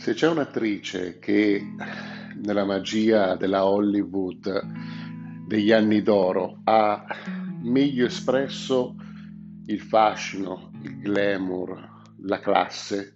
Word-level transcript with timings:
Se 0.00 0.14
c'è 0.14 0.28
un'attrice 0.28 1.18
che 1.18 1.62
nella 2.42 2.64
magia 2.64 3.36
della 3.36 3.66
Hollywood 3.66 4.66
degli 5.46 5.72
anni 5.72 6.00
d'oro 6.00 6.60
ha 6.64 7.04
meglio 7.60 8.06
espresso 8.06 8.96
il 9.66 9.78
fascino, 9.78 10.70
il 10.84 11.00
glamour, 11.00 12.06
la 12.22 12.40
classe 12.40 13.12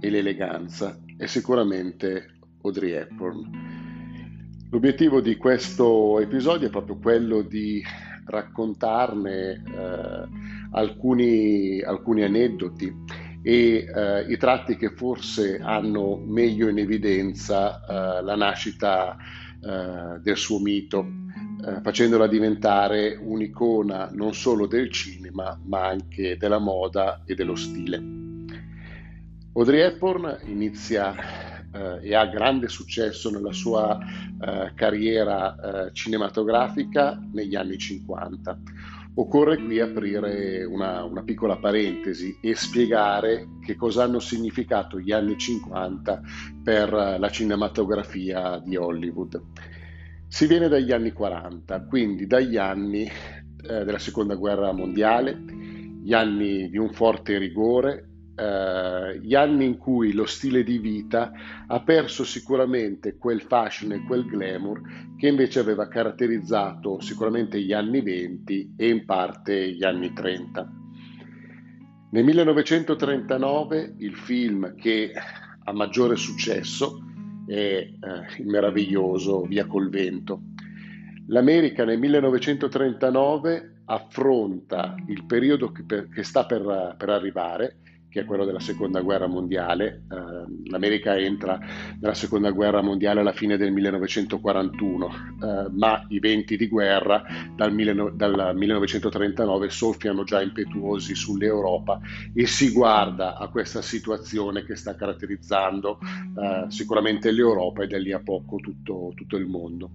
e 0.00 0.10
l'eleganza, 0.10 0.98
è 1.16 1.26
sicuramente 1.26 2.38
Audrey 2.62 2.90
Hepburn. 2.90 4.66
L'obiettivo 4.72 5.20
di 5.20 5.36
questo 5.36 6.18
episodio 6.18 6.66
è 6.66 6.70
proprio 6.70 6.98
quello 6.98 7.42
di 7.42 7.80
raccontarne 8.26 9.52
eh, 9.52 10.28
alcuni, 10.72 11.80
alcuni 11.80 12.24
aneddoti 12.24 13.22
e 13.46 13.86
eh, 13.94 14.24
i 14.26 14.38
tratti 14.38 14.74
che 14.74 14.88
forse 14.88 15.58
hanno 15.60 16.16
meglio 16.16 16.68
in 16.68 16.78
evidenza 16.78 17.84
eh, 17.84 18.22
la 18.22 18.36
nascita 18.36 19.18
eh, 19.62 20.18
del 20.22 20.36
suo 20.38 20.58
mito, 20.60 21.06
eh, 21.62 21.82
facendola 21.82 22.26
diventare 22.26 23.18
un'icona 23.20 24.08
non 24.14 24.32
solo 24.32 24.66
del 24.66 24.90
cinema 24.90 25.60
ma 25.66 25.86
anche 25.88 26.38
della 26.38 26.58
moda 26.58 27.20
e 27.26 27.34
dello 27.34 27.54
stile. 27.54 28.02
Audrey 29.52 29.80
Hepburn 29.80 30.38
inizia 30.46 31.14
eh, 31.70 31.98
e 32.08 32.14
ha 32.14 32.24
grande 32.24 32.68
successo 32.68 33.30
nella 33.30 33.52
sua 33.52 33.98
eh, 34.40 34.72
carriera 34.74 35.90
cinematografica 35.92 37.20
negli 37.30 37.56
anni 37.56 37.76
50 37.76 38.58
Occorre 39.16 39.58
qui 39.58 39.78
aprire 39.78 40.64
una, 40.64 41.04
una, 41.04 41.22
piccola 41.22 41.56
parentesi 41.56 42.36
e 42.40 42.56
spiegare 42.56 43.46
che 43.64 43.76
cosa 43.76 44.02
hanno 44.02 44.18
significato 44.18 44.98
gli 44.98 45.12
anni 45.12 45.38
50 45.38 46.20
per 46.64 46.92
la 46.92 47.28
cinematografia 47.28 48.58
di 48.58 48.76
Hollywood. 48.76 49.40
Si 50.26 50.48
viene 50.48 50.66
dagli 50.66 50.90
anni 50.90 51.12
40, 51.12 51.84
quindi 51.84 52.26
dagli 52.26 52.56
anni 52.56 53.04
eh, 53.04 53.84
della 53.84 54.00
seconda 54.00 54.34
guerra 54.34 54.72
mondiale, 54.72 55.40
gli 56.02 56.12
anni 56.12 56.68
di 56.68 56.76
un 56.76 56.92
forte 56.92 57.38
rigore, 57.38 58.13
eh, 58.36 59.18
gli 59.20 59.34
anni 59.34 59.64
in 59.64 59.78
cui 59.78 60.12
lo 60.12 60.26
stile 60.26 60.64
di 60.64 60.78
vita 60.78 61.32
ha 61.66 61.80
perso 61.82 62.24
sicuramente 62.24 63.16
quel 63.16 63.42
fascino 63.42 63.94
e 63.94 64.04
quel 64.04 64.24
glamour 64.24 64.80
che 65.16 65.28
invece 65.28 65.60
aveva 65.60 65.88
caratterizzato 65.88 67.00
sicuramente 67.00 67.60
gli 67.60 67.72
anni 67.72 68.00
20 68.00 68.74
e 68.76 68.88
in 68.88 69.04
parte 69.04 69.72
gli 69.72 69.84
anni 69.84 70.12
30. 70.12 70.72
Nel 72.10 72.24
1939 72.24 73.94
il 73.98 74.14
film 74.16 74.74
che 74.74 75.12
ha 75.64 75.72
maggiore 75.72 76.16
successo 76.16 77.02
è 77.46 77.52
eh, 77.52 77.92
il 78.38 78.46
meraviglioso 78.46 79.42
Via 79.42 79.66
col 79.66 79.90
vento. 79.90 80.42
L'America 81.28 81.84
nel 81.84 81.98
1939 81.98 83.82
affronta 83.86 84.94
il 85.08 85.24
periodo 85.24 85.72
che, 85.72 85.84
per, 85.84 86.08
che 86.08 86.22
sta 86.22 86.46
per, 86.46 86.94
per 86.96 87.08
arrivare 87.08 87.78
che 88.14 88.20
è 88.20 88.24
quello 88.24 88.44
della 88.44 88.60
seconda 88.60 89.00
guerra 89.00 89.26
mondiale. 89.26 90.04
Eh, 90.08 90.70
L'America 90.70 91.18
entra 91.18 91.58
nella 91.98 92.14
seconda 92.14 92.52
guerra 92.52 92.80
mondiale 92.80 93.18
alla 93.18 93.32
fine 93.32 93.56
del 93.56 93.72
1941, 93.72 95.06
eh, 95.06 95.70
ma 95.72 96.04
i 96.10 96.20
venti 96.20 96.56
di 96.56 96.68
guerra 96.68 97.24
dal, 97.56 97.74
mille, 97.74 98.12
dal 98.14 98.52
1939 98.54 99.68
soffiano 99.68 100.22
già 100.22 100.40
impetuosi 100.40 101.16
sull'Europa 101.16 101.98
e 102.32 102.46
si 102.46 102.70
guarda 102.70 103.36
a 103.36 103.48
questa 103.48 103.82
situazione 103.82 104.64
che 104.64 104.76
sta 104.76 104.94
caratterizzando 104.94 105.98
eh, 106.00 106.66
sicuramente 106.68 107.32
l'Europa 107.32 107.82
e 107.82 107.88
da 107.88 107.98
lì 107.98 108.12
a 108.12 108.20
poco 108.20 108.58
tutto, 108.58 109.10
tutto 109.16 109.36
il 109.36 109.46
mondo. 109.46 109.90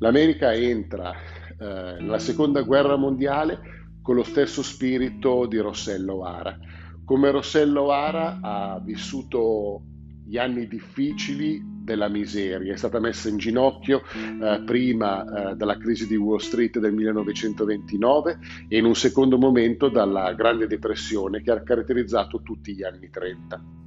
L'America 0.00 0.52
entra 0.52 1.14
nella 1.56 2.18
seconda 2.18 2.60
guerra 2.62 2.96
mondiale 2.96 3.88
con 4.02 4.16
lo 4.16 4.24
stesso 4.24 4.62
spirito 4.62 5.46
di 5.46 5.56
Rossello 5.58 6.16
Vara 6.16 6.58
come 7.04 7.30
Rossello 7.30 7.90
Ara 7.90 8.38
ha 8.40 8.80
vissuto 8.82 9.82
gli 10.26 10.38
anni 10.38 10.66
difficili 10.66 11.72
della 11.84 12.08
miseria, 12.08 12.72
è 12.72 12.76
stata 12.76 12.98
messa 12.98 13.28
in 13.28 13.36
ginocchio 13.36 14.02
eh, 14.14 14.62
prima 14.64 15.50
eh, 15.50 15.54
dalla 15.54 15.76
crisi 15.76 16.06
di 16.06 16.16
Wall 16.16 16.38
Street 16.38 16.78
del 16.78 16.94
1929 16.94 18.38
e 18.68 18.78
in 18.78 18.86
un 18.86 18.94
secondo 18.94 19.36
momento 19.36 19.90
dalla 19.90 20.32
Grande 20.32 20.66
Depressione 20.66 21.42
che 21.42 21.50
ha 21.50 21.62
caratterizzato 21.62 22.40
tutti 22.40 22.74
gli 22.74 22.82
anni 22.82 23.10
30. 23.10 23.83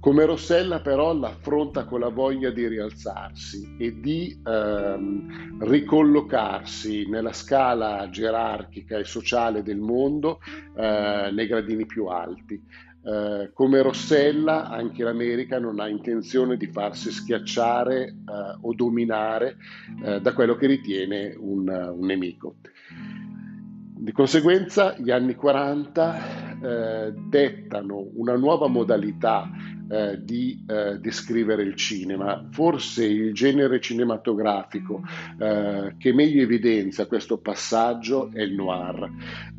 Come 0.00 0.24
Rossella 0.24 0.80
però 0.80 1.12
l'affronta 1.12 1.84
con 1.84 1.98
la 1.98 2.08
voglia 2.08 2.50
di 2.50 2.68
rialzarsi 2.68 3.74
e 3.78 3.98
di 3.98 4.40
ehm, 4.46 5.58
ricollocarsi 5.64 7.08
nella 7.08 7.32
scala 7.32 8.08
gerarchica 8.08 8.96
e 8.96 9.04
sociale 9.04 9.64
del 9.64 9.78
mondo 9.78 10.38
eh, 10.76 11.30
nei 11.32 11.46
gradini 11.48 11.84
più 11.84 12.06
alti. 12.06 12.62
Eh, 13.02 13.50
come 13.52 13.82
Rossella 13.82 14.68
anche 14.68 15.02
l'America 15.02 15.58
non 15.58 15.80
ha 15.80 15.88
intenzione 15.88 16.56
di 16.56 16.68
farsi 16.68 17.10
schiacciare 17.10 18.04
eh, 18.04 18.14
o 18.60 18.72
dominare 18.74 19.56
eh, 20.04 20.20
da 20.20 20.32
quello 20.32 20.54
che 20.54 20.68
ritiene 20.68 21.34
un, 21.36 21.68
un 21.68 22.06
nemico. 22.06 22.56
Di 24.00 24.12
conseguenza 24.12 24.94
gli 24.96 25.10
anni 25.10 25.34
40 25.34 26.60
eh, 26.60 27.12
dettano 27.12 28.10
una 28.14 28.36
nuova 28.36 28.68
modalità 28.68 29.50
eh, 29.88 30.22
di 30.22 30.64
eh, 30.68 30.98
descrivere 30.98 31.62
il 31.62 31.74
cinema. 31.74 32.46
Forse 32.50 33.04
il 33.04 33.32
genere 33.32 33.80
cinematografico 33.80 35.02
eh, 35.38 35.94
che 35.98 36.12
meglio 36.12 36.42
evidenzia 36.42 37.06
questo 37.06 37.38
passaggio 37.38 38.30
è 38.32 38.42
il 38.42 38.54
noir. 38.54 39.10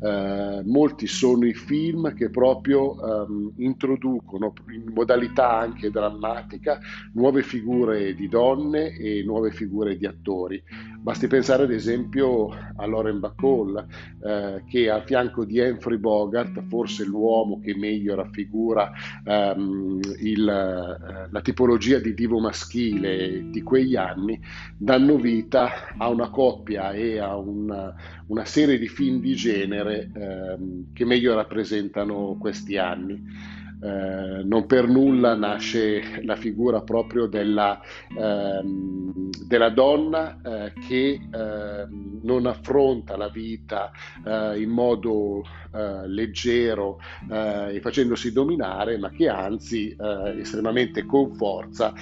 Eh, 0.02 0.62
molti 0.64 1.06
sono 1.06 1.46
i 1.46 1.54
film 1.54 2.14
che 2.14 2.30
proprio 2.30 3.26
ehm, 3.26 3.52
introducono 3.56 4.52
in 4.70 4.92
modalità 4.92 5.58
anche 5.58 5.90
drammatica 5.90 6.78
nuove 7.14 7.42
figure 7.42 8.14
di 8.14 8.28
donne 8.28 8.96
e 8.96 9.22
nuove 9.24 9.50
figure 9.50 9.96
di 9.96 10.06
attori. 10.06 10.62
Basti 11.00 11.28
pensare 11.28 11.62
ad 11.62 11.72
esempio 11.72 12.48
a 12.50 12.86
Lauren 12.86 13.20
Bacall, 13.20 13.86
eh, 14.22 14.62
che 14.68 14.90
a 14.90 15.00
fianco 15.00 15.44
di 15.44 15.58
Humphrey 15.58 15.96
Bogart, 15.96 16.62
forse 16.68 17.04
l'uomo 17.04 17.58
che 17.58 17.74
meglio 17.74 18.14
raffigura 18.14 18.92
ehm, 19.24 19.98
il, 20.20 20.48
eh, 20.48 21.28
la 21.30 21.40
tipologia 21.40 21.98
di 21.98 22.14
divo 22.14 22.38
maschile 22.38 23.50
di 23.50 23.62
quegli 23.62 23.96
anni, 23.96 24.40
danno 24.76 25.16
vita 25.16 25.94
a 25.96 26.08
una 26.08 26.28
coppia 26.30 26.92
e 26.92 27.18
a 27.18 27.36
una, 27.36 27.94
una 28.26 28.44
serie 28.44 28.78
di 28.78 28.88
film 28.88 29.20
di 29.20 29.34
genere 29.34 30.10
ehm, 30.14 30.92
che 30.92 31.04
meglio 31.04 31.34
rappresentano 31.34 32.36
questi 32.38 32.76
anni. 32.76 33.58
Eh, 33.82 34.42
non 34.44 34.66
per 34.66 34.86
nulla 34.86 35.34
nasce 35.34 36.22
la 36.24 36.36
figura 36.36 36.82
proprio 36.82 37.26
della, 37.26 37.80
ehm, 38.14 39.30
della 39.46 39.70
donna 39.70 40.38
eh, 40.44 40.72
che 40.86 41.18
eh, 41.32 41.86
non 42.22 42.44
affronta 42.44 43.16
la 43.16 43.28
vita 43.28 43.90
eh, 44.22 44.60
in 44.60 44.68
modo 44.68 45.42
eh, 45.72 46.06
leggero 46.08 46.98
e 47.30 47.80
facendosi 47.80 48.32
dominare, 48.32 48.98
ma 48.98 49.10
che 49.10 49.28
anzi 49.28 49.96
estremamente 50.38 51.06
con 51.06 51.34
forza 51.34 51.92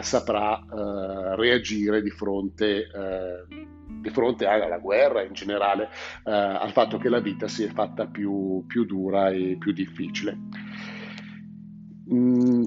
saprà 0.00 0.62
reagire 1.34 2.02
di 2.02 2.10
fronte 2.10 2.86
di 4.00 4.10
fronte 4.10 4.46
alla 4.46 4.78
guerra 4.78 5.22
in 5.22 5.32
generale, 5.32 5.88
al 6.24 6.70
fatto 6.72 6.98
che 6.98 7.08
la 7.08 7.20
vita 7.20 7.48
si 7.48 7.64
è 7.64 7.68
fatta 7.68 8.06
più, 8.06 8.64
più 8.66 8.84
dura 8.84 9.30
e 9.30 9.56
più 9.58 9.72
difficile. 9.72 10.38
Mm, 12.12 12.62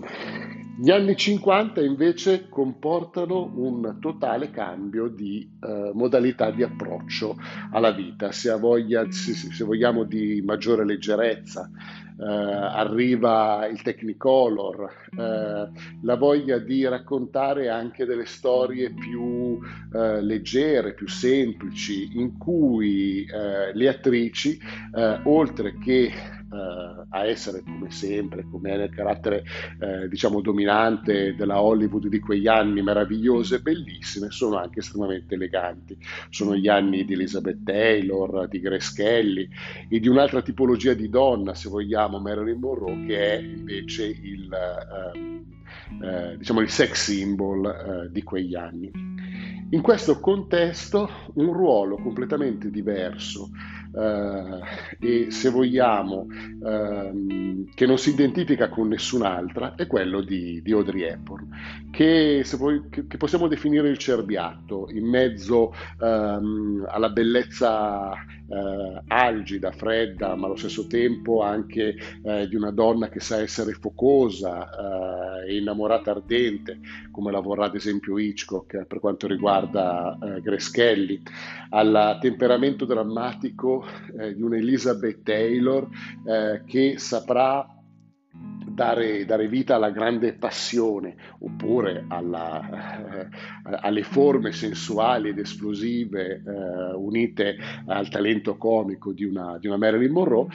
gli 0.82 0.92
anni 0.92 1.16
50 1.16 1.82
invece 1.82 2.50
comportano 2.50 3.52
un 3.56 3.98
totale 4.02 4.50
cambio 4.50 5.08
di 5.08 5.50
eh, 5.62 5.92
modalità 5.94 6.52
di 6.52 6.64
approccio 6.64 7.38
alla 7.72 7.92
vita, 7.92 8.32
se, 8.34 8.52
voglia, 8.58 9.10
se, 9.10 9.34
se 9.34 9.64
vogliamo 9.64 10.04
di 10.04 10.42
maggiore 10.42 10.86
leggerezza, 10.86 11.70
eh, 12.20 12.26
arriva 12.26 13.66
il 13.68 13.82
Technicolor, 13.82 14.90
eh, 15.18 15.70
la 16.02 16.16
voglia 16.18 16.58
di 16.58 16.86
raccontare 16.86 17.70
anche 17.70 18.06
delle 18.06 18.26
storie 18.26 18.92
più 18.94 19.58
eh, 19.94 20.22
leggere, 20.22 20.94
più 20.94 21.08
semplici, 21.08 22.10
in 22.18 22.38
cui 22.38 23.24
eh, 23.24 23.74
le 23.74 23.88
attrici, 23.88 24.60
eh, 24.94 25.20
oltre 25.24 25.78
che 25.78 26.12
Uh, 26.50 27.06
a 27.10 27.26
essere 27.28 27.62
come 27.62 27.92
sempre, 27.92 28.44
come 28.50 28.76
nel 28.76 28.90
carattere 28.90 29.44
uh, 29.80 30.08
diciamo 30.08 30.42
dominante 30.42 31.36
della 31.36 31.62
Hollywood 31.62 32.08
di 32.08 32.20
quegli 32.20 32.48
anni 32.48 32.82
meravigliose 32.82 33.58
e 33.58 33.62
bellissime, 33.62 34.32
sono 34.32 34.58
anche 34.58 34.80
estremamente 34.80 35.36
eleganti. 35.36 35.98
Sono 36.30 36.56
gli 36.56 36.68
anni 36.68 37.06
di 37.06 37.14
Elizabeth 37.14 37.64
Taylor, 37.64 38.48
di 38.48 38.60
Grace 38.60 38.94
Kelly 38.96 39.48
e 39.88 40.00
di 40.00 40.08
un'altra 40.08 40.42
tipologia 40.42 40.94
di 40.94 41.10
donna, 41.10 41.54
se 41.54 41.70
vogliamo, 41.70 42.20
Marilyn 42.20 42.60
Monroe, 42.60 43.06
che 43.06 43.38
è 43.38 43.40
invece 43.40 44.06
il, 44.08 44.50
uh, 44.50 45.40
eh, 46.02 46.38
diciamo 46.38 46.62
il 46.62 46.70
sex 46.70 46.94
symbol 46.94 47.66
eh, 47.66 48.12
di 48.12 48.24
quegli 48.24 48.56
anni. 48.56 48.92
In 49.72 49.82
questo 49.82 50.20
contesto 50.20 51.10
un 51.36 51.54
ruolo 51.54 51.98
completamente 51.98 52.72
diverso 52.72 53.50
eh, 53.96 54.60
e 55.00 55.32
se 55.32 55.50
vogliamo 55.50 56.28
ehm, 56.64 57.70
che 57.74 57.86
non 57.86 57.98
si 57.98 58.12
identifica 58.12 58.70
con 58.70 58.88
nessun'altra 58.88 59.76
è 59.76 59.88
quello 59.88 60.22
di, 60.22 60.62
di 60.62 60.72
Audrey 60.72 61.04
Hepburn 61.04 61.50
che, 61.92 62.44
vuoi, 62.58 62.84
che, 62.90 63.08
che, 63.08 63.18
possiamo 63.18 63.48
definire 63.48 63.90
il 63.90 63.98
cerbiatto 63.98 64.90
in 64.92 65.08
mezzo 65.08 65.74
ehm, 66.00 66.86
alla 66.88 67.10
bellezza 67.10 68.12
eh, 68.12 69.04
algida, 69.08 69.72
fredda 69.72 70.36
ma 70.36 70.46
allo 70.46 70.56
stesso 70.56 70.88
tempo 70.88 71.42
anche 71.42 71.96
eh, 72.24 72.48
di 72.48 72.56
una 72.56 72.72
donna 72.72 73.10
che 73.10 73.20
sa 73.20 73.42
essere 73.42 73.74
focosa 73.74 75.44
e 75.46 75.54
eh, 75.54 75.58
innamorata 75.58 76.12
ardente 76.12 76.80
come 77.12 77.32
la 77.32 77.40
vorrà 77.40 77.66
ad 77.66 77.76
esempio 77.76 78.18
Hitchcock 78.18 78.86
per 78.86 79.00
quanto 79.00 79.28
riguarda 79.28 80.18
eh, 80.22 80.42
Grace 80.42 80.72
Kelly 80.72 81.22
al 81.70 82.18
temperamento 82.20 82.86
drammatico 82.86 83.86
eh, 84.18 84.36
di 84.36 84.42
un'Elizabeth 84.42 85.24
Taylor 85.24 85.88
eh, 86.26 86.64
che 86.66 86.98
saprà 86.98 87.74
Dare, 88.80 89.26
dare, 89.26 89.50
vita 89.50 89.76
alla 89.76 89.90
grande 89.90 90.32
passione 90.34 91.16
oppure 91.40 92.06
alla, 92.08 93.26
eh, 93.26 93.28
alle 93.82 94.04
forme 94.04 94.54
sensuali 94.54 95.30
ed 95.30 95.40
esplosive 95.40 96.42
eh, 96.46 96.94
unite 96.96 97.58
al 97.88 98.08
talento 98.08 98.56
comico 98.56 99.12
di 99.12 99.26
una, 99.26 99.58
di 99.58 99.68
una 99.68 99.76
Marilyn 99.76 100.12
Monroe, 100.14 100.48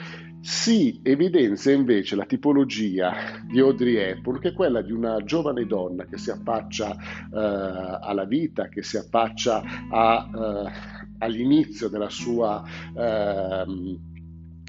si 0.45 0.99
evidenzia 1.01 1.73
invece 1.73 2.15
la 2.15 2.25
tipologia 2.25 3.41
di 3.45 3.59
Audrey 3.59 3.95
Hepburn, 3.95 4.39
che 4.39 4.49
è 4.49 4.53
quella 4.53 4.81
di 4.81 4.91
una 4.91 5.17
giovane 5.23 5.65
donna 5.65 6.05
che 6.05 6.17
si 6.17 6.29
affaccia 6.29 6.95
eh, 6.95 7.99
alla 8.01 8.25
vita, 8.25 8.69
che 8.69 8.81
si 8.81 8.97
affaccia 8.97 9.63
a, 9.89 10.29
eh, 10.31 10.93
all'inizio 11.19 11.89
sua, 12.09 12.63
eh, 12.95 13.97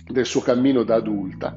del 0.06 0.26
suo 0.26 0.40
cammino 0.40 0.82
da 0.82 0.96
adulta, 0.96 1.54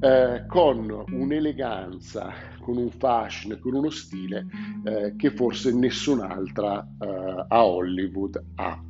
eh, 0.00 0.44
con 0.46 1.04
un'eleganza, 1.10 2.32
con 2.60 2.76
un 2.76 2.90
fascino, 2.90 3.58
con 3.58 3.74
uno 3.74 3.90
stile 3.90 4.46
eh, 4.84 5.14
che 5.16 5.30
forse 5.30 5.72
nessun'altra 5.72 6.86
eh, 7.00 7.44
a 7.48 7.64
Hollywood 7.64 8.42
ha. 8.56 8.80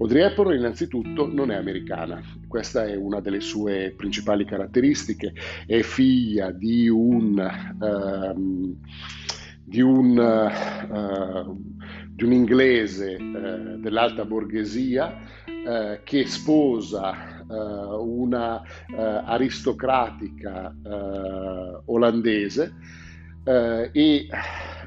Audrey 0.00 0.22
Hepburn 0.22 0.56
innanzitutto 0.56 1.30
non 1.30 1.50
è 1.50 1.56
americana, 1.56 2.22
questa 2.48 2.86
è 2.86 2.96
una 2.96 3.20
delle 3.20 3.40
sue 3.40 3.92
principali 3.94 4.46
caratteristiche, 4.46 5.34
è 5.66 5.82
figlia 5.82 6.50
di 6.52 6.88
un, 6.88 7.36
uh, 7.78 8.76
di 9.62 9.82
un, 9.82 10.16
uh, 10.16 11.99
di 12.20 12.26
un 12.26 12.32
inglese 12.32 13.14
uh, 13.14 13.80
dell'alta 13.80 14.26
borghesia 14.26 15.16
eh, 15.46 16.00
che 16.04 16.26
sposa 16.26 17.38
una 17.50 18.62
aristocratica 19.24 20.72
olandese 21.86 22.72
e 23.42 24.28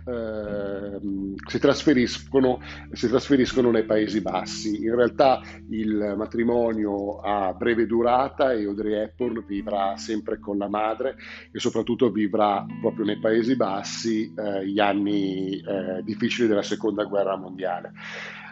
eh, 0.05 0.99
si, 1.47 1.59
trasferiscono, 1.59 2.59
si 2.91 3.07
trasferiscono 3.07 3.71
nei 3.71 3.83
Paesi 3.83 4.21
Bassi. 4.21 4.83
In 4.83 4.95
realtà 4.95 5.41
il 5.69 6.15
matrimonio 6.17 7.19
ha 7.19 7.53
breve 7.53 7.85
durata 7.85 8.51
e 8.51 8.65
Audrey 8.65 8.93
Hepburn 8.93 9.43
vivrà 9.47 9.95
sempre 9.97 10.39
con 10.39 10.57
la 10.57 10.67
madre 10.67 11.15
e 11.51 11.59
soprattutto 11.59 12.11
vivrà 12.11 12.65
proprio 12.81 13.05
nei 13.05 13.19
Paesi 13.19 13.55
Bassi 13.55 14.33
eh, 14.35 14.67
gli 14.67 14.79
anni 14.79 15.59
eh, 15.59 16.01
difficili 16.03 16.47
della 16.47 16.63
Seconda 16.63 17.03
Guerra 17.05 17.37
Mondiale. 17.37 17.93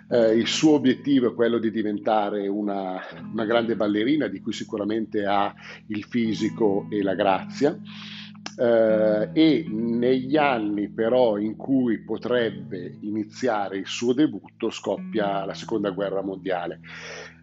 Eh, 0.09 0.35
il 0.35 0.47
suo 0.47 0.73
obiettivo 0.73 1.29
è 1.29 1.33
quello 1.33 1.57
di 1.57 1.71
diventare 1.71 2.47
una, 2.47 2.99
una, 3.31 3.45
grande 3.45 3.77
ballerina 3.77 4.27
di 4.27 4.41
cui 4.41 4.51
sicuramente 4.51 5.25
ha 5.25 5.53
il 5.87 6.03
fisico 6.03 6.87
e 6.89 7.01
la 7.01 7.15
grazia 7.15 7.79
eh, 8.57 9.29
e 9.33 9.65
negli 9.69 10.37
anni 10.37 10.89
però 10.89 11.37
in 11.37 11.55
cui 11.55 12.03
potrebbe 12.03 12.97
iniziare 13.01 13.77
il 13.77 13.87
suo 13.87 14.13
debutto 14.13 14.69
scoppia 14.69 15.45
la 15.45 15.53
seconda 15.53 15.89
guerra 15.91 16.21
mondiale. 16.21 16.79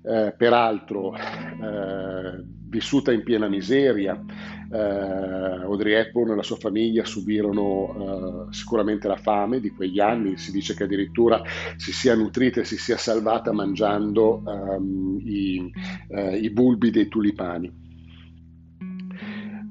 Eh, 0.03 0.33
peraltro 0.37 1.15
eh, 1.15 2.45
vissuta 2.69 3.13
in 3.13 3.25
piena 3.25 3.49
miseria, 3.49 4.23
eh, 4.71 4.79
Audrey 4.79 5.95
Hepburn 5.95 6.31
e 6.31 6.37
la 6.37 6.43
sua 6.43 6.57
famiglia 6.57 7.05
subirono 7.05 8.47
eh, 8.49 8.53
sicuramente 8.53 9.09
la 9.09 9.17
fame 9.17 9.61
di 9.61 9.71
quegli 9.71 9.99
anni, 9.99 10.37
si 10.37 10.53
dice 10.53 10.75
che 10.75 10.85
addirittura 10.85 11.43
si 11.77 11.93
sia 11.93 12.15
nutrita 12.15 12.61
e 12.61 12.65
si 12.65 12.77
sia 12.77 12.97
salvata 12.97 13.53
mangiando 13.53 14.43
ehm, 14.47 15.19
i, 15.25 15.73
eh, 16.11 16.37
i 16.37 16.51
bulbi 16.51 16.91
dei 16.91 17.09
tulipani 17.09 17.87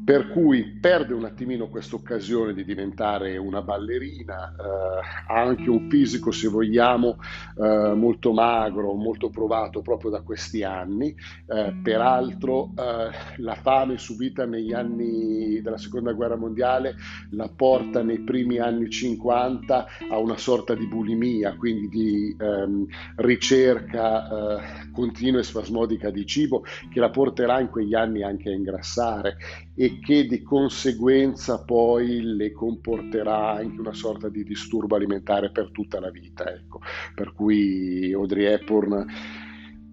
per 0.08 0.30
cui 0.30 0.64
perde 0.80 1.14
un 1.14 1.26
attimino 1.26 1.68
questa 1.68 1.98
occasione 1.98 2.54
di 2.54 2.64
diventare 2.64 3.36
una 3.36 3.62
ballerina, 3.62 4.56
eh, 4.56 5.34
ha 5.34 5.42
anche 5.42 5.70
un 5.70 5.90
fisico, 5.90 6.32
se 6.32 6.48
vogliamo, 6.48 7.18
eh, 7.62 7.94
molto 7.94 8.32
magro, 8.32 8.94
molto 8.94 9.30
provato 9.30 9.82
proprio 9.82 10.10
da 10.10 10.22
questi 10.22 10.64
anni, 10.64 11.14
eh, 11.48 11.76
peraltro 11.84 12.72
eh, 12.78 13.42
la 13.42 13.56
fame 13.56 13.98
subita 13.98 14.46
negli 14.46 14.72
anni 14.72 15.60
della 15.62 15.78
seconda 15.78 16.14
guerra 16.14 16.38
mondiale 16.38 16.96
la 17.32 17.50
porta 17.54 18.02
nei 18.02 18.22
primi 18.22 18.60
anni 18.60 18.90
50 18.90 19.88
a 20.10 20.18
una 20.18 20.38
sorta 20.38 20.74
di 20.74 20.88
bulimia, 20.88 21.58
quindi 21.58 21.90
di 21.90 22.34
ehm, 22.40 22.86
ricerca 23.18 24.30
eh, 24.30 24.90
continua 24.94 25.42
e 25.42 25.44
spasmodica 25.44 26.10
di 26.12 26.26
cibo 26.26 26.64
che 26.90 27.02
la 27.02 27.10
porterà 27.10 27.60
in 27.60 27.68
quegli 27.68 27.94
anni 27.94 28.24
anche 28.24 28.48
a 28.48 28.54
ingrassare 28.54 29.36
e 29.76 29.97
che 30.00 30.26
di 30.26 30.42
conseguenza 30.42 31.64
poi 31.64 32.22
le 32.22 32.52
comporterà 32.52 33.54
anche 33.54 33.80
una 33.80 33.94
sorta 33.94 34.30
di 34.30 34.44
disturbo 34.44 34.96
alimentare 34.96 35.52
per 35.52 35.72
tutta 35.72 36.00
la 36.00 36.10
vita. 36.10 36.52
Ecco. 36.52 36.82
Per 37.14 37.34
cui 37.34 38.12
Audrey 38.14 38.46
Hepburn 38.46 39.06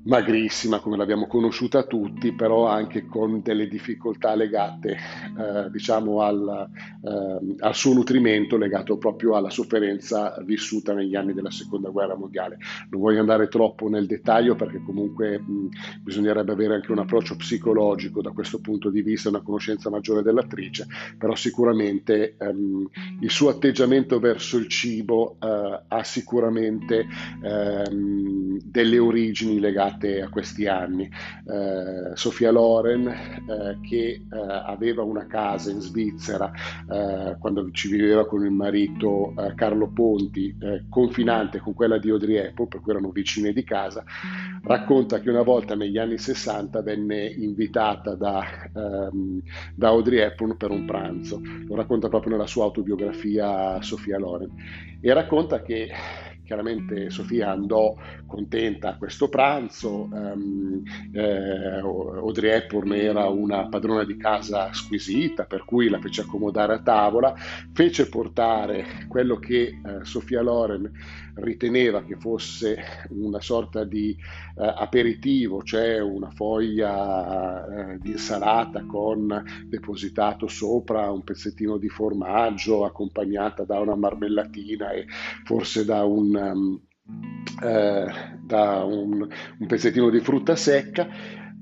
magrissima 0.05 0.81
come 0.81 0.97
l'abbiamo 0.97 1.27
conosciuta 1.27 1.85
tutti, 1.85 2.35
però 2.35 2.67
anche 2.67 3.06
con 3.06 3.41
delle 3.43 3.69
difficoltà 3.69 4.34
legate 4.34 4.91
eh, 4.93 5.70
diciamo 5.70 6.20
al, 6.20 6.69
eh, 7.03 7.55
al, 7.58 7.75
suo 7.75 7.94
nutrimento, 7.94 8.56
legato 8.56 8.99
proprio 8.99 9.34
alla 9.37 9.51
sofferenza 9.51 10.37
vissuta 10.44 10.93
negli 10.93 11.15
anni 11.15 11.32
della 11.32 11.51
seconda 11.51 11.89
guerra 11.89 12.17
mondiale. 12.17 12.58
Non 12.91 13.01
voglio 13.01 13.20
andare 13.20 13.49
troppo 13.49 13.89
nel 13.89 14.06
dettaglio 14.06 14.55
perché 14.56 14.82
comunque 14.84 15.39
mh, 15.39 15.69
bisognerebbe 16.03 16.53
avere 16.53 16.75
anche 16.75 16.93
un 16.93 16.99
approccio 16.99 17.37
psicologico 17.37 18.20
da 18.20 18.31
questo 18.31 18.61
punto 18.61 18.91
di 18.91 19.03
vista, 19.03 19.29
una 19.31 19.43
conoscenza 19.43 19.91
maggiore 19.91 20.23
dell'attrice, 20.23 20.87
però 21.17 21.34
sicuramente 21.34 22.37
ehm, 22.39 22.89
il 23.20 23.31
suo 23.31 23.49
atteggiamento 23.49 24.19
verso 24.19 24.58
il 24.58 24.69
cibo 24.69 25.37
eh, 25.41 25.82
ha 25.89 26.05
sicuramente 26.05 27.06
ehm, 27.43 28.58
delle 28.63 28.99
origini 28.99 29.58
legate 29.61 29.94
legate 29.94 30.20
a 30.22 30.29
questi 30.29 30.67
anni. 30.67 31.05
Eh, 31.05 32.17
Sofia 32.17 32.51
Loren, 32.51 33.06
eh, 33.06 33.79
che 33.89 34.08
eh, 34.08 34.22
aveva 34.31 35.03
una 35.03 35.27
casa 35.27 35.70
in 35.70 35.81
Svizzera 35.81 36.51
eh, 36.91 37.36
quando 37.39 37.70
ci 37.70 37.89
viveva 37.89 38.27
con 38.27 38.44
il 38.44 38.51
marito 38.51 39.34
eh, 39.36 39.55
Carlo 39.55 39.89
Ponti, 39.89 40.56
confinante 40.89 41.58
con 41.58 41.74
quella 41.74 41.98
di 41.98 42.10
Hepburn, 42.10 42.69
per 42.69 42.81
cui 42.81 42.93
erano 42.93 43.10
vicine 43.10 43.53
di 43.53 43.65
casa, 43.65 44.05
racconta 44.63 45.20
che 45.20 45.31
una 45.31 45.43
volta 45.43 45.74
negli 45.74 45.98
anni 45.98 46.19
60 46.19 46.82
venne 46.82 47.27
invitata 47.27 48.15
da, 48.15 48.44
ehm, 48.74 49.41
da 49.74 49.89
Audrey 49.89 50.20
Hepburn 50.20 50.56
per 50.56 50.70
un 50.70 50.84
pranzo. 50.84 51.41
Lo 51.67 51.74
racconta 51.74 52.08
proprio 52.08 52.32
nella 52.32 52.46
sua 52.46 52.65
autobiografia 52.65 53.81
Sofia 53.82 54.19
Loren 54.19 54.51
e 55.01 55.13
racconta 55.13 55.63
che 55.63 55.89
Chiaramente 56.44 57.08
Sofia 57.08 57.51
andò 57.51 57.96
contenta 58.27 58.91
a 58.91 58.96
questo 58.96 59.29
pranzo, 59.29 60.08
um, 60.13 60.82
eh, 61.13 61.79
Audrey 61.79 62.51
Hepburn 62.51 62.93
era 62.93 63.29
una 63.29 63.67
padrona 63.69 64.05
di 64.05 64.17
casa 64.17 64.72
squisita, 64.72 65.44
per 65.44 65.65
cui 65.65 65.89
la 65.89 65.98
fece 66.01 66.20
accomodare 66.20 66.74
a 66.74 66.82
tavola, 66.82 67.34
fece 67.72 68.08
portare 68.08 69.06
quello 69.08 69.36
che 69.36 69.63
eh, 69.63 70.05
Sofia 70.05 70.43
Loren 70.43 70.91
riteneva 71.34 72.05
che 72.05 72.17
fosse 72.17 73.06
una 73.10 73.41
sorta 73.41 73.84
di 73.84 74.10
eh, 74.10 74.72
aperitivo, 74.76 75.62
cioè 75.62 76.00
una 76.00 76.31
foglia 76.31 77.93
eh, 77.93 77.98
di 77.98 78.12
insalata 78.12 78.84
con 78.84 79.43
depositato 79.67 80.46
sopra 80.46 81.10
un 81.10 81.24
pezzettino 81.24 81.76
di 81.76 81.88
formaggio 81.88 82.84
accompagnata 82.84 83.64
da 83.64 83.81
una 83.81 83.96
marmellatina 83.96 84.91
e 84.93 85.06
forse 85.44 85.84
da 85.84 86.05
un, 86.05 86.34
um, 86.34 86.81
eh, 87.62 88.06
da 88.43 88.84
un, 88.84 89.29
un 89.58 89.67
pezzettino 89.67 90.10
di 90.10 90.20
frutta 90.20 90.56
secca. 90.56 91.08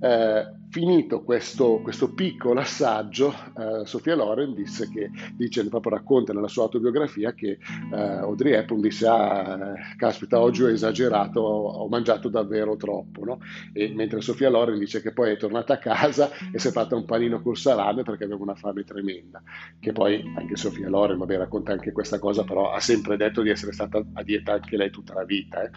Eh, 0.00 0.60
finito 0.72 1.22
questo, 1.22 1.80
questo 1.82 2.14
piccolo 2.14 2.60
assaggio, 2.60 3.34
eh, 3.58 3.84
Sofia 3.84 4.16
Loren 4.16 4.54
disse 4.54 4.88
che, 4.88 5.10
dice, 5.34 5.68
proprio 5.68 5.92
racconta 5.92 6.32
nella 6.32 6.48
sua 6.48 6.62
autobiografia 6.62 7.34
che 7.34 7.58
eh, 7.92 7.94
Audrey 7.94 8.54
Hepburn 8.54 8.80
disse, 8.80 9.06
ah, 9.06 9.74
caspita, 9.98 10.40
oggi 10.40 10.62
ho 10.62 10.70
esagerato, 10.70 11.40
ho, 11.40 11.72
ho 11.72 11.88
mangiato 11.88 12.30
davvero 12.30 12.76
troppo, 12.76 13.22
no? 13.22 13.40
e, 13.74 13.92
mentre 13.94 14.22
Sofia 14.22 14.48
Loren 14.48 14.78
dice 14.78 15.02
che 15.02 15.12
poi 15.12 15.32
è 15.32 15.36
tornata 15.36 15.74
a 15.74 15.78
casa 15.78 16.30
e 16.50 16.58
si 16.58 16.68
è 16.68 16.70
fatta 16.70 16.96
un 16.96 17.04
panino 17.04 17.42
col 17.42 17.58
salame 17.58 18.02
perché 18.02 18.24
aveva 18.24 18.42
una 18.42 18.54
fame 18.54 18.82
tremenda, 18.82 19.42
che 19.78 19.92
poi 19.92 20.24
anche 20.38 20.56
Sofia 20.56 20.88
Loren, 20.88 21.18
vabbè, 21.18 21.36
racconta 21.36 21.72
anche 21.72 21.92
questa 21.92 22.18
cosa, 22.18 22.44
però 22.44 22.72
ha 22.72 22.80
sempre 22.80 23.18
detto 23.18 23.42
di 23.42 23.50
essere 23.50 23.72
stata 23.72 24.02
a 24.14 24.22
dieta 24.22 24.54
anche 24.54 24.78
lei 24.78 24.88
tutta 24.88 25.12
la 25.12 25.24
vita. 25.24 25.64
Eh? 25.64 25.70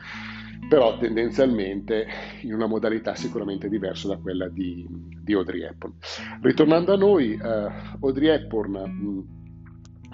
però 0.68 0.98
tendenzialmente 0.98 2.08
in 2.42 2.54
una 2.54 2.66
modalità 2.66 3.16
sicuramente 3.16 3.70
diversa 3.70 4.08
da 4.08 4.18
quella 4.18 4.48
di, 4.48 4.85
di 4.88 5.34
Audrey 5.34 5.62
Hepburn. 5.62 5.94
Ritornando 6.42 6.94
a 6.94 6.98
noi, 6.98 7.34
eh, 7.34 7.72
Audrey 8.00 8.30
Hepburn 8.30 8.72
mh, 8.72 9.36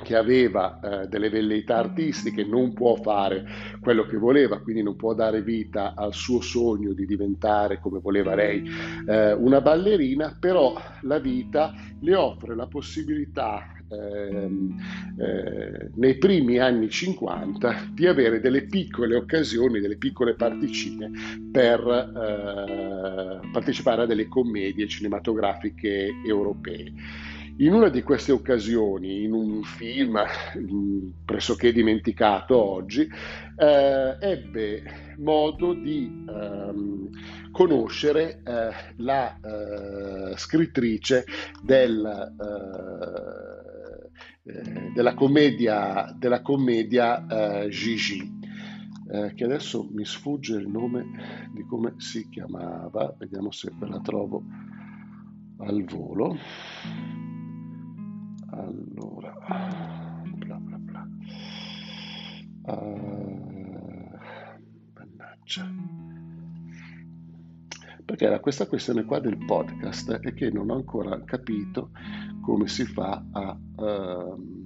che 0.04 0.16
aveva 0.16 0.80
eh, 0.80 1.08
delle 1.08 1.30
velleità 1.30 1.78
artistiche 1.78 2.44
non 2.44 2.74
può 2.74 2.96
fare 2.96 3.44
quello 3.82 4.06
che 4.06 4.18
voleva, 4.18 4.60
quindi 4.60 4.84
non 4.84 4.96
può 4.96 5.14
dare 5.14 5.42
vita 5.42 5.94
al 5.96 6.14
suo 6.14 6.42
sogno 6.42 6.94
di 6.94 7.06
diventare, 7.06 7.80
come 7.80 8.00
voleva 8.00 8.36
lei, 8.36 8.64
eh, 9.08 9.34
una 9.34 9.62
ballerina, 9.62 10.36
però 10.40 10.74
la 11.02 11.20
vita 11.20 11.74
le 12.00 12.16
offre 12.16 12.56
la 12.56 12.68
possibilità 12.68 13.81
eh, 13.92 15.90
nei 15.96 16.18
primi 16.18 16.58
anni 16.60 16.90
50 16.90 17.90
di 17.94 18.08
avere 18.08 18.40
delle 18.40 18.64
piccole 18.64 19.16
occasioni, 19.16 19.80
delle 19.80 19.98
piccole 19.98 20.36
particine 20.36 21.12
per 21.52 21.80
eh, 21.82 23.48
partecipare 23.52 24.04
a 24.04 24.06
delle 24.06 24.28
commedie 24.28 24.88
cinematografiche 24.88 26.10
europee. 26.26 26.94
In 27.58 27.74
una 27.74 27.90
di 27.90 28.02
queste 28.02 28.32
occasioni, 28.32 29.24
in 29.24 29.34
un 29.34 29.62
film 29.62 30.20
pressoché 31.26 31.72
dimenticato 31.72 32.58
oggi, 32.58 33.08
eh, 33.58 34.18
ebbe 34.20 35.14
modo 35.18 35.74
di 35.74 36.26
ehm, 36.28 37.10
conoscere 37.52 38.42
eh, 38.44 38.72
la 38.98 39.38
eh, 39.40 40.38
scrittrice 40.38 41.26
del, 41.62 42.34
eh, 44.54 44.60
eh, 44.60 44.92
della 44.94 45.14
commedia, 45.14 46.14
della 46.18 46.42
commedia 46.42 47.26
Gigi. 47.70 48.40
che 49.36 49.44
adesso 49.44 49.90
mi 49.92 50.06
sfugge 50.06 50.56
il 50.56 50.70
nome 50.70 51.50
di 51.54 51.66
come 51.66 51.96
si 51.98 52.30
chiamava, 52.30 53.14
vediamo 53.18 53.52
se 53.52 53.70
ve 53.78 53.88
la 53.88 54.00
trovo 54.00 54.42
al 55.58 55.84
volo. 55.84 56.38
Allora, 58.52 59.34
bla 60.36 60.56
bla 60.56 60.78
bla. 60.78 61.08
Uh, 62.64 64.18
mannaggia. 64.94 65.70
Perché 68.04 68.26
era 68.26 68.40
questa 68.40 68.68
questione 68.68 69.06
qua 69.06 69.20
del 69.20 69.38
podcast 69.38 70.12
è 70.20 70.34
che 70.34 70.52
non 70.52 70.70
ho 70.70 70.76
ancora 70.76 71.24
capito 71.24 71.92
come 72.52 72.68
si 72.68 72.84
fa 72.84 73.24
a... 73.32 73.58
Uh, 73.78 74.60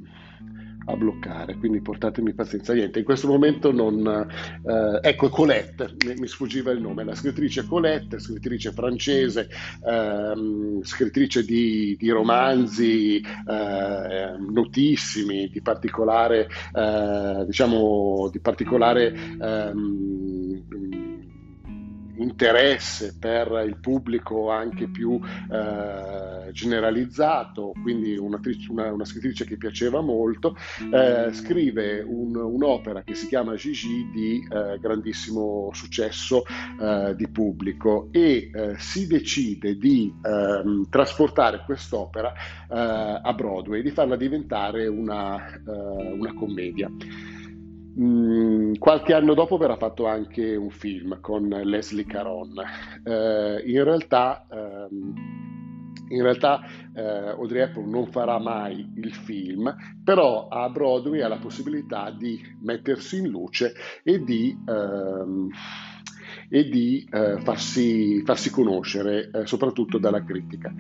a 0.88 0.96
bloccare, 0.96 1.56
quindi 1.56 1.82
portatemi 1.82 2.36
pazienza. 2.36 2.72
Niente, 2.74 3.00
in 3.00 3.06
questo 3.06 3.28
momento 3.28 3.72
non... 3.72 4.06
Eh, 4.06 5.00
ecco, 5.02 5.30
Colette, 5.30 5.96
mi, 6.06 6.14
mi, 6.20 6.28
sfuggiva 6.28 6.70
il 6.70 6.80
nome, 6.80 7.04
la 7.04 7.16
scrittrice 7.16 7.66
Colette, 7.66 8.20
scrittrice 8.20 8.72
francese, 8.72 9.50
ehm, 9.84 10.84
scrittrice 10.84 11.44
di, 11.44 11.96
di 11.98 12.10
romanzi 12.12 13.20
eh, 13.20 14.36
notissimi, 14.48 15.50
di 15.50 15.62
particolare, 15.64 16.48
eh, 16.72 17.46
diciamo, 17.48 18.30
di 18.32 18.40
particolare 18.40 19.12
ehm, 19.42 21.05
interesse 22.18 23.18
per 23.20 23.64
il 23.66 23.78
pubblico 23.80 24.50
anche 24.50 24.88
più 24.88 25.20
eh, 25.52 26.52
generalizzato, 26.52 27.74
quindi 27.82 28.18
una, 28.18 28.40
una, 28.70 29.06
scrittrice 29.06 29.46
che 29.46 29.58
piaceva 29.58 30.02
molto, 30.02 30.56
eh, 30.92 31.32
scrive 31.34 32.02
un, 32.02 32.36
un'opera 32.36 33.04
che 33.04 33.16
si 33.16 33.28
chiama 33.28 33.56
Gigi 33.56 34.10
di 34.12 34.48
eh, 34.50 34.78
grandissimo 34.80 35.70
successo 35.74 36.44
eh, 36.82 37.14
di 37.16 37.28
pubblico 37.28 38.10
e 38.12 38.50
eh, 38.54 38.76
si 38.78 39.08
decide 39.08 39.78
di 39.78 40.14
ehm, 40.24 40.90
trasportare 40.90 41.64
quest'opera 41.66 42.34
eh, 42.34 43.20
a 43.24 43.34
Broadway, 43.34 43.82
di 43.82 43.92
farla 43.92 44.16
diventare 44.16 44.88
una, 44.88 45.44
una 45.66 46.34
commedia. 46.34 46.90
Mm, 47.98 48.74
qualche 48.78 49.14
anno 49.14 49.34
dopo 49.34 49.58
verrà 49.58 49.78
fatto 49.78 50.06
anche 50.06 50.56
un 50.56 50.70
film 50.70 51.20
con 51.22 51.48
Leslie 51.48 52.06
Caron. 52.06 52.54
Eh, 53.04 53.64
in 53.66 53.84
realtà, 53.84 54.46
ehm, 54.52 55.14
in 56.10 56.22
realtà 56.22 56.62
eh, 56.94 57.30
Audrey 57.30 57.62
Hepburn 57.62 57.90
non 57.90 58.08
farà 58.08 58.38
mai 58.38 58.92
il 58.98 59.14
film, 59.14 59.74
però 60.04 60.50
a 60.50 60.70
Broadway 60.70 61.22
ha 61.22 61.30
la 61.30 61.38
possibilità 61.38 62.12
di 62.12 62.40
mettersi 62.62 63.20
in 63.20 63.30
luce 63.30 63.74
e 64.04 64.22
di, 64.22 64.56
ehm, 64.68 65.50
e 66.50 66.70
di 66.70 67.08
eh, 67.10 67.40
farsi, 67.40 68.22
farsi, 68.26 68.52
conoscere, 68.52 69.32
eh, 69.32 69.48
soprattutto 69.48 69.98
dalla 69.98 70.24
critica. 70.24 70.74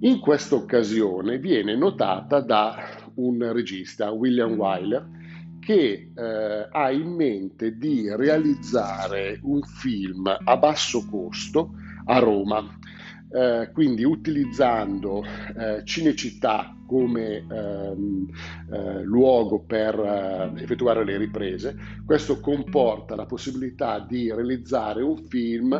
In 0.00 0.20
questa 0.20 0.56
occasione 0.56 1.38
viene 1.38 1.74
notata 1.74 2.40
da 2.40 2.76
un 3.14 3.50
regista, 3.50 4.10
William 4.10 4.52
Wyler, 4.52 5.22
che 5.64 6.10
eh, 6.14 6.68
ha 6.70 6.90
in 6.90 7.14
mente 7.14 7.76
di 7.76 8.14
realizzare 8.14 9.38
un 9.42 9.62
film 9.62 10.26
a 10.26 10.56
basso 10.56 11.06
costo 11.08 11.70
a 12.06 12.18
Roma 12.18 12.78
eh, 13.34 13.70
quindi 13.72 14.04
utilizzando 14.04 15.24
eh, 15.24 15.82
Cinecittà 15.84 16.76
come 16.86 17.44
ehm, 17.50 18.26
eh, 18.70 19.02
luogo 19.02 19.60
per 19.60 19.98
eh, 19.98 20.62
effettuare 20.62 21.04
le 21.04 21.16
riprese, 21.16 21.76
questo 22.04 22.40
comporta 22.40 23.16
la 23.16 23.26
possibilità 23.26 23.98
di 23.98 24.30
realizzare 24.32 25.02
un 25.02 25.16
film 25.26 25.72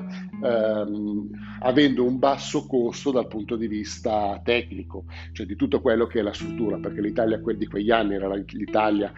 ehm, 0.42 1.30
avendo 1.61 2.04
un 2.04 2.18
basso 2.18 2.66
costo 2.66 3.11
dal 3.11 3.28
punto 3.28 3.56
di 3.56 3.68
vista 3.68 4.40
tecnico, 4.42 5.04
cioè 5.32 5.46
di 5.46 5.56
tutto 5.56 5.80
quello 5.80 6.06
che 6.06 6.20
è 6.20 6.23
la 6.23 6.32
struttura, 6.32 6.78
perché 6.78 7.00
l'Italia 7.00 7.40
di 7.56 7.66
quegli 7.66 7.90
anni 7.90 8.14
era 8.14 8.34
l'Italia 8.34 9.12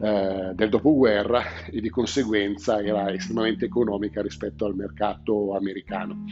eh, 0.00 0.52
del 0.54 0.68
dopoguerra 0.68 1.42
e 1.70 1.80
di 1.80 1.90
conseguenza 1.90 2.82
era 2.82 3.12
estremamente 3.12 3.66
economica 3.66 4.22
rispetto 4.22 4.64
al 4.64 4.74
mercato 4.74 5.54
americano. 5.54 6.24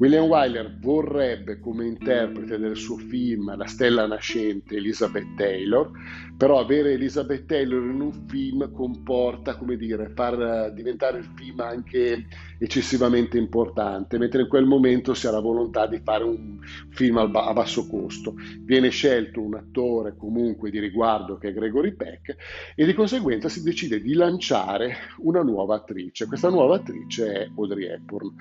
William 0.00 0.24
Wyler 0.24 0.78
vorrebbe 0.78 1.58
come 1.58 1.84
interprete 1.84 2.56
del 2.56 2.74
suo 2.74 2.96
film 2.96 3.54
La 3.54 3.66
stella 3.66 4.06
nascente 4.06 4.76
Elizabeth 4.76 5.34
Taylor, 5.36 5.90
però 6.38 6.58
avere 6.58 6.92
Elizabeth 6.92 7.44
Taylor 7.44 7.82
in 7.82 8.00
un 8.00 8.26
film 8.26 8.72
comporta, 8.72 9.56
come 9.56 9.76
dire, 9.76 10.08
far 10.14 10.72
diventare 10.72 11.18
il 11.18 11.30
film 11.36 11.60
anche 11.60 12.24
eccessivamente 12.62 13.38
importante, 13.38 14.18
mentre 14.18 14.42
in 14.42 14.48
quel 14.48 14.66
momento 14.66 15.14
si 15.14 15.26
ha 15.26 15.30
la 15.30 15.40
volontà 15.40 15.86
di 15.86 15.98
fare 16.04 16.24
un 16.24 16.58
film 16.90 17.16
a 17.16 17.26
basso 17.26 17.86
costo. 17.86 18.34
Viene 18.60 18.90
scelto 18.90 19.40
un 19.40 19.54
attore 19.54 20.14
comunque 20.14 20.70
di 20.70 20.78
riguardo 20.78 21.38
che 21.38 21.48
è 21.48 21.52
Gregory 21.54 21.94
Peck 21.94 22.36
e 22.74 22.84
di 22.84 22.92
conseguenza 22.92 23.48
si 23.48 23.62
decide 23.62 24.02
di 24.02 24.12
lanciare 24.12 24.96
una 25.20 25.42
nuova 25.42 25.76
attrice. 25.76 26.26
Questa 26.26 26.50
nuova 26.50 26.76
attrice 26.76 27.32
è 27.32 27.50
Audrey 27.56 27.86
Hepburn. 27.86 28.34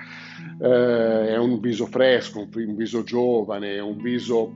Eh, 0.61 1.27
è 1.29 1.37
un 1.37 1.61
viso 1.61 1.85
fresco, 1.85 2.45
un 2.53 2.75
viso 2.75 3.03
giovane, 3.03 3.79
un 3.79 4.01
viso 4.01 4.53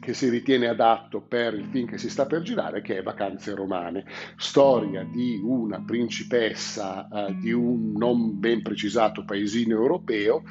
che 0.00 0.14
si 0.14 0.28
ritiene 0.28 0.68
adatto 0.68 1.20
per 1.20 1.54
il 1.54 1.66
film 1.70 1.86
che 1.86 1.98
si 1.98 2.10
sta 2.10 2.26
per 2.26 2.42
girare, 2.42 2.82
che 2.82 2.98
è 2.98 3.02
Vacanze 3.02 3.54
Romane, 3.54 4.04
storia 4.36 5.04
di 5.04 5.40
una 5.42 5.82
principessa 5.84 7.08
eh, 7.08 7.36
di 7.38 7.52
un 7.52 7.92
non 7.96 8.38
ben 8.38 8.62
precisato 8.62 9.24
paesino 9.24 9.74
europeo 9.74 10.42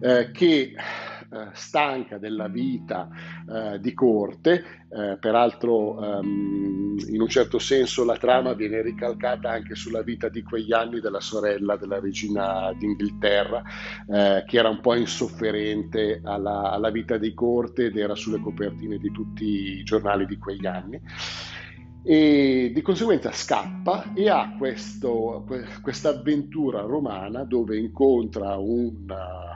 eh, 0.00 0.30
che 0.32 0.74
eh, 1.32 1.50
stanca 1.52 2.18
della 2.18 2.48
vita 2.48 3.08
eh, 3.48 3.80
di 3.80 3.94
corte, 3.94 4.64
eh, 4.90 5.16
peraltro 5.20 6.18
ehm, 6.18 6.96
in 7.08 7.20
un 7.20 7.28
certo 7.28 7.58
senso 7.60 8.04
la 8.04 8.16
trama 8.16 8.52
viene 8.54 8.82
ricalcata 8.82 9.50
anche 9.50 9.76
sulla 9.76 10.02
vita 10.02 10.28
di 10.28 10.42
quegli 10.42 10.72
anni 10.72 11.00
della 11.00 11.20
sorella 11.20 11.76
della 11.76 12.00
regina 12.00 12.72
d'Inghilterra, 12.76 13.62
eh, 14.08 14.44
che 14.46 14.58
era 14.58 14.68
un 14.68 14.80
po' 14.80 14.94
insofferente 14.94 16.20
alla, 16.24 16.72
alla 16.72 16.90
vita 16.90 17.16
di 17.16 17.32
corte 17.32 17.86
ed 17.86 17.96
era 17.96 18.16
sulle 18.16 18.40
copertine 18.40 18.98
di 18.98 19.12
tutti 19.12 19.44
i 19.78 19.82
giornali 19.84 20.26
di 20.26 20.36
quegli 20.36 20.66
anni 20.66 21.00
e 22.02 22.70
di 22.72 22.82
conseguenza 22.82 23.30
scappa 23.30 24.12
e 24.14 24.28
ha 24.28 24.56
questa 24.56 26.08
avventura 26.08 26.80
romana 26.80 27.44
dove 27.44 27.76
incontra 27.76 28.56
un 28.56 29.04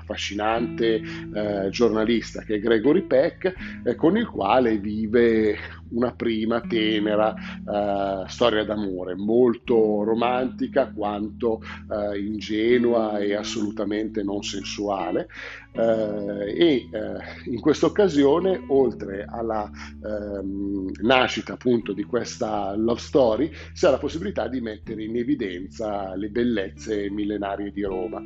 affascinante 0.04 1.00
eh, 1.34 1.68
giornalista 1.70 2.42
che 2.42 2.56
è 2.56 2.60
Gregory 2.60 3.02
Peck 3.02 3.54
eh, 3.84 3.94
con 3.94 4.16
il 4.16 4.28
quale 4.28 4.76
vive 4.78 5.56
una 5.91 6.12
prima 6.14 6.61
tenera 6.61 7.35
eh, 7.35 8.29
storia 8.29 8.64
d'amore 8.64 9.14
molto 9.14 10.03
romantica 10.03 10.91
quanto 10.91 11.61
eh, 11.91 12.19
ingenua 12.19 13.19
e 13.19 13.35
assolutamente 13.35 14.23
non 14.23 14.43
sensuale 14.43 15.29
eh, 15.73 16.55
e 16.57 16.88
eh, 16.91 17.50
in 17.50 17.61
questa 17.61 17.87
occasione 17.87 18.62
oltre 18.69 19.25
alla 19.29 19.71
ehm, 20.03 20.91
nascita 21.03 21.55
appunto 21.55 21.93
di 21.93 22.05
questa 22.05 22.75
love 22.76 23.00
story 23.00 23.50
si 23.73 23.87
ha 23.87 23.91
la 23.91 23.99
possibilità 23.99 24.49
di 24.49 24.61
mettere 24.61 25.03
in 25.03 25.17
evidenza 25.17 26.14
le 26.14 26.29
bellezze 26.29 27.11
millenarie 27.11 27.71
di 27.73 27.83
Roma. 27.83 28.23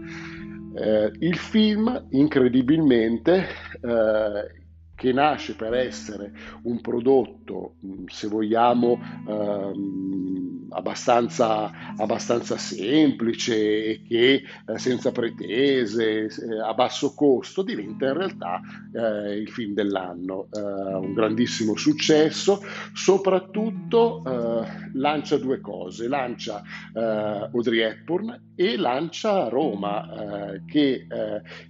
Eh, 0.75 1.11
il 1.21 1.37
film 1.37 2.07
incredibilmente 2.11 3.47
eh, 3.81 4.67
che 4.99 5.13
nasce 5.13 5.55
per 5.55 5.75
essere 5.75 6.33
un 6.63 6.81
prodotto, 6.81 7.75
se 8.07 8.27
vogliamo, 8.27 8.99
ehm, 9.29 10.48
abbastanza, 10.71 11.71
abbastanza, 11.97 12.57
semplice 12.57 13.55
e 13.85 14.03
che 14.07 14.43
eh, 14.67 14.79
senza 14.79 15.13
pretese, 15.13 16.25
eh, 16.25 16.61
a 16.63 16.75
basso 16.75 17.15
costo, 17.15 17.63
diventa 17.63 18.07
in 18.07 18.15
realtà 18.15 18.61
eh, 18.93 19.39
il 19.39 19.49
film 19.51 19.75
dell'anno. 19.75 20.49
Eh, 20.53 20.61
un 20.61 21.15
grandissimo 21.15 21.77
successo, 21.77 22.63
soprattutto 22.93 24.23
eh, 24.25 24.91
lancia 24.95 25.39
due 25.39 25.61
cose, 25.61 26.09
lancia 26.09 26.63
eh, 26.95 27.49
Audrey 27.53 27.81
Hepburn 27.81 28.53
e 28.55 28.77
lancia 28.77 29.49
Roma, 29.49 30.57
che 30.67 31.07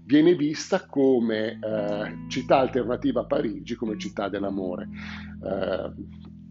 viene 0.04 0.34
vista 0.34 0.86
come 0.86 1.58
città 2.28 2.58
alternativa 2.60 3.20
a 3.20 3.24
Parigi 3.24 3.74
come 3.74 3.98
città 3.98 4.30
dell'amore. 4.30 4.88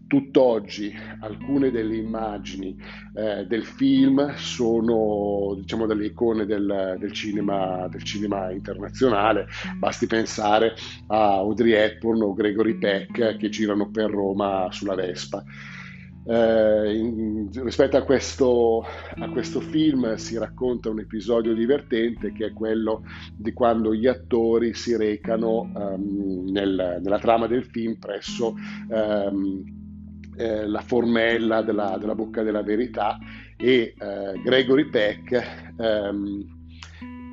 Tutt'oggi 0.08 0.90
alcune 1.20 1.70
delle 1.70 1.96
immagini 1.96 2.74
eh, 3.14 3.44
del 3.44 3.62
film 3.62 4.34
sono 4.36 5.54
diciamo 5.60 5.84
delle 5.84 6.06
icone 6.06 6.46
del, 6.46 6.96
del, 6.98 7.12
cinema, 7.12 7.86
del, 7.88 8.02
cinema, 8.02 8.50
internazionale. 8.50 9.48
Basti 9.76 10.06
pensare 10.06 10.74
a 11.08 11.34
Audrey 11.34 11.72
Hepburn 11.72 12.22
o 12.22 12.32
Gregory 12.32 12.78
Peck 12.78 13.36
che 13.36 13.48
girano 13.50 13.90
per 13.90 14.10
Roma 14.10 14.68
sulla 14.70 14.94
Vespa. 14.94 15.44
Eh, 16.24 16.94
in, 16.94 17.48
rispetto 17.62 17.98
a 17.98 18.02
questo, 18.02 18.84
a 19.14 19.28
questo, 19.30 19.60
film 19.60 20.14
si 20.16 20.36
racconta 20.36 20.90
un 20.90 21.00
episodio 21.00 21.54
divertente 21.54 22.32
che 22.32 22.46
è 22.46 22.52
quello 22.52 23.02
di 23.34 23.52
quando 23.52 23.94
gli 23.94 24.06
attori 24.06 24.74
si 24.74 24.96
recano 24.96 25.70
um, 25.74 26.44
nel, 26.50 26.98
nella 27.02 27.18
trama 27.18 27.46
del 27.46 27.64
film 27.64 27.96
presso 27.98 28.54
um, 28.88 29.77
eh, 30.38 30.66
la 30.66 30.80
formella 30.80 31.62
della, 31.62 31.96
della, 31.98 32.14
Bocca 32.14 32.42
della 32.42 32.62
Verità 32.62 33.18
e 33.56 33.94
eh, 33.98 34.40
Gregory 34.42 34.88
Peck 34.88 35.74
um, 35.76 36.56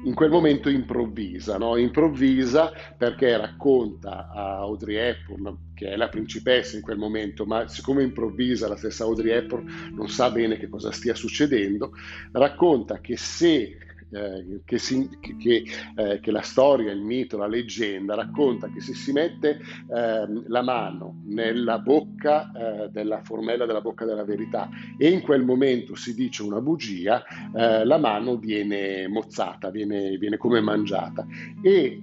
in 0.05 0.13
quel 0.13 0.29
momento 0.29 0.69
improvvisa, 0.69 1.57
no? 1.57 1.77
improvvisa 1.77 2.71
perché 2.97 3.37
racconta 3.37 4.29
a 4.31 4.57
Audrey 4.57 4.95
Hepburn, 4.97 5.73
che 5.73 5.89
è 5.89 5.95
la 5.95 6.09
principessa 6.09 6.75
in 6.75 6.83
quel 6.83 6.97
momento, 6.97 7.45
ma 7.45 7.67
siccome 7.67 8.03
improvvisa 8.03 8.67
la 8.67 8.77
stessa 8.77 9.03
Audrey 9.03 9.31
Hepburn 9.31 9.93
non 9.93 10.07
sa 10.09 10.29
bene 10.29 10.57
che 10.57 10.69
cosa 10.69 10.91
stia 10.91 11.15
succedendo, 11.15 11.91
racconta 12.31 12.99
che 13.01 13.17
se 13.17 13.77
eh, 14.11 14.61
che, 14.63 14.77
si, 14.77 15.09
che, 15.19 15.63
eh, 15.95 16.19
che, 16.19 16.31
la 16.31 16.41
storia, 16.41 16.91
il 16.91 17.01
mito, 17.01 17.37
la 17.37 17.47
leggenda 17.47 18.15
racconta 18.15 18.69
che 18.69 18.79
se 18.79 18.93
si 18.93 19.11
mette 19.11 19.59
eh, 19.59 20.27
la 20.47 20.61
mano 20.61 21.21
nella 21.25 21.79
bocca 21.79 22.51
eh, 22.51 22.89
della 22.89 23.21
formella 23.23 23.65
della 23.65 23.81
bocca 23.81 24.05
della 24.05 24.23
verità 24.23 24.69
e 24.97 25.09
in 25.09 25.21
quel 25.21 25.43
momento 25.43 25.95
si 25.95 26.13
dice 26.13 26.43
una 26.43 26.61
bugia, 26.61 27.23
eh, 27.55 27.83
la 27.83 27.97
mano 27.97 28.37
viene 28.37 29.07
mozzata, 29.07 29.69
viene, 29.69 30.17
viene 30.17 30.37
come 30.37 30.61
mangiata. 30.61 31.25
E 31.61 31.99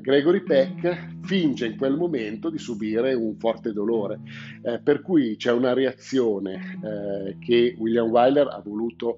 Gregory 0.00 0.42
Peck 0.42 1.20
finge 1.22 1.66
in 1.66 1.76
quel 1.76 1.96
momento 1.96 2.48
di 2.48 2.58
subire 2.58 3.12
un 3.14 3.36
forte 3.36 3.72
dolore, 3.72 4.20
per 4.82 5.02
cui 5.02 5.36
c'è 5.36 5.52
una 5.52 5.72
reazione 5.72 6.78
che 7.40 7.74
William 7.78 8.08
Wyler 8.08 8.48
ha 8.48 8.60
voluto 8.64 9.16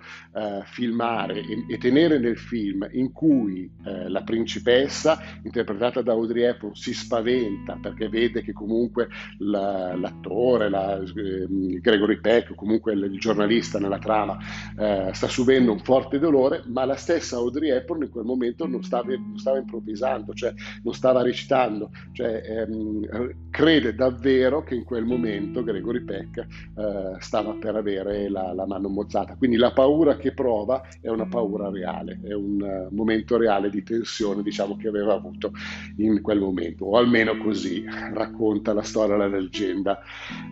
filmare 0.65 1.41
e, 1.41 1.65
e 1.69 1.79
tenere 1.79 2.16
nel 2.19 2.39
film 2.39 2.87
in 2.93 3.13
cui 3.13 3.71
eh, 3.85 4.09
la 4.09 4.23
principessa, 4.23 5.21
interpretata 5.43 6.03
da 6.03 6.13
Audrey 6.13 6.43
Hepburn, 6.43 6.75
si 6.75 6.93
spaventa 6.93 7.79
perché 7.81 8.09
vede 8.09 8.43
che 8.43 8.53
comunque 8.53 9.09
la, 9.39 9.95
l'attore, 9.97 10.69
la, 10.69 10.99
eh, 10.99 11.81
Gregory 11.81 12.21
Peck, 12.21 12.51
o 12.51 12.55
comunque 12.55 12.93
il, 12.93 13.05
il, 13.05 13.19
giornalista 13.19 13.79
nella 13.79 13.99
trama, 13.99 14.39
eh, 14.79 15.11
sta 15.13 15.29
subendo 15.29 15.73
un 15.73 15.81
forte 15.81 16.19
dolore, 16.19 16.63
ma 16.67 16.85
la 16.85 16.97
stessa 16.97 17.37
Audrey 17.37 17.71
Hepburn 17.71 18.03
in 18.03 18.11
quel 18.11 18.25
momento 18.25 18.67
non 18.67 18.83
stava, 18.83 19.09
non 19.09 19.39
stava 19.39 19.59
improvvisando, 19.59 20.33
cioè 20.35 20.53
non 20.83 20.95
stava 20.95 21.23
recitando, 21.23 21.91
cioè, 22.13 22.43
ehm, 22.45 23.49
crede 23.51 23.95
davvero 23.95 24.63
che 24.63 24.75
in 24.75 24.85
quel 24.85 25.05
momento 25.05 25.63
Gregory 25.63 26.05
Peck 26.05 26.39
eh, 26.39 27.17
stava 27.19 27.55
per 27.55 27.75
avere 27.77 28.29
la, 28.29 28.53
la 28.53 28.67
mano 28.67 28.89
mozzata. 28.89 29.37
Quindi 29.37 29.57
la 29.57 29.73
paura 29.73 30.17
che 30.17 30.33
prova 30.33 30.83
è 31.01 31.09
una 31.09 31.27
paura 31.27 31.71
reale 31.71 32.06
è 32.09 32.33
un 32.33 32.61
uh, 32.61 32.95
momento 32.95 33.37
reale 33.37 33.71
di 33.71 33.83
tensione 33.83 34.43
diciamo, 34.43 34.77
che 34.77 34.89
aveva 34.89 35.15
avuto 35.15 35.53
in 35.97 36.21
quel 36.23 36.41
momento, 36.41 36.87
o 36.87 36.97
almeno 36.97 37.37
così 37.39 37.85
racconta 38.13 38.73
la 38.73 38.83
storia, 38.83 39.17
la 39.17 39.29
leggenda 39.29 40.01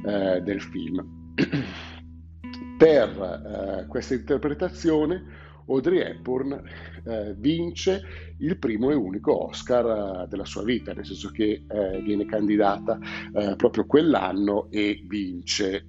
uh, 0.02 0.40
del 0.40 0.60
film. 0.60 1.32
per 2.76 3.84
uh, 3.84 3.88
questa 3.88 4.14
interpretazione 4.14 5.42
Audrey 5.66 6.00
Hepburn 6.00 6.62
eh, 7.04 7.34
vince 7.36 8.02
il 8.38 8.58
primo 8.58 8.90
e 8.90 8.94
unico 8.94 9.46
Oscar 9.46 10.24
eh, 10.24 10.28
della 10.28 10.44
sua 10.44 10.62
vita, 10.62 10.92
nel 10.92 11.06
senso 11.06 11.30
che 11.30 11.64
eh, 11.66 12.00
viene 12.02 12.26
candidata 12.26 12.98
eh, 13.32 13.56
proprio 13.56 13.86
quell'anno 13.86 14.70
e 14.70 15.02
vince. 15.06 15.86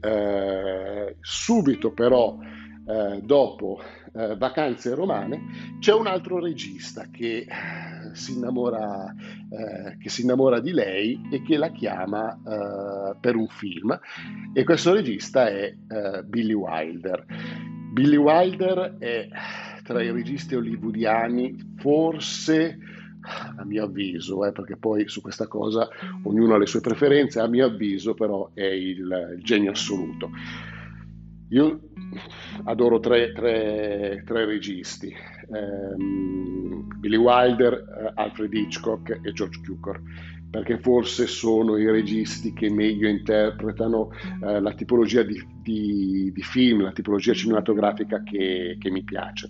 subito 1.19 1.91
però 1.91 2.37
eh, 2.87 3.21
dopo 3.21 3.81
eh, 4.13 4.35
Vacanze 4.37 4.93
romane, 4.93 5.77
c'è 5.79 5.93
un 5.93 6.07
altro 6.07 6.39
regista 6.39 7.07
che 7.11 7.39
eh, 7.39 8.15
si 8.15 8.33
innamora, 8.33 9.13
eh, 9.49 9.97
che 9.97 10.09
si 10.09 10.21
innamora 10.21 10.59
di 10.59 10.71
lei 10.71 11.19
e 11.31 11.41
che 11.41 11.57
la 11.57 11.71
chiama 11.71 12.33
eh, 12.33 13.15
per 13.19 13.35
un 13.35 13.47
film 13.47 13.97
e 14.53 14.63
questo 14.63 14.93
regista 14.93 15.47
è 15.47 15.75
eh, 15.87 16.23
Billy 16.23 16.53
Wilder. 16.53 17.25
Billy 17.91 18.17
Wilder 18.17 18.97
è 18.99 19.27
tra 19.83 20.01
i 20.01 20.11
registi 20.11 20.55
hollywoodiani 20.55 21.75
forse 21.77 22.77
a 23.57 23.63
mio 23.65 23.85
avviso, 23.85 24.45
eh, 24.45 24.51
perché 24.51 24.77
poi 24.77 25.07
su 25.07 25.21
questa 25.21 25.47
cosa 25.47 25.87
ognuno 26.23 26.53
ha 26.53 26.57
le 26.57 26.67
sue 26.67 26.81
preferenze, 26.81 27.39
a 27.39 27.47
mio 27.47 27.65
avviso 27.65 28.13
però 28.13 28.51
è 28.53 28.63
il, 28.63 29.35
il 29.37 29.43
genio 29.43 29.71
assoluto. 29.71 30.29
Io 31.55 31.79
adoro 32.65 32.99
tre, 32.99 33.31
tre, 33.31 34.23
tre 34.25 34.45
registi, 34.45 35.15
ehm, 35.53 36.99
Billy 36.99 37.15
Wilder, 37.15 37.73
eh, 37.73 38.11
Alfred 38.15 38.53
Hitchcock 38.53 39.21
e 39.21 39.31
George 39.31 39.61
Cukor, 39.65 40.01
perché 40.49 40.77
forse 40.79 41.27
sono 41.27 41.77
i 41.77 41.89
registi 41.89 42.51
che 42.51 42.69
meglio 42.69 43.07
interpretano 43.07 44.09
eh, 44.43 44.59
la 44.59 44.73
tipologia 44.73 45.23
di, 45.23 45.41
di, 45.61 46.29
di, 46.33 46.41
film, 46.41 46.83
la 46.83 46.91
tipologia 46.91 47.31
cinematografica 47.31 48.21
che, 48.21 48.75
che 48.77 48.91
mi 48.91 49.05
piace. 49.05 49.49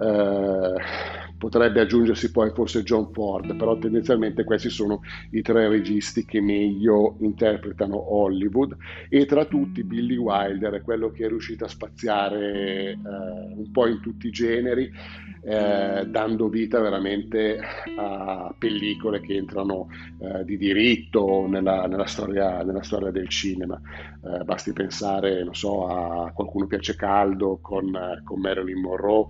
Eh, 0.00 1.20
potrebbe 1.42 1.80
aggiungersi 1.80 2.30
poi 2.30 2.52
forse 2.54 2.84
John 2.84 3.10
Ford, 3.12 3.56
però 3.56 3.76
tendenzialmente 3.76 4.44
questi 4.44 4.70
sono 4.70 5.00
i 5.32 5.42
tre 5.42 5.66
registi 5.68 6.24
che 6.24 6.40
meglio 6.40 7.16
interpretano 7.18 8.14
Hollywood 8.14 8.76
e 9.08 9.26
tra 9.26 9.44
tutti 9.46 9.82
Billy 9.82 10.14
Wilder 10.14 10.74
è 10.74 10.82
quello 10.82 11.10
che 11.10 11.24
è 11.24 11.28
riuscito 11.28 11.64
a 11.64 11.68
spaziare 11.68 12.90
eh, 12.90 12.96
un 13.56 13.68
po' 13.72 13.88
in 13.88 14.00
tutti 14.00 14.28
i 14.28 14.30
generi, 14.30 14.88
eh, 15.44 16.06
dando 16.06 16.48
vita 16.48 16.78
veramente 16.78 17.58
a 17.96 18.54
pellicole 18.56 19.20
che 19.20 19.34
entrano 19.34 19.88
eh, 20.20 20.44
di 20.44 20.56
diritto 20.56 21.46
nella, 21.48 21.86
nella, 21.88 22.06
storia, 22.06 22.62
nella, 22.62 22.84
storia, 22.84 23.10
del 23.10 23.28
cinema. 23.28 23.80
Eh, 24.24 24.44
basti 24.44 24.72
pensare, 24.72 25.42
non 25.42 25.56
so, 25.56 25.88
a 25.88 26.30
Qualcuno 26.30 26.66
piace 26.68 26.94
caldo 26.94 27.58
con, 27.60 27.90
con 28.22 28.40
Marilyn 28.40 28.80
Monroe, 28.80 29.26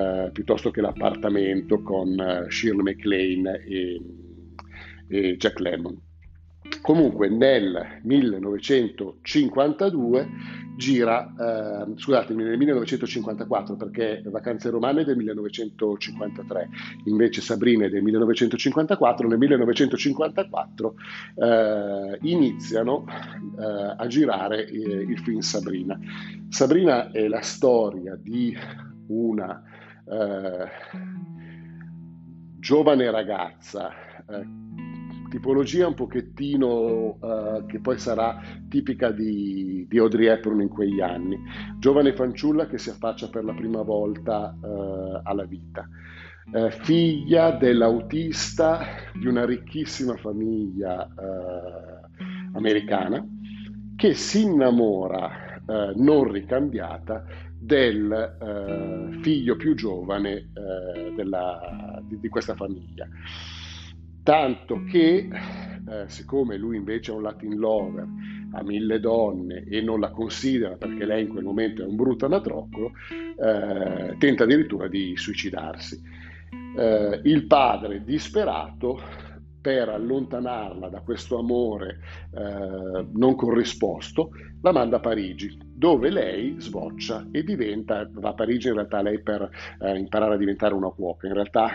eh, 0.00 0.30
piuttosto 0.32 0.70
che 0.70 0.80
L'appartamento 0.80 1.82
con 1.82 2.18
eh, 2.18 2.46
Shirley 2.48 2.82
MacLaine 2.82 3.62
e, 3.64 4.00
e 5.08 5.36
Jack 5.36 5.60
Lemmon. 5.60 6.08
Comunque 6.82 7.28
nel 7.28 8.00
1952 8.02 10.28
gira, 10.76 11.32
eh, 11.38 11.84
scusatemi, 11.96 12.42
nel 12.42 12.56
1954 12.56 13.76
perché 13.76 14.22
Vacanze 14.24 14.70
Romane 14.70 15.02
è 15.02 15.04
del 15.04 15.16
1953, 15.16 16.68
invece 17.04 17.42
Sabrina 17.42 17.84
è 17.84 17.90
del 17.90 18.02
1954, 18.02 19.28
nel 19.28 19.38
1954 19.38 20.94
eh, 21.34 22.18
iniziano 22.22 23.04
eh, 23.06 23.94
a 23.96 24.06
girare 24.06 24.66
eh, 24.66 24.78
il 24.78 25.18
film 25.18 25.40
Sabrina. 25.40 25.98
Sabrina 26.48 27.10
è 27.10 27.28
la 27.28 27.42
storia 27.42 28.16
di 28.16 28.56
una 29.08 29.62
eh, 30.10 30.68
giovane 32.58 33.10
ragazza 33.10 33.90
eh, 34.28 34.60
tipologia 35.30 35.86
un 35.86 35.94
pochettino 35.94 37.16
uh, 37.20 37.64
che 37.66 37.78
poi 37.78 37.98
sarà 37.98 38.40
tipica 38.68 39.12
di, 39.12 39.86
di, 39.88 39.98
Audrey 39.98 40.26
Hepburn 40.26 40.60
in 40.60 40.68
quegli 40.68 41.00
anni. 41.00 41.38
Giovane 41.78 42.12
fanciulla 42.14 42.66
che 42.66 42.78
si 42.78 42.90
affaccia 42.90 43.30
per 43.30 43.44
la 43.44 43.54
prima 43.54 43.82
volta 43.82 44.54
uh, 44.60 45.20
alla 45.22 45.44
vita. 45.44 45.88
Uh, 46.52 46.68
figlia 46.70 47.52
dell'autista 47.52 48.80
di 49.14 49.28
una 49.28 49.46
ricchissima 49.46 50.16
famiglia 50.16 51.08
americana 52.52 53.24
che 53.94 54.14
si 54.14 54.42
innamora 54.42 55.48
non 55.94 56.24
ricambiata 56.24 57.24
del 57.60 59.18
figlio 59.22 59.56
più 59.56 59.74
giovane 59.74 60.50
della, 61.14 62.02
di, 62.06 62.18
di 62.18 62.28
questa 62.28 62.54
famiglia 62.54 63.06
tanto 64.22 64.84
che 64.84 65.28
eh, 65.28 66.08
siccome 66.08 66.56
lui 66.56 66.76
invece 66.76 67.10
è 67.10 67.14
un 67.14 67.22
Latin 67.22 67.58
lover, 67.58 68.06
ha 68.52 68.62
mille 68.62 69.00
donne 69.00 69.64
e 69.64 69.80
non 69.80 70.00
la 70.00 70.10
considera 70.10 70.76
perché 70.76 71.04
lei 71.04 71.22
in 71.22 71.28
quel 71.28 71.44
momento 71.44 71.82
è 71.82 71.86
un 71.86 71.96
brutto 71.96 72.26
anatroccolo, 72.26 72.92
eh, 73.10 74.16
tenta 74.18 74.44
addirittura 74.44 74.88
di 74.88 75.16
suicidarsi. 75.16 76.00
Eh, 76.76 77.20
il 77.24 77.46
padre, 77.46 78.04
disperato, 78.04 79.00
per 79.60 79.88
allontanarla 79.88 80.88
da 80.88 81.00
questo 81.00 81.38
amore 81.38 81.98
eh, 82.32 83.06
non 83.12 83.34
corrisposto, 83.34 84.30
la 84.62 84.72
manda 84.72 84.96
a 84.96 85.00
Parigi, 85.00 85.58
dove 85.74 86.10
lei 86.10 86.56
sboccia 86.58 87.28
e 87.30 87.42
diventa, 87.42 88.08
va 88.12 88.30
a 88.30 88.34
Parigi 88.34 88.68
in 88.68 88.74
realtà 88.74 89.00
lei 89.00 89.22
per 89.22 89.48
eh, 89.80 89.96
imparare 89.96 90.34
a 90.34 90.38
diventare 90.38 90.74
una 90.74 90.90
cuoca, 90.90 91.26
in 91.26 91.34
realtà 91.34 91.70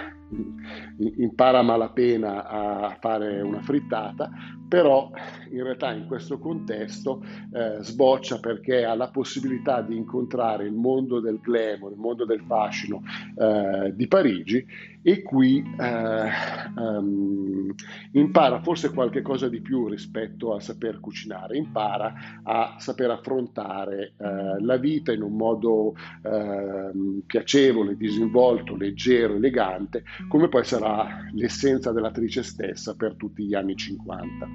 impara 1.18 1.60
a 1.60 1.64
malapena 1.64 2.48
a 2.48 2.98
fare 3.00 3.42
una 3.42 3.62
frittata, 3.62 4.30
però 4.68 5.12
in 5.52 5.64
realtà 5.64 5.92
in 5.94 6.08
questo 6.08 6.40
contesto 6.40 7.24
eh, 7.54 7.78
sboccia 7.82 8.40
perché 8.40 8.84
ha 8.84 8.96
la 8.96 9.10
possibilità 9.10 9.82
di 9.82 9.96
incontrare 9.96 10.66
il 10.66 10.74
mondo 10.74 11.20
del 11.20 11.40
glamour, 11.40 11.92
il 11.92 11.98
mondo 11.98 12.26
del 12.26 12.42
fascino 12.42 13.04
eh, 13.38 13.94
di 13.96 14.08
Parigi 14.08 14.66
e 15.04 15.22
qui 15.22 15.64
um, 15.78 17.74
impara 18.14 18.60
forse 18.62 18.92
qualche 18.92 19.22
cosa 19.22 19.48
di 19.48 19.62
più 19.62 19.88
rispetto 19.88 20.56
a 20.56 20.60
saper 20.60 21.00
cucinare, 21.00 21.56
impara 21.56 22.42
a 22.42 22.75
saper 22.78 23.10
affrontare 23.10 24.14
eh, 24.18 24.62
la 24.62 24.78
vita 24.78 25.12
in 25.12 25.22
un 25.22 25.36
modo 25.36 25.96
ehm, 26.24 27.22
piacevole, 27.26 27.96
disinvolto, 27.98 28.76
leggero, 28.76 29.36
elegante, 29.36 30.04
come 30.28 30.50
poi 30.50 30.64
sarà 30.64 31.28
l'essenza 31.34 31.92
dell'attrice 31.92 32.44
stessa 32.44 32.96
per 32.96 33.16
tutti 33.16 33.44
gli 33.44 33.54
anni 33.54 33.76
50. 33.76 34.48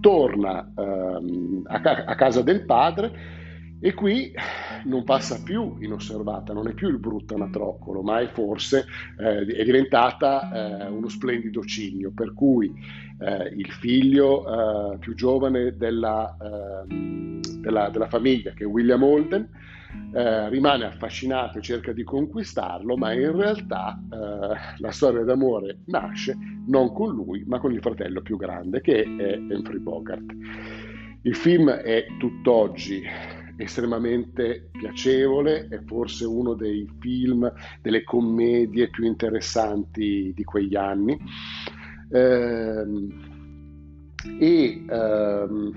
Torna 0.00 0.72
ehm, 0.76 1.62
a, 1.66 1.80
ca- 1.80 2.04
a 2.04 2.14
casa 2.14 2.42
del 2.42 2.64
padre 2.64 3.44
e 3.86 3.94
qui 3.94 4.32
non 4.86 5.04
passa 5.04 5.40
più 5.40 5.76
inosservata, 5.78 6.52
non 6.52 6.66
è 6.66 6.72
più 6.72 6.88
il 6.88 6.98
brutto 6.98 7.36
anatroccolo, 7.36 8.02
ma 8.02 8.18
è 8.18 8.26
forse 8.26 8.84
eh, 9.16 9.46
è 9.46 9.62
diventata 9.62 10.50
eh, 10.50 10.88
uno 10.88 11.08
splendido 11.08 11.62
cigno, 11.62 12.10
per 12.12 12.34
cui 12.34 12.74
eh, 13.20 13.44
il 13.56 13.70
figlio 13.70 14.42
eh, 14.92 14.98
più 14.98 15.14
giovane 15.14 15.76
della, 15.76 16.36
ehm, 16.36 17.40
della, 17.60 17.88
della, 17.88 18.08
famiglia, 18.08 18.50
che 18.54 18.64
è 18.64 18.66
William 18.66 19.04
Holden, 19.04 19.48
eh, 20.14 20.48
rimane 20.48 20.86
affascinato 20.86 21.58
e 21.58 21.62
cerca 21.62 21.92
di 21.92 22.02
conquistarlo, 22.02 22.96
ma 22.96 23.12
in 23.12 23.36
realtà 23.36 23.96
eh, 24.02 24.78
la 24.78 24.90
storia 24.90 25.22
d'amore 25.22 25.82
nasce 25.84 26.36
non 26.66 26.92
con 26.92 27.14
lui, 27.14 27.44
ma 27.46 27.60
con 27.60 27.72
il 27.72 27.80
fratello 27.80 28.20
più 28.20 28.36
grande, 28.36 28.80
che 28.80 29.04
è 29.04 29.36
Humphrey 29.36 29.78
Bogart. 29.78 30.24
Il 31.22 31.36
film 31.36 31.70
è 31.70 32.04
tutt'oggi 32.18 33.02
estremamente 33.56 34.68
piacevole, 34.72 35.68
è 35.68 35.80
forse 35.84 36.24
uno 36.24 36.54
dei 36.54 36.88
film, 36.98 37.50
delle 37.80 38.04
commedie 38.04 38.90
più 38.90 39.04
interessanti 39.04 40.32
di 40.34 40.44
quegli 40.44 40.76
anni. 40.76 41.18
Ehm, 42.10 43.34
e, 44.38 44.84
ehm, 44.88 45.72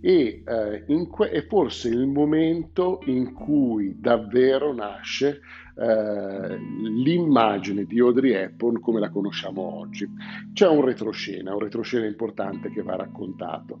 e 0.00 0.42
eh, 0.46 1.06
que- 1.08 1.30
è 1.30 1.46
forse 1.46 1.88
il 1.88 2.06
momento 2.06 3.00
in 3.06 3.32
cui 3.32 3.98
davvero 3.98 4.74
nasce 4.74 5.40
eh, 5.76 6.58
l'immagine 6.58 7.84
di 7.84 7.98
Audrey 8.00 8.32
Hepburn 8.32 8.80
come 8.80 9.00
la 9.00 9.10
conosciamo 9.10 9.62
oggi. 9.62 10.06
C'è 10.52 10.68
un 10.68 10.84
retroscena, 10.84 11.54
un 11.54 11.60
retroscena 11.60 12.06
importante 12.06 12.70
che 12.70 12.82
va 12.82 12.96
raccontato. 12.96 13.80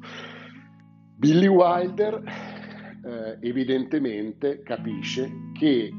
Billy 1.16 1.46
Wilder 1.46 2.22
eh, 3.04 3.38
evidentemente 3.40 4.62
capisce 4.62 5.50
che 5.58 5.92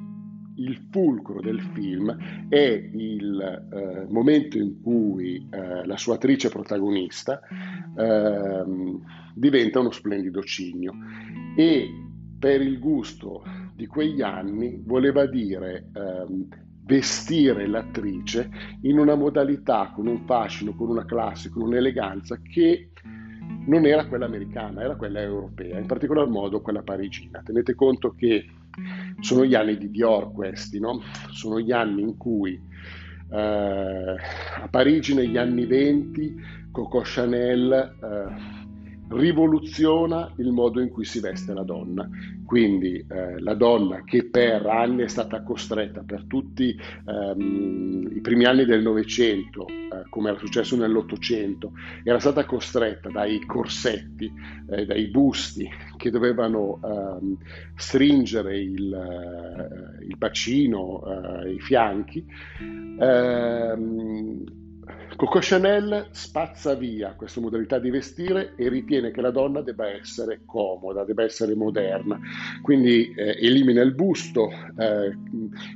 il 0.58 0.88
fulcro 0.90 1.42
del 1.42 1.60
film 1.74 2.16
è 2.48 2.90
il 2.94 3.68
eh, 3.72 4.06
momento 4.10 4.58
in 4.58 4.82
cui 4.82 5.48
eh, 5.50 5.86
la 5.86 5.98
sua 5.98 6.16
attrice 6.16 6.50
protagonista 6.50 7.42
eh, 7.98 8.64
diventa 9.34 9.80
uno 9.80 9.92
splendido 9.92 10.42
cigno. 10.44 10.94
E 11.58 11.90
per 12.40 12.62
il 12.62 12.80
gusto 12.80 13.44
di 13.76 13.86
quegli 13.86 14.22
anni 14.22 14.82
voleva 14.84 15.26
dire 15.26 15.90
ehm, 15.94 16.48
vestire 16.84 17.68
l'attrice 17.68 18.50
in 18.82 19.00
una 19.00 19.16
modalità, 19.16 19.92
con 19.94 20.08
un 20.08 20.26
fascino, 20.26 20.76
con 20.76 20.90
una 20.90 21.06
classe, 21.06 21.50
con 21.50 21.64
un'eleganza 21.64 22.40
che 22.42 22.92
non 23.66 23.86
era 23.86 24.06
quella 24.06 24.26
americana, 24.26 24.82
era 24.82 24.96
quella 24.96 25.22
europea, 25.22 25.78
in 25.78 25.86
particolar 25.86 26.28
modo 26.28 26.62
quella 26.62 26.82
parigina. 26.82 27.42
Tenete 27.44 27.76
conto 27.76 28.14
che 28.16 28.46
sono 29.20 29.46
gli 29.46 29.56
anni 29.56 29.78
di 29.78 29.90
Dior 29.90 30.32
questi, 30.32 30.80
no? 30.80 31.02
sono 31.32 31.60
gli 31.60 31.72
anni 31.72 32.02
in 32.02 32.18
cui 32.18 32.60
eh, 33.32 33.38
a 33.38 34.68
Parigi 34.70 35.14
negli 35.14 35.38
anni 35.38 35.66
20 35.66 36.36
Coco 36.72 37.02
Chanel 37.04 37.72
eh, 37.72 38.65
rivoluziona 39.10 40.32
il 40.38 40.52
modo 40.52 40.82
in 40.82 40.90
cui 40.90 41.06
si 41.06 41.20
veste 41.20 41.54
la 41.54 41.64
donna. 41.64 42.08
Quindi 42.46 43.06
eh, 43.10 43.40
la 43.40 43.54
donna 43.54 44.04
che 44.04 44.30
per 44.30 44.66
anni 44.66 45.04
è 45.04 45.08
stata 45.08 45.42
costretta, 45.42 46.04
per 46.06 46.26
tutti 46.26 46.78
ehm, 47.06 48.12
i 48.16 48.22
primi 48.22 48.46
anni 48.46 48.66
del 48.66 48.82
Novecento, 48.82 49.68
eh, 49.68 50.10
come 50.10 50.30
era 50.30 50.38
successo 50.38 50.76
nell'Ottocento, 50.76 51.72
era 52.04 52.20
stata 52.20 52.46
costretta 52.46 53.10
dai 53.10 53.44
corsetti, 53.46 54.32
eh, 54.70 54.86
dai 54.86 55.08
busti 55.08 55.68
che 55.98 56.10
dovevano 56.10 56.80
ehm, 56.84 57.38
stringere 57.76 58.60
il, 58.60 58.94
eh, 58.94 60.06
il 60.06 60.18
bacino, 60.18 61.04
eh, 61.06 61.54
i 61.54 61.60
fianchi. 61.60 62.26
Ehm, 63.00 64.64
Coco 65.16 65.40
Chanel 65.42 66.10
spazza 66.12 66.74
via 66.76 67.14
questa 67.14 67.40
modalità 67.40 67.80
di 67.80 67.90
vestire 67.90 68.54
e 68.58 68.68
ritiene 68.68 69.12
che 69.12 69.22
la 69.22 69.32
donna 69.32 69.62
debba 69.62 69.88
essere 69.88 70.42
comoda, 70.46 71.06
debba 71.06 71.24
essere 71.24 71.56
moderna, 71.56 72.20
quindi 72.62 73.14
eh, 73.16 73.38
elimina 73.40 73.82
il 73.82 73.94
busto, 73.94 74.50
eh, 74.78 75.18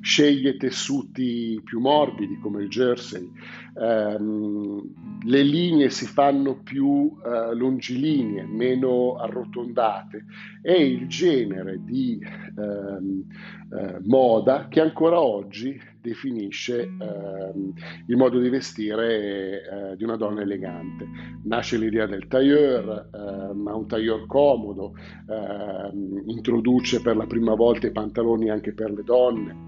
sceglie 0.01 0.57
tessuti 0.57 1.61
più 1.63 1.79
morbidi 1.79 2.37
come 2.39 2.63
il 2.63 2.69
jersey, 2.69 3.31
ehm, 3.79 5.21
le 5.23 5.43
linee 5.43 5.89
si 5.89 6.05
fanno 6.05 6.61
più 6.61 7.15
eh, 7.25 7.55
longilinee, 7.55 8.45
meno 8.45 9.15
arrotondate, 9.15 10.25
è 10.61 10.73
il 10.73 11.07
genere 11.07 11.79
di 11.81 12.19
ehm, 12.57 13.23
eh, 13.71 13.99
moda 14.03 14.67
che 14.67 14.81
ancora 14.81 15.21
oggi 15.21 15.79
definisce 16.01 16.81
ehm, 16.81 17.73
il 18.07 18.15
modo 18.17 18.39
di 18.39 18.49
vestire 18.49 19.91
eh, 19.91 19.95
di 19.95 20.03
una 20.03 20.15
donna 20.15 20.41
elegante. 20.41 21.07
Nasce 21.43 21.77
l'idea 21.77 22.05
del 22.05 22.27
tailleur, 22.27 23.09
eh, 23.13 23.53
ma 23.53 23.75
un 23.75 23.87
tailleur 23.87 24.25
comodo, 24.25 24.93
eh, 24.95 25.91
introduce 26.25 27.01
per 27.01 27.15
la 27.17 27.25
prima 27.25 27.55
volta 27.55 27.87
i 27.87 27.91
pantaloni 27.91 28.49
anche 28.49 28.73
per 28.73 28.91
le 28.91 29.03
donne. 29.03 29.67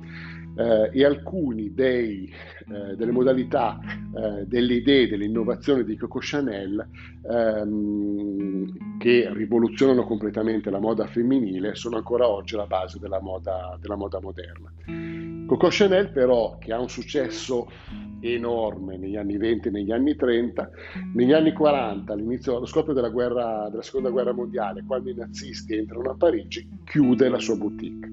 eh, 0.56 0.90
e 0.94 1.06
alcuni 1.06 1.74
dei, 1.74 2.26
eh, 2.26 2.96
delle 2.96 3.12
modalità, 3.12 3.80
eh, 4.16 4.46
delle 4.46 4.74
idee, 4.76 5.08
delle 5.08 5.26
innovazioni 5.26 5.84
di 5.84 5.96
Coco 5.96 6.20
Chanel 6.22 6.88
ehm, 7.30 8.98
che 8.98 9.30
rivoluzionano 9.34 10.04
completamente 10.04 10.70
la 10.70 10.80
moda 10.80 11.06
femminile 11.08 11.76
sono 11.76 11.98
ancora 11.98 12.28
oggi 12.28 12.56
la 12.56 12.68
base 12.68 13.00
della 13.00 13.22
moda, 13.22 13.78
della 13.80 13.96
moda 13.96 14.20
moderna. 14.20 14.72
Coco 15.52 15.68
Chanel 15.70 16.14
però, 16.14 16.58
che 16.60 16.72
ha 16.72 16.80
un 16.80 16.88
successo 16.88 17.70
enorme 18.22 18.96
negli 18.96 19.18
anni 19.18 19.36
20 19.36 19.68
e 19.68 19.72
negli 19.72 19.92
anni 19.92 20.16
30, 20.16 20.70
negli 21.14 21.34
anni 21.34 21.52
40, 21.52 22.14
all'inizio, 22.14 22.56
allo 22.56 22.66
scoppio 22.66 22.94
della, 22.94 23.10
guerra, 23.10 23.68
della 23.70 23.82
seconda 23.82 24.10
guerra 24.12 24.32
mondiale, 24.32 24.82
quando 24.88 25.10
i 25.10 25.14
nazisti 25.14 25.76
entrano 25.76 26.12
a 26.12 26.16
Parigi, 26.16 26.66
chiude 26.86 27.28
la 27.28 27.40
sua 27.40 27.58
boutique 27.58 28.10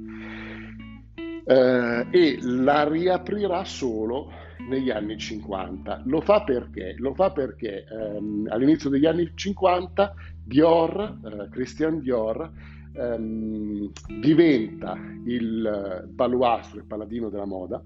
eh, 1.44 2.06
e 2.10 2.38
la 2.42 2.88
riaprirà 2.88 3.62
solo 3.62 4.32
negli 4.68 4.90
anni 4.90 5.16
50. 5.16 6.02
Lo 6.06 6.20
fa 6.20 6.42
perché? 6.42 6.96
Lo 6.98 7.14
fa 7.14 7.30
perché 7.30 7.84
ehm, 7.84 8.48
all'inizio 8.50 8.90
degli 8.90 9.06
anni 9.06 9.30
50 9.32 10.12
Dior, 10.44 11.20
eh, 11.24 11.48
Christian 11.50 12.00
Dior, 12.00 12.50
ehm, 12.98 13.90
diventa 14.20 14.96
il 15.24 16.08
baluastro, 16.08 16.78
il 16.78 16.86
paladino 16.86 17.28
della 17.28 17.46
moda 17.46 17.82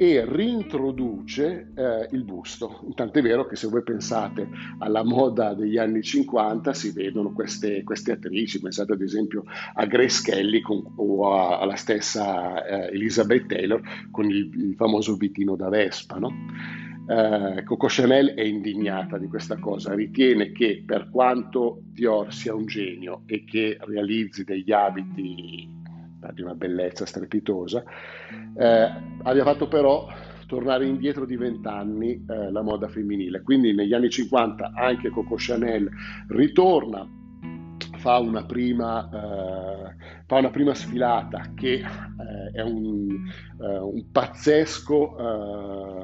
e 0.00 0.24
rintroduce 0.26 1.72
eh, 1.74 2.08
il 2.12 2.24
busto. 2.24 2.86
Tant'è 2.94 3.20
vero 3.20 3.46
che 3.46 3.54
se 3.54 3.66
voi 3.66 3.82
pensate 3.82 4.48
alla 4.78 5.04
moda 5.04 5.52
degli 5.52 5.76
anni 5.76 6.02
50 6.02 6.72
si 6.72 6.90
vedono 6.92 7.32
queste, 7.34 7.84
queste 7.84 8.12
attrici, 8.12 8.62
pensate 8.62 8.94
ad 8.94 9.02
esempio 9.02 9.44
a 9.74 9.84
Grace 9.84 10.22
Kelly 10.22 10.62
con, 10.62 10.82
o 10.96 11.34
a, 11.34 11.58
alla 11.58 11.76
stessa 11.76 12.64
eh, 12.64 12.94
Elizabeth 12.94 13.44
Taylor 13.44 13.82
con 14.10 14.24
il, 14.24 14.50
il, 14.54 14.74
famoso 14.74 15.16
vitino 15.16 15.54
da 15.54 15.68
Vespa. 15.68 16.16
No? 16.16 16.32
Eh, 17.10 17.64
Coco 17.64 17.88
Chanel 17.88 18.34
è 18.34 18.42
indignata 18.42 19.18
di 19.18 19.26
questa 19.26 19.58
cosa, 19.58 19.94
ritiene 19.94 20.52
che 20.52 20.84
per 20.86 21.10
quanto 21.10 21.80
Dior 21.86 22.32
sia 22.32 22.54
un 22.54 22.66
genio 22.66 23.22
e 23.26 23.42
che 23.42 23.76
realizzi 23.80 24.44
degli 24.44 24.70
abiti 24.70 25.68
di 26.32 26.42
una 26.42 26.54
bellezza 26.54 27.06
strepitosa, 27.06 27.82
eh, 28.56 28.92
abbia 29.24 29.42
fatto 29.42 29.66
però 29.66 30.06
tornare 30.46 30.86
indietro 30.86 31.26
di 31.26 31.36
vent'anni 31.36 32.24
eh, 32.28 32.52
la 32.52 32.62
moda 32.62 32.86
femminile. 32.86 33.42
Quindi 33.42 33.74
negli 33.74 33.92
anni 33.92 34.08
50 34.08 34.70
anche 34.76 35.10
Coco 35.10 35.34
Chanel 35.36 35.90
ritorna 36.28 37.04
fa 38.00 38.18
una 38.18 38.44
prima, 38.44 39.08
eh, 39.12 39.94
fa 40.26 40.36
una 40.36 40.50
prima 40.50 40.74
sfilata 40.74 41.52
che 41.54 41.74
eh, 41.74 42.50
è 42.52 42.62
un, 42.62 43.08
eh, 43.60 43.78
un 43.78 44.10
pazzesco 44.10 45.16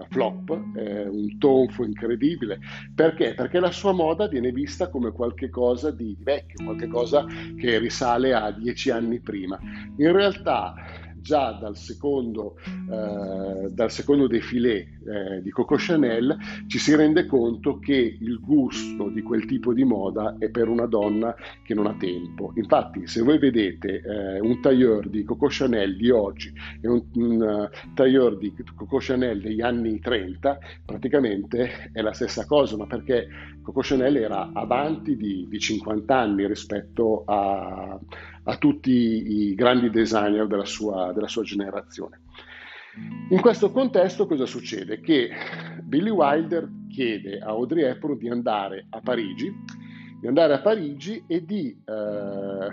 eh, 0.03 0.07
flop, 0.11 0.51
un 0.51 1.39
tonfo 1.39 1.85
incredibile. 1.85 2.59
Perché? 2.95 3.35
Perché 3.35 3.59
la 3.61 3.71
sua 3.71 3.93
moda 3.93 4.29
viene 4.29 4.53
vista 4.53 4.89
come 4.89 5.11
qualcosa 5.11 5.91
di, 5.91 6.15
di 6.17 6.23
vecchio, 6.23 6.65
qualcosa 6.65 7.25
che 7.59 7.79
risale 7.79 8.35
a 8.35 8.51
dieci 8.51 8.91
anni 8.91 9.21
prima. 9.21 9.59
In 9.97 10.13
realtà 10.13 10.75
già 11.27 11.51
dal 11.61 11.77
secondo, 11.77 12.55
eh, 12.65 13.69
dal 13.73 13.91
secondo 13.91 14.29
défilé 14.29 14.77
eh, 14.79 15.43
di 15.43 15.51
Coco 15.51 15.75
Chanel 15.77 16.37
ci 16.69 16.79
si 16.79 16.95
rende 16.95 17.27
conto 17.27 17.81
che 17.81 18.17
il 18.21 18.39
gusto 18.41 19.09
di 19.09 19.23
quel 19.23 19.45
tipo 19.45 19.75
di 19.75 19.83
moda 19.83 20.37
è 20.39 20.51
per 20.51 20.69
una 20.69 20.87
donna 20.87 21.35
che 21.65 21.75
non 21.75 21.87
ha 21.87 21.97
tempo. 21.99 22.53
Infatti, 22.55 23.09
se 23.09 23.23
voi 23.23 23.39
vedete 23.39 24.01
eh, 24.01 24.39
un 24.39 24.61
tailleur 24.61 25.09
di 25.09 25.25
Coco 25.25 25.49
Chanel 25.51 25.97
di 25.97 26.11
oggi 26.11 26.53
e 26.81 26.87
un, 26.87 27.03
un 27.15 27.41
uh, 27.41 27.95
tailleur 27.95 28.39
di 28.39 28.55
Coco 28.77 28.99
Chanel 29.01 29.41
degli 29.41 29.61
anni 29.61 29.99
30, 29.99 30.59
praticamente 30.85 31.91
è 31.93 32.01
la 32.03 32.13
stessa 32.13 32.47
cosa, 32.47 32.77
ma 32.77 32.87
perché 32.87 33.27
Coco 33.63 33.81
Chanel 33.83 34.17
era 34.17 34.51
avanti 34.53 35.17
di, 35.17 35.47
di 35.49 35.59
50 35.59 36.17
anni 36.17 36.47
rispetto 36.47 37.25
a, 37.27 37.99
a 38.49 38.57
tutti 38.57 38.91
i 38.91 39.55
grandi 39.55 39.91
designer 39.91 40.47
della 40.47 40.65
sua, 40.65 41.13
della 41.13 41.29
sua 41.29 41.43
generazione. 41.43 42.21
In 43.31 43.41
questo 43.41 43.71
contesto 43.71 44.27
cosa 44.27 44.47
succede? 44.47 45.01
Che 45.01 45.31
Billy 45.83 46.11
Wilder 46.11 46.69
chiede 46.89 47.39
a 47.39 47.49
Audrey 47.49 47.85
Hepburn 47.85 48.17
di 48.17 48.29
andare 48.29 48.87
a 48.91 49.01
Parigi, 49.01 49.53
di 50.21 50.27
andare 50.27 50.55
a 50.55 50.61
Parigi 50.61 51.23
e 51.27 51.45
di 51.45 51.77
eh, 51.85 52.69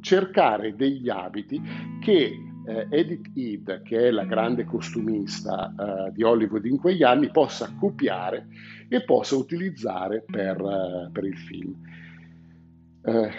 cercare 0.00 0.76
degli 0.76 1.08
abiti 1.08 1.60
che 2.00 2.38
eh, 2.66 2.86
Edith 2.90 3.30
Head, 3.34 3.82
che 3.82 4.08
è 4.08 4.10
la 4.10 4.24
grande 4.24 4.64
costumista 4.64 5.74
eh, 5.74 6.12
di 6.12 6.22
Hollywood 6.22 6.64
in 6.64 6.78
quegli 6.78 7.02
anni, 7.02 7.30
possa 7.30 7.74
copiare 7.78 8.46
e 8.88 9.02
possa 9.02 9.34
utilizzare 9.34 10.24
per, 10.24 10.60
eh, 10.60 11.10
per 11.10 11.24
il 11.24 11.36
film. 11.36 11.74
Eh, 13.06 13.30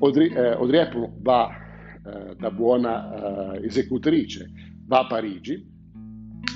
Audrey, 0.00 0.28
eh, 0.32 0.52
Audrey 0.52 0.80
Hepburn 0.80 1.12
va 1.18 1.50
eh, 2.06 2.34
da 2.36 2.50
buona 2.50 3.54
eh, 3.54 3.66
esecutrice, 3.66 4.50
va 4.86 5.00
a 5.00 5.06
Parigi, 5.06 5.68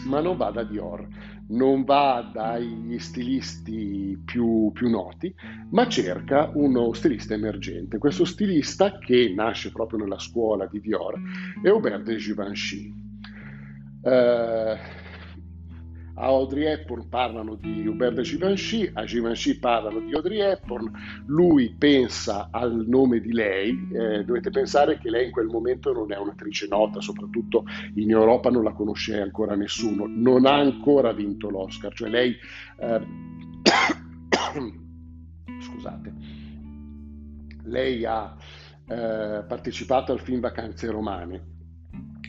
ma 0.06 0.20
non 0.20 0.36
va 0.36 0.50
da 0.50 0.64
Dior, 0.64 1.06
non 1.48 1.84
va 1.84 2.30
dagli 2.32 2.98
stilisti 2.98 4.18
più, 4.24 4.70
più, 4.72 4.88
noti, 4.88 5.34
ma 5.70 5.86
cerca 5.88 6.50
uno 6.54 6.92
stilista 6.94 7.34
emergente. 7.34 7.98
Questo 7.98 8.24
stilista, 8.24 8.98
che 8.98 9.32
nasce 9.34 9.70
proprio 9.70 9.98
nella 9.98 10.18
scuola 10.18 10.66
di 10.66 10.80
Dior, 10.80 11.20
è 11.62 11.68
Aubert 11.68 12.02
de 12.02 12.16
Givenchy. 12.16 13.02
A 16.16 16.26
Audrey 16.26 16.64
Hepburn 16.64 17.08
parlano 17.08 17.56
di 17.56 17.86
Hubert 17.86 18.14
de 18.14 18.22
Givenchy, 18.22 18.88
a 18.92 19.04
Givenchy 19.04 19.58
parlano 19.58 19.98
di 20.00 20.14
Audrey 20.14 20.38
Hepburn, 20.38 20.90
lui 21.26 21.74
pensa 21.76 22.48
al 22.52 22.86
nome 22.86 23.18
di 23.18 23.32
lei, 23.32 23.88
eh, 23.92 24.24
dovete 24.24 24.50
pensare 24.50 24.98
che 24.98 25.10
lei 25.10 25.26
in 25.26 25.32
quel 25.32 25.46
momento 25.46 25.92
non 25.92 26.12
è 26.12 26.16
un'attrice 26.16 26.68
nota, 26.68 27.00
soprattutto 27.00 27.64
in 27.94 28.10
Europa 28.10 28.48
non 28.48 28.62
la 28.62 28.72
conosce 28.72 29.20
ancora 29.20 29.56
nessuno, 29.56 30.06
non 30.06 30.46
ha 30.46 30.54
ancora 30.54 31.12
vinto 31.12 31.50
l'Oscar, 31.50 31.92
cioè 31.92 32.08
lei... 32.08 32.36
Eh, 32.78 33.00
scusate, 35.60 36.14
lei 37.64 38.04
ha 38.04 38.36
eh, 38.86 39.44
partecipato 39.48 40.12
al 40.12 40.20
film 40.20 40.40
Vacanze 40.40 40.90
Romane, 40.90 41.53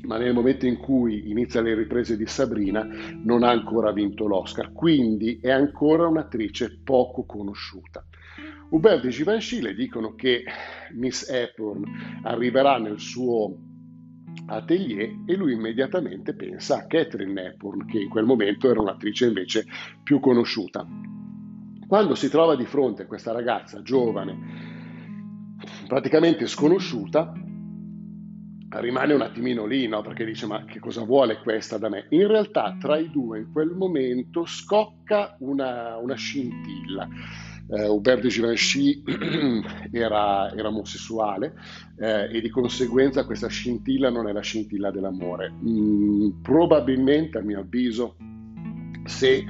ma 0.05 0.17
nel 0.17 0.33
momento 0.33 0.65
in 0.65 0.77
cui 0.77 1.29
inizia 1.29 1.61
le 1.61 1.75
riprese 1.75 2.17
di 2.17 2.25
Sabrina 2.25 2.87
non 3.23 3.43
ha 3.43 3.49
ancora 3.49 3.91
vinto 3.91 4.27
l'Oscar, 4.27 4.71
quindi 4.71 5.39
è 5.41 5.51
ancora 5.51 6.07
un'attrice 6.07 6.79
poco 6.83 7.25
conosciuta. 7.25 8.05
Hubert 8.69 9.05
e 9.05 9.09
Givenchy 9.09 9.61
le 9.61 9.73
dicono 9.73 10.15
che 10.15 10.43
Miss 10.93 11.29
Hepburn 11.29 11.83
arriverà 12.23 12.77
nel 12.77 12.99
suo 12.99 13.57
atelier 14.47 15.23
e 15.25 15.35
lui 15.35 15.53
immediatamente 15.53 16.33
pensa 16.35 16.77
a 16.77 16.85
Catherine 16.87 17.41
Hepburn, 17.41 17.85
che 17.85 17.99
in 17.99 18.09
quel 18.09 18.25
momento 18.25 18.69
era 18.69 18.81
un'attrice 18.81 19.27
invece 19.27 19.65
più 20.03 20.19
conosciuta. 20.19 20.85
Quando 21.87 22.15
si 22.15 22.29
trova 22.29 22.55
di 22.55 22.65
fronte 22.65 23.03
a 23.03 23.07
questa 23.07 23.31
ragazza 23.31 23.81
giovane, 23.81 24.37
praticamente 25.87 26.47
sconosciuta, 26.47 27.31
rimane 28.79 29.13
un 29.13 29.21
attimino 29.21 29.65
lì, 29.65 29.87
no? 29.87 30.01
perché 30.01 30.25
dice 30.25 30.45
ma 30.45 30.65
che 30.65 30.79
cosa 30.79 31.03
vuole 31.03 31.39
questa 31.39 31.77
da 31.77 31.89
me? 31.89 32.07
In 32.09 32.27
realtà 32.27 32.75
tra 32.79 32.97
i 32.97 33.09
due 33.09 33.39
in 33.39 33.51
quel 33.51 33.71
momento 33.71 34.45
scocca 34.45 35.35
una, 35.39 35.97
una 35.97 36.15
scintilla. 36.15 37.07
Eh, 37.67 37.87
Hubert 37.87 38.21
de 38.21 38.27
Givenchy 38.27 39.01
era, 39.91 40.53
era 40.53 40.67
omosessuale 40.67 41.55
eh, 41.97 42.29
e 42.37 42.39
di 42.39 42.49
conseguenza 42.49 43.25
questa 43.25 43.47
scintilla 43.47 44.11
non 44.11 44.27
è 44.27 44.31
la 44.31 44.41
scintilla 44.41 44.91
dell'amore. 44.91 45.51
Mm, 45.51 46.41
probabilmente, 46.41 47.39
a 47.39 47.41
mio 47.41 47.61
avviso, 47.61 48.17
se 49.05 49.43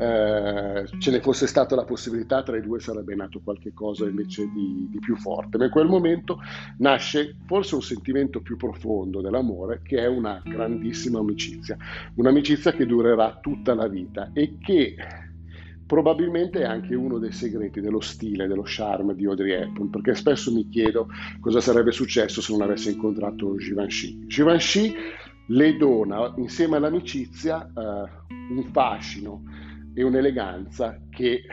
eh, 0.00 0.86
ce 0.98 1.10
ne 1.10 1.20
fosse 1.20 1.46
stata 1.46 1.74
la 1.74 1.84
possibilità, 1.84 2.42
tra 2.42 2.56
i 2.56 2.62
due 2.62 2.80
sarebbe 2.80 3.14
nato 3.14 3.40
qualcosa 3.44 4.08
invece 4.08 4.48
di, 4.50 4.88
di, 4.90 4.98
più 4.98 5.14
forte. 5.16 5.58
Ma 5.58 5.64
in 5.66 5.70
quel 5.70 5.88
momento 5.88 6.38
nasce 6.78 7.36
forse 7.46 7.74
un 7.74 7.82
sentimento 7.82 8.40
più 8.40 8.56
profondo 8.56 9.20
dell'amore, 9.20 9.82
che 9.82 9.98
è 9.98 10.06
una 10.06 10.40
grandissima 10.42 11.18
amicizia, 11.18 11.76
un'amicizia 12.14 12.72
che 12.72 12.86
durerà 12.86 13.40
tutta 13.42 13.74
la 13.74 13.88
vita 13.88 14.30
e 14.32 14.56
che 14.58 14.94
probabilmente 15.84 16.60
è 16.60 16.64
anche 16.64 16.94
uno 16.94 17.18
dei 17.18 17.32
segreti 17.32 17.80
dello 17.82 18.00
stile, 18.00 18.46
dello 18.46 18.62
charme 18.64 19.14
di 19.14 19.26
Audrey 19.26 19.50
Hepburn, 19.50 19.90
perché 19.90 20.14
spesso 20.14 20.50
mi 20.50 20.66
chiedo 20.70 21.08
cosa 21.40 21.60
sarebbe 21.60 21.92
successo 21.92 22.40
se 22.40 22.52
non 22.52 22.62
avesse 22.62 22.90
incontrato 22.90 23.54
Givenchy. 23.56 24.26
Givenchy 24.26 24.94
le 25.48 25.76
dona 25.76 26.32
insieme 26.36 26.76
all'amicizia 26.76 27.66
eh, 27.66 28.08
un 28.30 28.64
fascino, 28.72 29.42
e 29.94 30.02
un'eleganza 30.02 31.00
che 31.10 31.44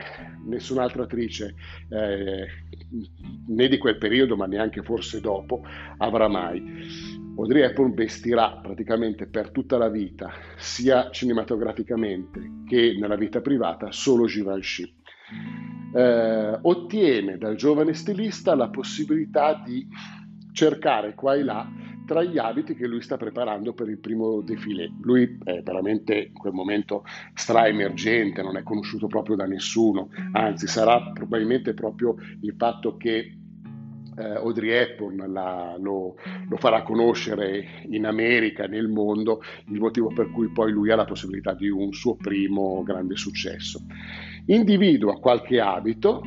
nessun'altra 0.46 1.04
attrice 1.04 1.54
eh, 1.88 2.46
né 3.46 3.68
di 3.68 3.78
quel 3.78 3.98
periodo 3.98 4.36
ma 4.36 4.46
neanche 4.46 4.82
forse 4.82 5.20
dopo 5.20 5.62
avrà 5.98 6.28
mai. 6.28 7.16
Audrey 7.36 7.62
Hepburn 7.62 7.94
vestirà 7.94 8.58
praticamente 8.60 9.26
per 9.26 9.50
tutta 9.50 9.76
la 9.76 9.88
vita, 9.88 10.32
sia 10.56 11.10
cinematograficamente 11.10 12.62
che 12.66 12.96
nella 12.98 13.14
vita 13.14 13.40
privata, 13.40 13.92
solo 13.92 14.26
Givenchy. 14.26 14.92
Eh, 15.94 16.58
ottiene 16.62 17.38
dal 17.38 17.54
giovane 17.54 17.94
stilista 17.94 18.54
la 18.54 18.68
possibilità 18.68 19.62
di 19.64 19.86
cercare 20.52 21.14
qua 21.14 21.34
e 21.34 21.44
là 21.44 21.70
tra 22.08 22.22
gli 22.22 22.38
abiti 22.38 22.74
che 22.74 22.86
lui 22.86 23.02
sta 23.02 23.18
preparando 23.18 23.74
per 23.74 23.90
il 23.90 23.98
primo 23.98 24.40
defilé. 24.40 24.90
Lui 25.02 25.38
è 25.44 25.60
veramente 25.60 26.30
in 26.32 26.32
quel 26.32 26.54
momento 26.54 27.04
straemergente, 27.34 28.40
non 28.40 28.56
è 28.56 28.62
conosciuto 28.62 29.08
proprio 29.08 29.36
da 29.36 29.44
nessuno, 29.44 30.08
anzi 30.32 30.66
sarà 30.66 31.12
probabilmente 31.12 31.74
proprio 31.74 32.16
il 32.40 32.54
fatto 32.56 32.96
che 32.96 33.36
eh, 34.16 34.24
Audrey 34.36 34.70
Hepburn 34.70 35.30
la, 35.30 35.76
lo, 35.78 36.16
lo, 36.48 36.56
farà 36.56 36.82
conoscere 36.82 37.84
in 37.90 38.06
America, 38.06 38.66
nel 38.66 38.88
mondo, 38.88 39.42
il 39.66 39.78
motivo 39.78 40.08
per 40.08 40.30
cui 40.30 40.50
poi 40.50 40.72
lui 40.72 40.90
ha 40.90 40.96
la 40.96 41.04
possibilità 41.04 41.52
di 41.52 41.68
un 41.68 41.92
suo 41.92 42.16
primo 42.16 42.82
grande 42.84 43.16
successo. 43.16 43.84
Individua 44.50 45.18
qualche 45.20 45.60
abito, 45.60 46.22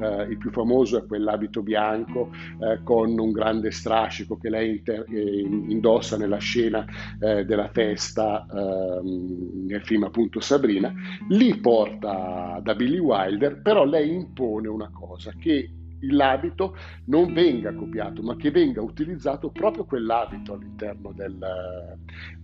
eh, 0.00 0.22
il 0.30 0.38
più 0.38 0.50
famoso 0.50 0.96
è 0.96 1.06
quell'abito 1.06 1.62
bianco 1.62 2.30
eh, 2.60 2.82
con 2.82 3.18
un 3.18 3.32
grande 3.32 3.70
strascico 3.70 4.38
che 4.38 4.48
lei 4.48 4.70
inter- 4.70 5.04
eh, 5.10 5.40
indossa 5.40 6.16
nella 6.16 6.38
scena 6.38 6.86
eh, 7.20 7.44
della 7.44 7.68
festa 7.68 8.46
ehm, 8.50 9.66
nel 9.66 9.82
film 9.82 10.04
appunto 10.04 10.40
Sabrina, 10.40 10.90
li 11.28 11.54
porta 11.60 12.60
da 12.62 12.74
Billy 12.74 12.98
Wilder, 12.98 13.60
però 13.60 13.84
lei 13.84 14.10
impone 14.10 14.68
una 14.68 14.90
cosa 14.90 15.32
che 15.38 15.68
l'abito 16.10 16.76
non 17.06 17.32
venga 17.32 17.74
copiato, 17.74 18.22
ma 18.22 18.36
che 18.36 18.50
venga 18.50 18.80
utilizzato 18.82 19.50
proprio 19.50 19.84
quell'abito 19.84 20.54
all'interno 20.54 21.12
del, 21.12 21.42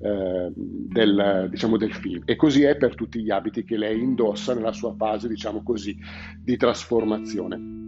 eh, 0.01 0.53
del, 0.55 1.49
diciamo, 1.51 1.77
del 1.77 1.93
film. 1.93 2.23
E 2.25 2.37
così 2.37 2.63
è 2.63 2.77
per 2.77 2.95
tutti 2.95 3.23
gli 3.23 3.31
abiti 3.31 3.65
che 3.65 3.77
lei 3.77 4.01
indossa 4.01 4.55
nella 4.55 4.73
sua 4.73 4.95
fase, 4.95 5.29
diciamo 5.29 5.63
così, 5.63 5.97
di 6.39 6.57
trasformazione. 6.57 7.81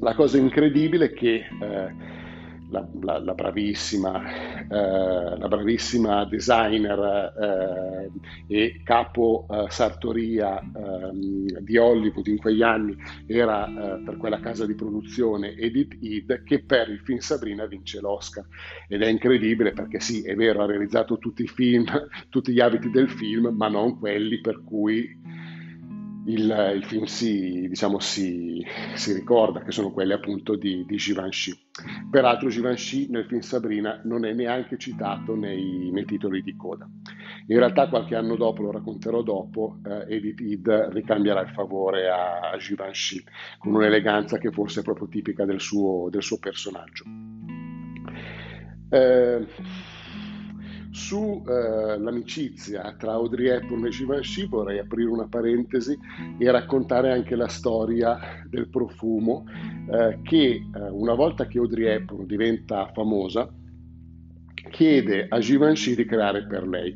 La 0.00 0.14
cosa 0.14 0.38
incredibile 0.38 1.06
è 1.06 1.12
che 1.12 1.34
eh, 1.34 2.18
la, 2.70 2.86
la, 3.02 3.18
la, 3.18 3.34
bravissima, 3.34 4.22
eh, 4.68 5.38
la, 5.38 5.48
bravissima, 5.48 6.24
designer 6.24 7.32
eh, 7.38 8.10
e 8.46 8.80
capo 8.84 9.46
eh, 9.50 9.66
sartoria 9.68 10.60
ehm, 10.60 11.58
di 11.60 11.76
Hollywood 11.76 12.26
in 12.26 12.38
quegli 12.38 12.62
anni 12.62 12.96
era 13.26 13.66
eh, 13.66 14.02
per 14.02 14.16
quella 14.16 14.40
casa 14.40 14.66
di 14.66 14.74
produzione 14.74 15.54
Edith 15.56 15.96
Head 16.00 16.42
che 16.44 16.62
per 16.62 16.88
il 16.88 17.00
film 17.00 17.18
Sabrina 17.18 17.66
vince 17.66 18.00
l'Oscar. 18.00 18.46
Ed 18.88 19.02
è 19.02 19.08
incredibile 19.08 19.72
perché 19.72 20.00
sì, 20.00 20.22
è 20.22 20.34
vero, 20.34 20.62
ha 20.62 20.66
realizzato 20.66 21.18
tutti 21.18 21.42
i 21.42 21.48
film, 21.48 21.84
tutti 22.30 22.52
gli 22.52 22.60
abiti 22.60 22.90
del 22.90 23.10
film, 23.10 23.48
ma 23.48 23.68
non 23.68 23.98
quelli 23.98 24.40
per 24.40 24.62
cui 24.64 25.18
il, 26.26 26.72
il 26.76 26.84
film 26.84 27.04
si, 27.04 27.66
diciamo, 27.68 27.98
si, 27.98 28.64
si, 28.94 29.12
ricorda, 29.12 29.62
che 29.62 29.72
sono 29.72 29.90
quelli 29.90 30.12
appunto 30.12 30.56
di, 30.56 30.84
di 30.84 30.96
Givenchy. 30.96 31.52
Peraltro 32.10 32.48
Givenchy 32.48 33.08
nel 33.08 33.24
film 33.26 33.40
Sabrina 33.40 34.00
non 34.04 34.24
è 34.24 34.32
neanche 34.32 34.76
citato 34.76 35.34
nei, 35.34 35.90
nei 35.90 36.04
titoli 36.04 36.42
di 36.42 36.56
coda. 36.56 36.88
In 37.46 37.58
realtà 37.58 37.88
qualche 37.88 38.16
anno 38.16 38.36
dopo, 38.36 38.62
lo 38.62 38.70
racconterò 38.70 39.22
dopo, 39.22 39.78
eh, 39.84 40.14
Edith 40.14 40.40
Head 40.40 40.88
ricambierà 40.92 41.40
il 41.40 41.50
favore 41.50 42.08
a, 42.08 42.50
a 42.50 42.56
Givenchy 42.58 43.22
con 43.58 43.74
un'eleganza 43.74 44.38
che 44.38 44.50
forse 44.50 44.80
è 44.80 44.82
proprio 44.82 45.08
tipica 45.08 45.44
del 45.44 45.60
suo, 45.60 46.08
del 46.10 46.22
suo 46.22 46.38
personaggio. 46.38 47.04
Eh, 48.90 49.46
Sull'amicizia 50.90 52.92
eh, 52.92 52.96
tra 52.96 53.12
Audrey 53.12 53.48
Hepburn 53.48 53.86
e 53.86 53.90
Givenchy 53.90 54.48
vorrei 54.48 54.80
aprire 54.80 55.08
una 55.08 55.28
parentesi 55.28 55.96
e 56.38 56.50
raccontare 56.50 57.12
anche 57.12 57.36
la 57.36 57.48
storia 57.48 58.18
del 58.48 58.68
profumo 58.68 59.44
eh, 59.90 60.18
che 60.22 60.46
eh, 60.46 60.62
una 60.90 61.14
volta 61.14 61.46
che 61.46 61.58
Audrey 61.58 61.86
Hepburn 61.86 62.26
diventa 62.26 62.90
famosa 62.92 63.48
chiede 64.70 65.26
a 65.28 65.38
Givenchy 65.38 65.94
di 65.94 66.04
creare 66.04 66.46
per 66.46 66.66
lei. 66.66 66.94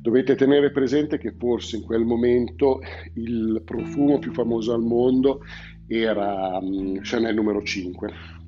Dovete 0.00 0.34
tenere 0.34 0.70
presente 0.70 1.18
che 1.18 1.34
forse 1.38 1.76
in 1.76 1.82
quel 1.82 2.04
momento 2.04 2.80
il 3.14 3.62
profumo 3.64 4.18
più 4.18 4.32
famoso 4.32 4.72
al 4.72 4.82
mondo 4.82 5.40
era 5.86 6.58
um, 6.58 7.00
Chanel 7.02 7.34
numero 7.34 7.62
5 7.62 8.38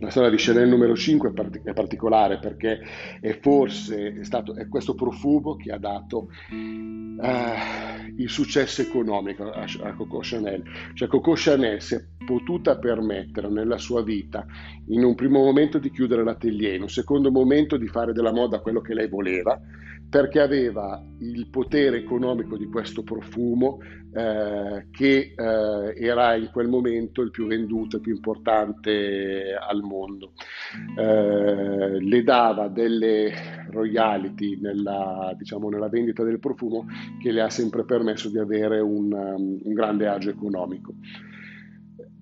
la 0.00 0.10
storia 0.10 0.30
di 0.30 0.36
Chanel 0.36 0.68
numero 0.68 0.94
5 0.94 1.30
è, 1.30 1.32
part- 1.32 1.62
è 1.62 1.72
particolare 1.72 2.38
perché 2.38 2.80
è 3.20 3.36
forse 3.40 4.22
stato 4.22 4.54
è 4.54 4.68
questo 4.68 4.94
profumo 4.94 5.56
che 5.56 5.72
ha 5.72 5.78
dato 5.78 6.28
uh, 6.50 8.14
il 8.16 8.28
successo 8.28 8.82
economico 8.82 9.50
a, 9.50 9.64
a 9.82 9.94
Coco 9.94 10.20
Chanel. 10.22 10.62
Cioè 10.94 11.08
Coco 11.08 11.32
Chanel 11.34 11.82
si 11.82 11.96
è 11.96 12.04
potuta 12.24 12.78
permettere 12.78 13.48
nella 13.48 13.78
sua 13.78 14.02
vita 14.02 14.46
in 14.88 15.02
un 15.02 15.14
primo 15.16 15.42
momento 15.42 15.78
di 15.78 15.90
chiudere 15.90 16.22
l'atelier, 16.22 16.74
in 16.74 16.82
un 16.82 16.90
secondo 16.90 17.32
momento 17.32 17.76
di 17.76 17.88
fare 17.88 18.12
della 18.12 18.32
moda 18.32 18.60
quello 18.60 18.80
che 18.80 18.94
lei 18.94 19.08
voleva 19.08 19.60
perché 20.10 20.40
aveva 20.40 21.02
il 21.20 21.48
potere 21.50 21.98
economico 21.98 22.56
di 22.56 22.66
questo 22.66 23.02
profumo 23.02 23.78
eh, 24.14 24.86
che 24.90 25.34
eh, 25.36 25.94
era 25.96 26.34
in 26.34 26.48
quel 26.50 26.68
momento 26.68 27.20
il 27.20 27.30
più 27.30 27.46
venduto, 27.46 27.96
il 27.96 28.02
più 28.02 28.14
importante 28.14 29.54
al 29.54 29.82
mondo. 29.82 30.32
Eh, 30.96 32.00
le 32.00 32.22
dava 32.22 32.68
delle 32.68 33.66
royalty 33.70 34.58
nella, 34.58 35.34
diciamo, 35.36 35.68
nella, 35.68 35.90
vendita 35.90 36.24
del 36.24 36.38
profumo 36.38 36.86
che 37.20 37.30
le 37.30 37.42
ha 37.42 37.50
sempre 37.50 37.84
permesso 37.84 38.30
di 38.30 38.38
avere 38.38 38.80
un, 38.80 39.12
un 39.12 39.72
grande 39.74 40.06
agio 40.06 40.30
economico. 40.30 40.94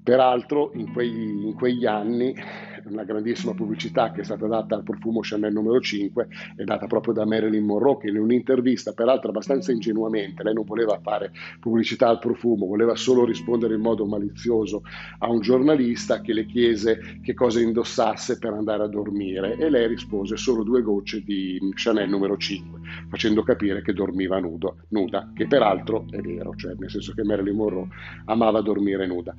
Peraltro 0.02 0.72
in 0.74 0.92
quegli, 0.92 1.46
in 1.46 1.54
quegli 1.54 1.86
anni 1.86 2.34
una 2.90 3.04
grandissima 3.04 3.54
pubblicità 3.54 4.12
che 4.12 4.20
è 4.20 4.24
stata 4.24 4.46
data 4.46 4.76
al 4.76 4.82
profumo 4.82 5.20
Chanel 5.22 5.52
numero 5.52 5.80
5 5.80 6.28
è 6.56 6.64
data 6.64 6.86
proprio 6.86 7.12
da 7.14 7.26
Marilyn 7.26 7.64
Monroe 7.64 7.98
che 7.98 8.08
in 8.08 8.18
un'intervista, 8.18 8.92
peraltro 8.92 9.30
abbastanza 9.30 9.72
ingenuamente, 9.72 10.42
lei 10.42 10.54
non 10.54 10.64
voleva 10.64 10.98
fare 11.02 11.32
pubblicità 11.60 12.08
al 12.08 12.18
profumo, 12.18 12.66
voleva 12.66 12.94
solo 12.94 13.24
rispondere 13.24 13.74
in 13.74 13.80
modo 13.80 14.06
malizioso 14.06 14.82
a 15.18 15.28
un 15.30 15.40
giornalista 15.40 16.20
che 16.20 16.32
le 16.32 16.46
chiese 16.46 17.18
che 17.22 17.34
cosa 17.34 17.60
indossasse 17.60 18.38
per 18.38 18.52
andare 18.52 18.84
a 18.84 18.88
dormire 18.88 19.56
e 19.56 19.68
lei 19.68 19.88
rispose 19.88 20.36
solo 20.36 20.62
due 20.62 20.82
gocce 20.82 21.22
di 21.22 21.58
Chanel 21.74 22.08
numero 22.08 22.36
5, 22.36 22.80
facendo 23.08 23.42
capire 23.42 23.82
che 23.82 23.92
dormiva 23.92 24.38
nudo, 24.38 24.78
nuda, 24.88 25.30
che 25.34 25.46
peraltro 25.46 26.06
è 26.10 26.20
vero, 26.20 26.54
cioè 26.54 26.74
nel 26.78 26.90
senso 26.90 27.12
che 27.12 27.24
Marilyn 27.24 27.56
Monroe 27.56 27.88
amava 28.26 28.60
dormire 28.60 29.06
nuda. 29.06 29.34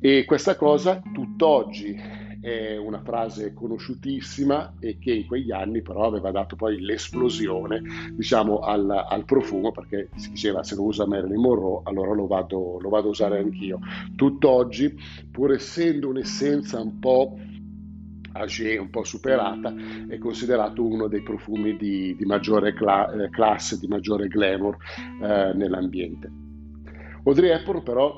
E 0.00 0.24
questa 0.26 0.54
cosa 0.54 1.02
tutt'oggi 1.12 2.26
è 2.40 2.76
una 2.76 3.00
frase 3.00 3.52
conosciutissima 3.52 4.74
e 4.78 4.98
che 4.98 5.12
in 5.12 5.26
quegli 5.26 5.50
anni 5.50 5.82
però 5.82 6.06
aveva 6.06 6.30
dato 6.30 6.56
poi 6.56 6.80
l'esplosione 6.80 7.82
diciamo 8.12 8.60
al, 8.60 8.88
al 8.88 9.24
profumo 9.24 9.72
perché 9.72 10.10
si 10.16 10.30
diceva 10.30 10.62
se 10.62 10.76
lo 10.76 10.84
usa 10.84 11.06
Marilyn 11.06 11.40
Monroe 11.40 11.80
allora 11.84 12.14
lo 12.14 12.26
vado, 12.26 12.78
lo 12.80 12.88
vado 12.88 13.08
a 13.08 13.10
usare 13.10 13.38
anch'io 13.38 13.80
tutt'oggi 14.14 14.96
pur 15.30 15.52
essendo 15.52 16.08
un'essenza 16.08 16.80
un 16.80 16.98
po' 16.98 17.36
un 18.78 18.90
po' 18.90 19.02
superata, 19.02 19.74
è 20.08 20.16
considerato 20.18 20.84
uno 20.84 21.08
dei 21.08 21.22
profumi 21.22 21.76
di, 21.76 22.14
di 22.14 22.24
maggiore 22.24 22.72
cla- 22.72 23.10
eh, 23.10 23.30
classe, 23.30 23.80
di 23.80 23.88
maggiore 23.88 24.28
glamour 24.28 24.76
eh, 25.20 25.52
nell'ambiente. 25.54 26.30
Audrey 27.24 27.50
Hepburn 27.50 27.82
però 27.82 28.16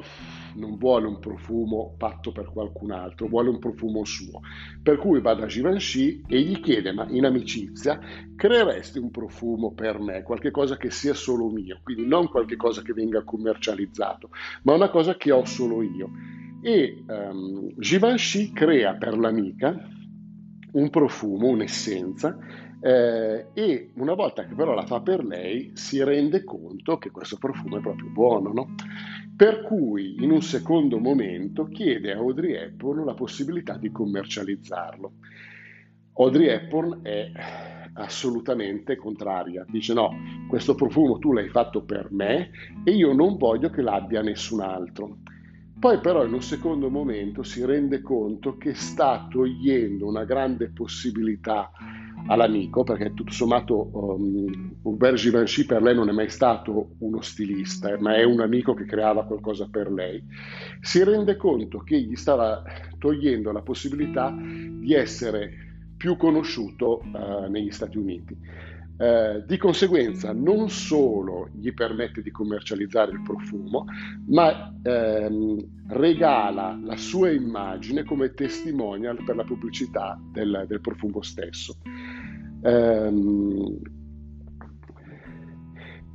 non 0.55 0.77
vuole 0.77 1.07
un 1.07 1.19
profumo 1.19 1.95
fatto 1.99 2.33
per 2.33 2.51
qualcun 2.53 2.91
altro, 2.91 3.29
vuole 3.29 3.49
un 3.49 3.59
profumo 3.59 4.05
suo. 4.05 4.41
Per 4.83 4.97
cui 4.99 5.21
va 5.21 5.35
da 5.35 5.47
Givenchy 5.47 6.23
e 6.27 6.41
gli 6.41 6.61
chiede, 6.61 6.93
ma 6.93 7.07
in 7.09 7.25
amicizia, 7.25 8.01
creeresti 8.37 8.99
un 8.99 9.11
profumo 9.11 9.73
per 9.73 9.99
me, 9.99 10.23
qualcosa 10.23 10.77
che 10.77 10.91
sia 10.91 11.15
solo 11.15 11.49
mio, 11.49 11.81
quindi 11.83 12.07
non 12.07 12.29
qualcosa 12.29 12.83
che 12.83 12.93
venga 12.93 13.23
commercializzato, 13.23 14.31
ma 14.63 14.75
una 14.75 14.91
cosa 14.91 15.17
che 15.17 15.31
ho 15.31 15.45
solo 15.45 15.83
io. 15.83 16.11
E 16.63 17.05
um, 17.07 17.73
Givenchy 17.77 18.53
crea 18.53 18.95
per 18.95 19.17
l'amica 19.17 19.89
un 20.73 20.91
profumo, 20.91 21.49
un'essenza, 21.49 22.39
eh, 22.83 23.47
e 23.53 23.91
una 23.95 24.15
volta 24.15 24.47
che 24.47 24.55
però 24.55 24.73
la 24.73 24.87
fa 24.87 25.01
per 25.01 25.25
lei 25.25 25.73
si 25.75 26.03
rende 26.03 26.45
conto 26.45 26.97
che 26.99 27.11
questo 27.11 27.37
profumo 27.37 27.77
è 27.77 27.81
proprio 27.81 28.09
buono, 28.09 28.53
no? 28.53 28.75
Per 29.37 29.63
cui 29.63 30.23
in 30.23 30.31
un 30.31 30.43
secondo 30.43 30.99
momento 30.99 31.65
chiede 31.65 32.13
a 32.13 32.19
Audrey 32.19 32.55
Hepburn 32.55 33.05
la 33.05 33.15
possibilità 33.15 33.77
di 33.77 33.91
commercializzarlo. 33.91 35.13
Audrey 36.15 36.49
Hepburn 36.49 37.01
è 37.03 37.31
assolutamente 37.95 38.97
contraria, 38.97 39.65
dice 39.69 39.95
no, 39.95 40.11
questo 40.49 40.75
profumo 40.75 41.19
tu 41.19 41.33
l'hai 41.33 41.49
fatto 41.49 41.83
per 41.83 42.09
me 42.11 42.51
e 42.85 42.93
io 42.93 43.13
non 43.13 43.37
voglio 43.37 43.71
che 43.71 43.83
l'abbia 43.83 44.23
nessun 44.23 44.61
altro. 44.61 45.19
Poi 45.79 45.99
però 46.01 46.25
in 46.25 46.35
un 46.35 46.43
secondo 46.43 46.91
momento 46.91 47.43
si 47.43 47.65
rende 47.65 48.03
conto 48.03 48.59
che 48.59 48.75
sta 48.75 49.27
togliendo 49.31 50.07
una 50.07 50.25
grande 50.25 50.69
possibilità 50.69 51.71
all'amico, 52.27 52.85
perché 52.85 53.13
tutto 53.15 53.33
sommato 53.33 53.91
um, 53.93 54.77
Hubert 54.83 55.17
Givenchy 55.17 55.65
per 55.65 55.83
lei 55.83 55.95
non 55.95 56.09
è 56.09 56.13
mai 56.13 56.29
stato 56.29 56.97
uno 56.99 57.21
stilista, 57.21 57.97
ma 57.99 58.15
è 58.15 58.25
un 58.25 58.41
amico 58.41 58.75
che 58.75 58.85
creava 58.85 59.25
qualcosa 59.25 59.69
per 59.71 59.91
lei, 59.91 60.23
si 60.81 61.03
rende 61.03 61.37
conto 61.37 61.79
che 61.79 62.01
gli 62.01 62.17
stava 62.17 62.63
togliendo 62.99 63.53
la 63.53 63.63
possibilità 63.63 64.35
di 64.37 64.95
essere 64.95 65.69
più 65.97 66.17
conosciuto 66.17 67.03
uh, 67.03 67.51
negli 67.51 67.71
Stati 67.71 67.99
Uniti. 67.99 68.37
Eh, 69.01 69.45
di 69.47 69.57
conseguenza 69.57 70.35
non 70.35 70.69
solo 70.69 71.49
gli 71.55 71.73
permette 71.73 72.21
di 72.21 72.31
commercializzare 72.31 73.13
il 73.13 73.23
profumo, 73.23 73.87
ma 74.27 74.75
ehm, 74.83 75.87
regala 75.87 76.79
la 76.85 76.97
sua 76.99 77.31
immagine 77.31 78.05
come 78.05 78.35
testimonial 78.35 79.25
per 79.25 79.37
la 79.37 79.45
pubblicità 79.45 80.21
del, 80.31 80.67
del 80.69 80.83
profumo 80.83 81.23
stesso. 81.23 81.79
Ehm, 82.63 83.79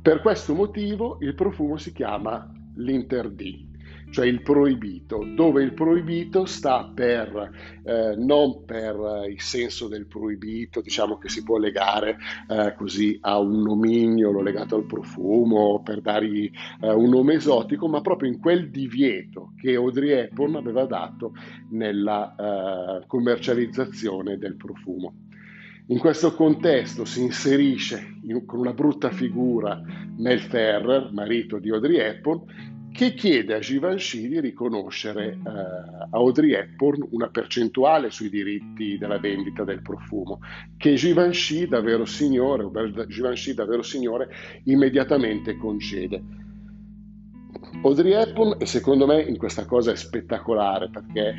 per 0.00 0.20
questo 0.20 0.54
motivo 0.54 1.18
il 1.22 1.34
profumo 1.34 1.76
si 1.78 1.92
chiama 1.92 2.48
l'interdì 2.76 3.68
cioè 4.10 4.26
il 4.26 4.42
proibito, 4.42 5.24
dove 5.34 5.62
il 5.62 5.72
proibito 5.72 6.44
sta 6.44 6.90
per, 6.94 7.50
eh, 7.84 8.14
non 8.16 8.64
per 8.64 9.26
il 9.28 9.40
senso 9.40 9.88
del 9.88 10.06
proibito, 10.06 10.80
diciamo 10.80 11.18
che 11.18 11.28
si 11.28 11.42
può 11.42 11.58
legare 11.58 12.16
eh, 12.48 12.74
così 12.76 13.18
a 13.20 13.38
un 13.38 13.62
nomignolo 13.62 14.40
legato 14.42 14.76
al 14.76 14.86
profumo, 14.86 15.82
per 15.82 16.00
dargli 16.00 16.50
eh, 16.80 16.92
un 16.92 17.08
nome 17.08 17.34
esotico, 17.34 17.88
ma 17.88 18.00
proprio 18.00 18.30
in 18.30 18.38
quel 18.38 18.70
divieto 18.70 19.52
che 19.60 19.74
Audrey 19.74 20.10
Hepburn 20.10 20.56
aveva 20.56 20.84
dato 20.84 21.32
nella 21.70 22.34
eh, 22.34 23.06
commercializzazione 23.06 24.38
del 24.38 24.56
profumo. 24.56 25.14
In 25.88 25.98
questo 25.98 26.34
contesto 26.34 27.04
si 27.04 27.22
inserisce 27.22 28.18
in, 28.22 28.44
con 28.44 28.58
una 28.58 28.72
brutta 28.72 29.10
figura 29.10 29.80
Mel 30.16 30.40
Ferrer, 30.40 31.10
marito 31.12 31.60
di 31.60 31.70
Audrey 31.70 31.98
Hepburn, 31.98 32.42
che 32.96 33.12
chiede 33.12 33.54
a 33.54 33.58
Givenchy 33.58 34.26
di 34.26 34.40
riconoscere 34.40 35.32
eh, 35.32 35.48
a 35.48 36.08
Audrey 36.12 36.52
Hepburn 36.52 37.06
una 37.10 37.28
percentuale 37.28 38.10
sui 38.10 38.30
diritti 38.30 38.96
della 38.96 39.18
vendita 39.18 39.64
del 39.64 39.82
profumo, 39.82 40.40
che 40.78 40.94
Givenchy, 40.94 41.68
davvero 41.68 42.06
signore, 42.06 42.66
Givenchy, 43.06 43.52
davvero 43.52 43.82
signore, 43.82 44.28
immediatamente 44.64 45.58
concede. 45.58 46.22
Audrey 47.82 48.12
Hepburn, 48.12 48.64
secondo 48.64 49.06
me, 49.06 49.20
in 49.20 49.36
questa 49.36 49.66
cosa 49.66 49.92
è 49.92 49.96
spettacolare 49.96 50.88
perché 50.88 51.34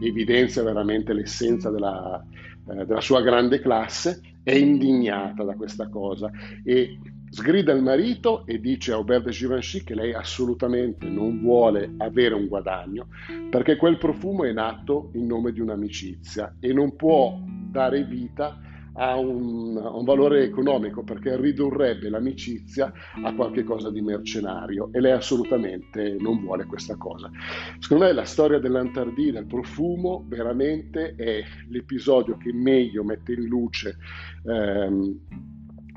evidenzia 0.00 0.62
veramente 0.62 1.12
l'essenza 1.12 1.70
della, 1.70 2.24
eh, 2.70 2.86
della 2.86 3.02
sua 3.02 3.20
grande 3.20 3.60
classe, 3.60 4.20
è 4.44 4.52
indignata 4.52 5.42
da 5.42 5.54
questa 5.54 5.88
cosa 5.88 6.30
e 6.62 6.98
Sgrida 7.30 7.72
il 7.72 7.82
marito 7.82 8.46
e 8.46 8.60
dice 8.60 8.92
a 8.92 8.94
Aubert 8.94 9.24
de 9.24 9.32
Givenchy 9.32 9.82
che 9.82 9.96
lei 9.96 10.12
assolutamente 10.12 11.08
non 11.08 11.40
vuole 11.40 11.94
avere 11.96 12.34
un 12.34 12.46
guadagno 12.46 13.08
perché 13.50 13.74
quel 13.74 13.98
profumo 13.98 14.44
è 14.44 14.52
nato 14.52 15.10
in 15.14 15.26
nome 15.26 15.50
di 15.50 15.58
un'amicizia 15.58 16.54
e 16.60 16.72
non 16.72 16.94
può 16.94 17.36
dare 17.42 18.04
vita 18.04 18.46
a 18.46 18.73
un, 18.94 19.76
a 19.82 19.96
un, 19.96 20.04
valore 20.04 20.44
economico 20.44 21.02
perché 21.02 21.36
ridurrebbe 21.36 22.08
l'amicizia 22.08 22.92
a 23.22 23.34
qualcosa 23.34 23.90
di 23.90 24.00
mercenario 24.00 24.88
e 24.92 25.00
lei 25.00 25.12
assolutamente 25.12 26.16
non 26.18 26.40
vuole 26.40 26.64
questa 26.66 26.96
cosa. 26.96 27.30
Secondo 27.78 28.04
me 28.04 28.12
la 28.12 28.24
storia 28.24 28.58
dell'Antardì, 28.58 29.32
del 29.32 29.46
profumo, 29.46 30.24
veramente 30.28 31.14
è 31.16 31.42
l'episodio 31.68 32.36
che 32.36 32.52
meglio 32.52 33.02
mette 33.02 33.32
in 33.32 33.44
luce 33.46 33.96
ehm, 34.44 35.18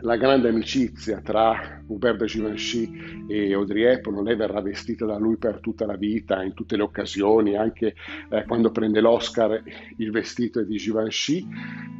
la 0.01 0.15
grande 0.15 0.49
amicizia 0.49 1.21
tra 1.21 1.81
Hubert 1.87 2.17
de 2.17 2.25
Givenchy 2.25 3.25
e 3.27 3.53
Audrey 3.53 3.83
Hepburn, 3.83 4.23
lei 4.23 4.35
verrà 4.35 4.61
vestita 4.61 5.05
da 5.05 5.17
lui 5.17 5.37
per 5.37 5.59
tutta 5.59 5.85
la 5.85 5.95
vita, 5.95 6.43
in 6.43 6.53
tutte 6.53 6.75
le 6.75 6.83
occasioni, 6.83 7.55
anche 7.55 7.95
eh, 8.29 8.43
quando 8.45 8.71
prende 8.71 9.01
l'Oscar 9.01 9.61
il 9.97 10.11
vestito 10.11 10.59
è 10.59 10.65
di 10.65 10.77
Givenchy. 10.77 11.47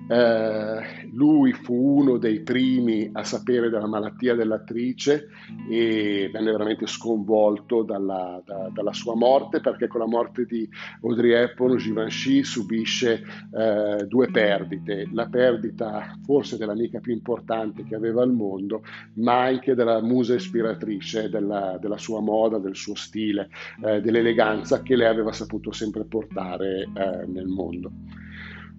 Eh, 0.09 1.09
lui 1.11 1.51
fu 1.53 1.73
uno 1.99 2.17
dei 2.17 2.41
primi 2.41 3.09
a 3.11 3.23
sapere 3.23 3.69
della 3.69 3.87
malattia 3.87 4.35
dell'attrice 4.35 5.27
e 5.69 6.29
venne 6.31 6.51
veramente 6.51 6.85
sconvolto 6.85 7.83
dalla, 7.83 8.41
da, 8.45 8.69
dalla 8.71 8.93
sua 8.93 9.15
morte 9.15 9.59
perché 9.59 9.87
con 9.87 9.99
la 10.01 10.07
morte 10.07 10.45
di 10.45 10.69
Audrey 11.01 11.31
Hepburn 11.31 11.77
Givenchy 11.77 12.43
subisce 12.43 13.23
eh, 13.53 14.05
due 14.07 14.29
perdite, 14.29 15.09
la 15.11 15.27
perdita 15.27 16.17
forse 16.23 16.57
dell'amica 16.57 16.99
più 16.99 17.11
importante 17.13 17.83
che 17.87 17.95
aveva 17.95 18.21
al 18.21 18.31
mondo, 18.31 18.83
ma 19.13 19.43
anche 19.43 19.75
della 19.75 20.01
musa 20.01 20.35
ispiratrice 20.35 21.29
della, 21.29 21.77
della 21.79 21.97
sua 21.97 22.19
moda, 22.19 22.57
del 22.57 22.75
suo 22.75 22.95
stile, 22.95 23.49
eh, 23.83 24.01
dell'eleganza 24.01 24.81
che 24.81 24.95
lei 24.95 25.07
aveva 25.07 25.31
saputo 25.31 25.71
sempre 25.71 26.03
portare 26.03 26.81
eh, 26.93 27.25
nel 27.27 27.47
mondo. 27.47 27.91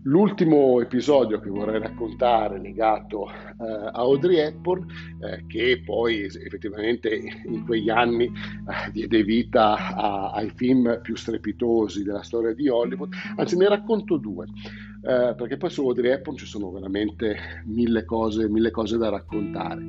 L'ultimo 0.08 0.80
episodio 0.80 1.38
che 1.38 1.50
vorrei 1.50 1.78
raccontare 1.80 2.58
legato 2.58 3.28
eh, 3.28 3.34
a 3.58 3.90
Audrey 3.90 4.38
Hepburn, 4.38 4.86
eh, 5.20 5.44
che 5.46 5.82
poi 5.84 6.22
effettivamente 6.22 7.14
in 7.44 7.66
quegli 7.66 7.90
anni 7.90 8.24
eh, 8.24 8.90
diede 8.90 9.22
vita 9.22 9.94
a, 9.94 10.30
ai 10.30 10.50
film 10.54 10.98
più 11.02 11.14
strepitosi 11.14 12.04
della 12.04 12.22
storia 12.22 12.54
di 12.54 12.70
Hollywood, 12.70 13.12
anzi 13.36 13.58
ne 13.58 13.68
racconto 13.68 14.16
due. 14.16 14.46
Eh, 14.46 15.34
perché 15.36 15.58
poi 15.58 15.68
su 15.68 15.82
Audrey 15.82 16.10
Hepburn 16.10 16.38
ci 16.38 16.46
sono 16.46 16.70
veramente 16.70 17.62
mille 17.66 18.06
cose, 18.06 18.48
mille 18.48 18.70
cose 18.70 18.96
da 18.96 19.10
raccontare. 19.10 19.82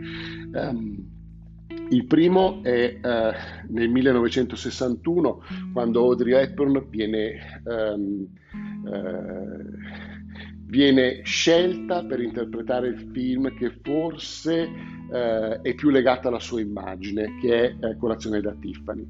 Um, 0.52 1.18
il 1.92 2.06
primo 2.06 2.62
è 2.62 3.00
eh, 3.02 3.34
nel 3.70 3.90
1961, 3.90 5.42
quando 5.74 6.02
Audrey 6.02 6.34
Hepburn 6.34 6.86
viene, 6.90 7.62
um, 7.64 8.28
eh, 8.92 10.18
viene, 10.66 11.22
scelta 11.24 12.04
per 12.06 12.20
interpretare 12.20 12.88
il 12.88 13.10
film 13.14 13.54
che 13.56 13.72
forse 13.82 14.70
eh, 15.12 15.62
è 15.62 15.74
più 15.74 15.90
legato 15.90 16.28
alla 16.28 16.40
sua 16.40 16.62
immagine, 16.62 17.38
che 17.42 17.76
è 17.80 17.86
eh, 17.86 17.98
Colazione 17.98 18.42
da 18.42 18.54
Tiffany. 18.60 19.08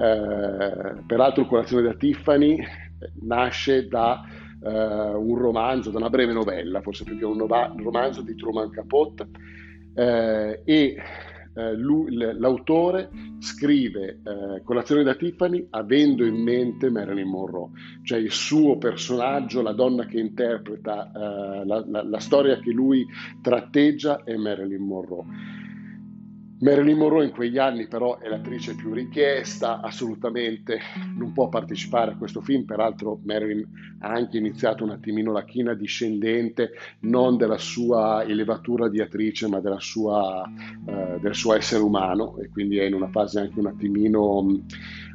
Eh, 0.00 1.02
peraltro 1.06 1.46
Colazione 1.46 1.82
da 1.82 1.94
Tiffany 1.94 2.64
nasce 3.20 3.86
da 3.88 4.24
un 4.60 5.36
romanzo, 5.36 5.92
da 5.92 5.98
una 5.98 6.10
breve 6.10 6.32
novella, 6.32 6.80
forse 6.80 7.04
più 7.04 7.16
che 7.16 7.24
un, 7.24 7.36
nova- 7.36 7.72
romanzo 7.76 8.22
di 8.22 8.34
Truman 8.34 8.70
Capote, 8.70 9.28
e 9.94 10.96
uh, 11.58 11.74
lui, 11.76 12.14
l'autore 12.14 13.10
scrive 13.38 14.20
Colazione 14.64 15.02
da 15.02 15.14
Tiffany 15.14 15.66
avendo 15.70 16.24
in 16.24 16.42
mente 16.42 16.90
Marilyn 16.90 17.28
Monroe, 17.28 17.70
cioè 18.02 18.18
il 18.18 18.32
suo 18.32 18.78
personaggio, 18.78 19.62
la 19.62 19.72
donna 19.72 20.06
che 20.06 20.18
interpreta 20.18 21.10
la, 21.64 21.84
la, 21.86 22.02
la 22.02 22.18
storia 22.18 22.58
che 22.58 22.70
lui 22.70 23.06
tratteggia 23.40 24.22
è 24.24 24.36
Marilyn 24.36 24.82
Monroe. 24.82 25.24
Marilyn 26.60 26.98
Monroe 26.98 27.24
in 27.24 27.30
quegli 27.30 27.56
anni 27.56 27.86
però 27.86 28.18
è 28.18 28.28
l'attrice 28.28 28.74
più 28.74 28.92
richiesta, 28.92 29.80
assolutamente. 29.80 30.80
Non 31.16 31.32
può 31.32 31.48
partecipare 31.48 32.12
a 32.12 32.16
questo 32.16 32.40
film, 32.40 32.64
peraltro 32.64 33.20
Marilyn 33.24 33.96
ha 34.00 34.08
anche 34.08 34.38
iniziato 34.38 34.82
un 34.82 34.90
attimino 34.90 35.30
la 35.30 35.44
china 35.44 35.74
discendente 35.74 36.72
non 37.00 37.36
della 37.36 37.58
sua 37.58 38.24
elevatura 38.24 38.88
di 38.88 39.00
attrice 39.00 39.46
ma 39.46 39.60
sua, 39.78 40.44
eh, 40.86 41.18
del 41.20 41.34
suo 41.34 41.54
essere 41.54 41.82
umano 41.82 42.38
e 42.38 42.48
quindi 42.48 42.78
è 42.78 42.84
in 42.84 42.94
una 42.94 43.08
fase 43.08 43.38
anche 43.40 43.58
un 43.60 43.66
attimino 43.66 44.64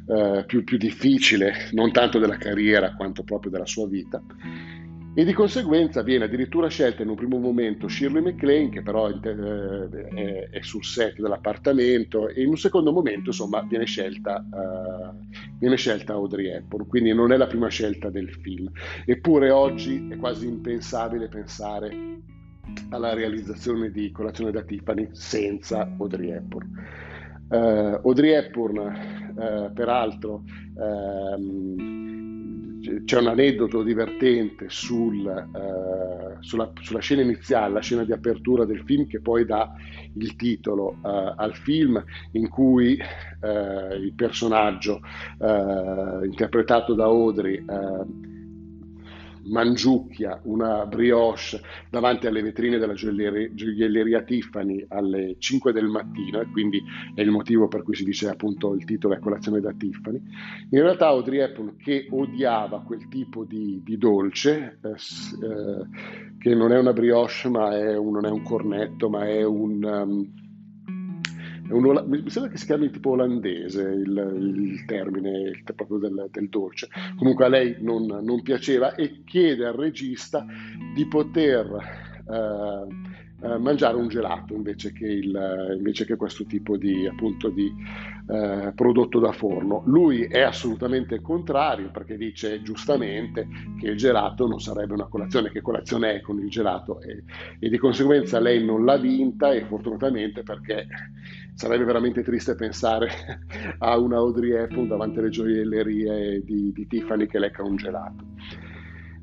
eh, 0.06 0.44
più, 0.46 0.64
più 0.64 0.78
difficile, 0.78 1.68
non 1.72 1.92
tanto 1.92 2.18
della 2.18 2.36
carriera 2.36 2.94
quanto 2.94 3.22
proprio 3.22 3.50
della 3.50 3.66
sua 3.66 3.86
vita 3.86 4.22
e 5.16 5.24
di 5.24 5.32
conseguenza 5.32 6.02
viene 6.02 6.24
addirittura 6.24 6.66
scelta 6.68 7.02
in 7.02 7.08
un 7.08 7.14
primo 7.14 7.38
momento 7.38 7.86
Shirley 7.86 8.20
MacLaine 8.20 8.68
che 8.68 8.82
però 8.82 9.08
eh, 9.08 10.48
è, 10.50 10.60
sul 10.60 10.84
set 10.84 11.20
dell'appartamento 11.20 12.28
e 12.28 12.42
in 12.42 12.48
un 12.48 12.56
secondo 12.56 12.90
momento 12.90 13.26
insomma 13.26 13.62
viene 13.62 13.84
scelta, 13.84 14.44
uh, 14.44 15.16
viene 15.60 15.76
scelta 15.76 16.14
Audrey 16.14 16.48
Hepburn. 16.48 16.88
Quindi 16.88 17.14
non 17.14 17.30
è 17.30 17.36
la 17.36 17.46
prima 17.46 17.68
scelta 17.68 18.10
del 18.10 18.28
film. 18.42 18.68
Eppure 19.04 19.50
oggi 19.50 20.08
è 20.10 20.16
quasi 20.16 20.48
impensabile 20.48 21.28
pensare 21.28 21.96
alla 22.88 23.14
realizzazione 23.14 23.90
di 23.90 24.10
Colazione 24.10 24.50
da 24.50 24.62
Tiffany 24.62 25.10
senza 25.12 25.88
Audrey 25.96 26.30
Hepburn. 26.30 26.70
Uh, 27.50 28.00
Audrey 28.02 28.32
Hepburn 28.32 28.78
uh, 29.36 29.72
peraltro 29.72 30.42
um, 30.74 32.13
c'è 33.04 33.18
un 33.18 33.28
aneddoto 33.28 33.82
divertente 33.82 34.66
sul, 34.68 35.24
uh, 35.24 36.42
sulla, 36.42 36.72
sulla, 36.80 37.00
scena 37.00 37.22
iniziale, 37.22 37.72
la 37.72 37.80
scena 37.80 38.04
di 38.04 38.12
apertura 38.12 38.64
del 38.64 38.82
film 38.84 39.06
che 39.06 39.20
poi 39.20 39.44
dà 39.44 39.72
il 40.16 40.36
titolo 40.36 40.98
uh, 41.02 41.32
al 41.36 41.54
film 41.54 42.02
in 42.32 42.48
cui 42.48 42.98
uh, 43.40 43.94
il 43.94 44.12
personaggio 44.14 45.00
interpretato 46.24 46.94
da 46.94 47.04
Audrey 47.04 47.62
mangiucchia 49.46 50.40
una 50.44 50.86
brioche 50.86 51.60
davanti 51.90 52.26
alle 52.26 52.42
vetrine 52.42 52.78
della 52.78 52.94
gioielleria, 52.94 54.22
Tiffany 54.22 54.84
alle 54.88 55.36
5 55.38 55.72
del 55.72 55.86
mattino 55.86 56.40
e 56.40 56.50
quindi 56.50 56.82
è 57.14 57.20
il 57.20 57.30
motivo 57.30 57.68
per 57.68 57.82
cui 57.82 57.94
si 57.94 58.04
dice 58.04 58.28
appunto 58.28 58.74
il 58.74 58.84
titolo 58.84 59.14
è 59.14 59.18
colazione 59.18 59.60
da 59.60 59.72
Tiffany. 59.72 60.20
In 60.70 60.80
realtà 60.80 61.08
Audrey 61.08 61.40
Hepburn 61.40 61.76
che 61.76 62.06
odiava 62.10 62.80
quel 62.80 63.08
tipo 63.08 63.44
di, 63.44 63.80
di 63.84 63.98
dolce, 63.98 64.78
eh, 64.82 64.88
eh, 64.90 66.38
che 66.38 66.54
non 66.54 66.72
è 66.72 66.78
una 66.78 66.92
brioche 66.92 67.48
ma 67.48 67.76
è 67.76 67.96
un, 67.96 68.12
non 68.12 68.26
è 68.26 68.30
un 68.30 68.42
cornetto 68.42 69.08
ma 69.08 69.26
è 69.26 69.42
un... 69.44 69.82
Um, 69.82 70.42
un, 71.70 72.04
mi 72.06 72.30
sembra 72.30 72.50
che 72.50 72.58
si 72.58 72.66
chiami 72.66 72.90
tipo 72.90 73.10
olandese 73.10 73.82
il, 73.82 74.36
il 74.38 74.84
termine 74.84 75.30
il, 75.48 75.62
proprio 75.74 75.98
del, 75.98 76.28
del, 76.30 76.48
dolce. 76.48 76.88
Comunque 77.16 77.44
a 77.44 77.48
lei 77.48 77.76
non, 77.80 78.06
non, 78.06 78.42
piaceva 78.42 78.94
e 78.94 79.22
chiede 79.24 79.66
al 79.66 79.74
regista 79.74 80.44
di 80.94 81.06
poter 81.06 81.66
eh, 82.30 83.13
eh, 83.42 83.58
mangiare 83.58 83.96
un 83.96 84.08
gelato 84.08 84.54
invece 84.54 84.92
che, 84.92 85.06
il, 85.06 85.74
invece 85.76 86.06
che, 86.06 86.16
questo 86.16 86.44
tipo 86.44 86.76
di, 86.76 87.06
appunto, 87.06 87.50
di 87.50 87.70
eh, 88.28 88.72
prodotto 88.74 89.18
da 89.18 89.32
forno. 89.32 89.82
Lui 89.86 90.22
è 90.24 90.40
assolutamente 90.40 91.20
contrario 91.20 91.90
perché 91.90 92.16
dice 92.16 92.62
giustamente 92.62 93.46
che 93.78 93.88
il 93.88 93.96
gelato 93.96 94.46
non 94.46 94.60
sarebbe 94.60 94.94
una 94.94 95.08
colazione, 95.08 95.50
che 95.50 95.60
colazione 95.60 96.14
è 96.14 96.20
con 96.20 96.38
il 96.38 96.48
gelato 96.48 97.00
e, 97.00 97.24
e 97.58 97.68
di 97.68 97.76
conseguenza 97.76 98.40
lei 98.40 98.64
non 98.64 98.84
l'ha 98.84 98.96
vinta 98.96 99.52
e 99.52 99.64
fortunatamente 99.66 100.42
perché 100.42 100.86
sarebbe 101.54 101.84
veramente 101.84 102.22
triste 102.22 102.54
pensare 102.54 103.10
a 103.78 103.98
una 103.98 104.16
Audrey 104.16 104.52
Hepburn 104.52 104.88
davanti 104.88 105.18
alle 105.18 105.30
gioiellerie 105.30 106.42
di, 106.44 106.72
di 106.72 106.86
Tiffany 106.86 107.26
che 107.26 107.38
lecca 107.38 107.62
un 107.62 107.76
gelato. 107.76 108.24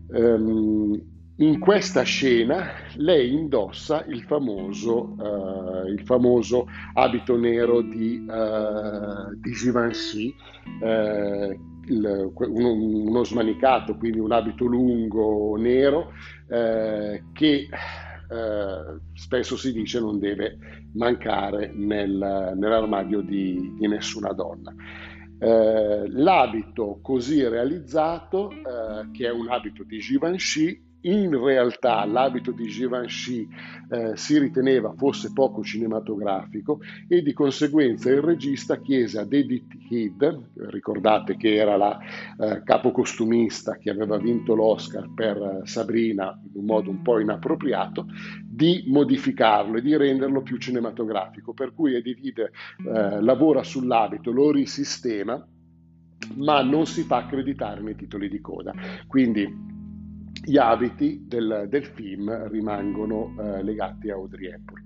Um, 0.07 1.20
in 1.37 1.59
questa 1.59 2.03
scena 2.03 2.71
lei 2.97 3.33
indossa 3.33 4.03
il 4.05 4.21
famoso, 4.23 5.15
uh, 5.17 5.87
il 5.87 6.01
famoso 6.03 6.67
abito 6.93 7.37
nero 7.37 7.81
di, 7.81 8.23
uh, 8.27 9.33
di 9.35 9.51
Givenchy, 9.51 10.35
uh, 10.81 11.59
il, 11.87 12.31
uno, 12.35 12.73
uno, 12.73 13.23
smanicato, 13.23 13.95
quindi 13.95 14.19
un 14.19 14.31
abito 14.31 14.65
lungo 14.65 15.55
nero 15.57 16.11
che 17.33 17.67
spesso 19.13 19.57
si 19.57 19.71
dice 19.73 19.99
non 19.99 20.19
deve 20.19 20.57
mancare 20.93 21.71
nel, 21.73 22.53
nell'armadio 22.55 23.21
di, 23.21 23.73
di, 23.77 23.87
nessuna 23.87 24.31
donna. 24.33 24.73
l'abito 25.39 26.99
così 27.01 27.47
realizzato, 27.47 28.51
che 29.11 29.27
è 29.27 29.31
un 29.31 29.49
abito 29.49 29.83
di 29.83 29.97
Givenchy, 29.97 30.90
in 31.01 31.37
realtà 31.43 32.05
l'abito 32.05 32.51
di 32.51 32.67
Givenchy 32.67 33.47
eh, 33.89 34.15
si 34.15 34.37
riteneva 34.37 34.93
fosse 34.95 35.31
poco 35.33 35.63
cinematografico 35.63 36.79
e 37.07 37.21
di 37.21 37.33
conseguenza 37.33 38.09
il 38.09 38.21
regista 38.21 38.79
chiese 38.79 39.19
a 39.19 39.27
Edith 39.29 39.73
Head, 39.89 40.49
ricordate 40.69 41.37
che 41.37 41.55
era 41.55 41.77
la 41.77 41.99
eh, 42.39 42.61
capocostumista 42.63 43.77
che 43.77 43.89
aveva 43.89 44.17
vinto 44.17 44.53
l'Oscar 44.53 45.09
per 45.13 45.37
eh, 45.37 45.67
Sabrina 45.67 46.39
in 46.43 46.59
un 46.59 46.65
modo 46.65 46.89
un 46.89 47.01
po' 47.01 47.19
inappropriato, 47.19 48.05
di 48.43 48.83
modificarlo 48.87 49.77
e 49.77 49.81
di 49.81 49.95
renderlo 49.95 50.41
più 50.41 50.57
cinematografico. 50.57 51.53
Per 51.53 51.73
cui 51.73 51.95
Edith 51.95 52.19
Head 52.23 52.37
eh, 52.39 53.21
lavora 53.21 53.63
sull'abito, 53.63 54.31
lo 54.31 54.51
risistema 54.51 55.43
ma 56.35 56.61
non 56.61 56.85
si 56.85 57.01
fa 57.01 57.17
accreditare 57.17 57.81
nei 57.81 57.95
titoli 57.95 58.29
di 58.29 58.39
coda. 58.41 58.73
Quindi 59.07 59.70
gli 60.43 60.57
abiti 60.57 61.25
del, 61.27 61.67
del 61.69 61.85
film 61.85 62.49
rimangono 62.49 63.33
eh, 63.37 63.63
legati 63.63 64.09
a 64.09 64.15
Audrey 64.15 64.47
Hepburn. 64.47 64.83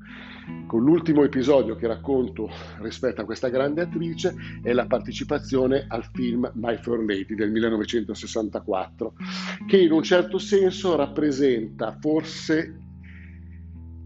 Con 0.67 0.83
l'ultimo 0.83 1.23
episodio 1.23 1.75
che 1.75 1.87
racconto 1.87 2.49
rispetto 2.79 3.21
a 3.21 3.25
questa 3.25 3.49
grande 3.49 3.81
attrice 3.81 4.35
è 4.61 4.73
la 4.73 4.85
partecipazione 4.85 5.85
al 5.87 6.07
film 6.13 6.51
My 6.55 6.77
Fair 6.77 6.99
Lady 6.99 7.33
del 7.35 7.51
1964, 7.51 9.13
che 9.65 9.77
in 9.77 9.91
un 9.91 10.03
certo 10.03 10.37
senso 10.37 10.95
rappresenta 10.95 11.97
forse 11.99 12.79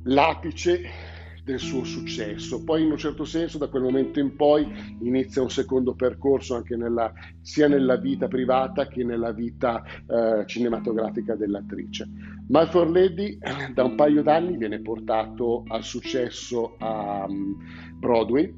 l'apice 0.03 1.08
del 1.49 1.59
suo 1.59 1.83
successo. 1.83 2.63
Poi 2.63 2.83
in 2.83 2.91
un 2.91 2.97
certo 2.97 3.25
senso 3.25 3.57
da 3.57 3.67
quel 3.67 3.81
momento 3.81 4.19
in 4.19 4.35
poi 4.35 4.67
inizia 5.01 5.41
un 5.41 5.49
secondo 5.49 5.95
percorso 5.95 6.55
anche 6.55 6.75
nella, 6.75 7.11
sia 7.41 7.67
nella 7.67 7.97
vita 7.97 8.27
privata 8.27 8.87
che 8.87 9.03
nella 9.03 9.31
vita 9.31 9.83
eh, 9.83 10.45
cinematografica 10.45 11.35
dell'attrice. 11.35 12.07
My 12.49 12.67
For 12.67 12.87
Lady 12.89 13.39
da 13.73 13.83
un 13.83 13.95
paio 13.95 14.21
d'anni 14.21 14.57
viene 14.57 14.79
portato 14.79 15.63
al 15.67 15.83
successo 15.83 16.75
a 16.77 17.25
um, 17.27 17.57
Broadway, 17.97 18.53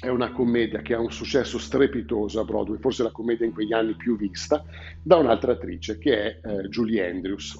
è 0.00 0.08
una 0.08 0.30
commedia 0.30 0.82
che 0.82 0.94
ha 0.94 1.00
un 1.00 1.10
successo 1.10 1.58
strepitoso 1.58 2.38
a 2.38 2.44
Broadway, 2.44 2.78
forse 2.78 3.02
la 3.02 3.10
commedia 3.10 3.46
in 3.46 3.52
quegli 3.52 3.72
anni 3.72 3.94
più 3.94 4.16
vista, 4.16 4.62
da 5.02 5.16
un'altra 5.16 5.52
attrice 5.52 5.98
che 5.98 6.22
è 6.22 6.40
eh, 6.42 6.68
Julie 6.68 7.08
Andrews. 7.08 7.56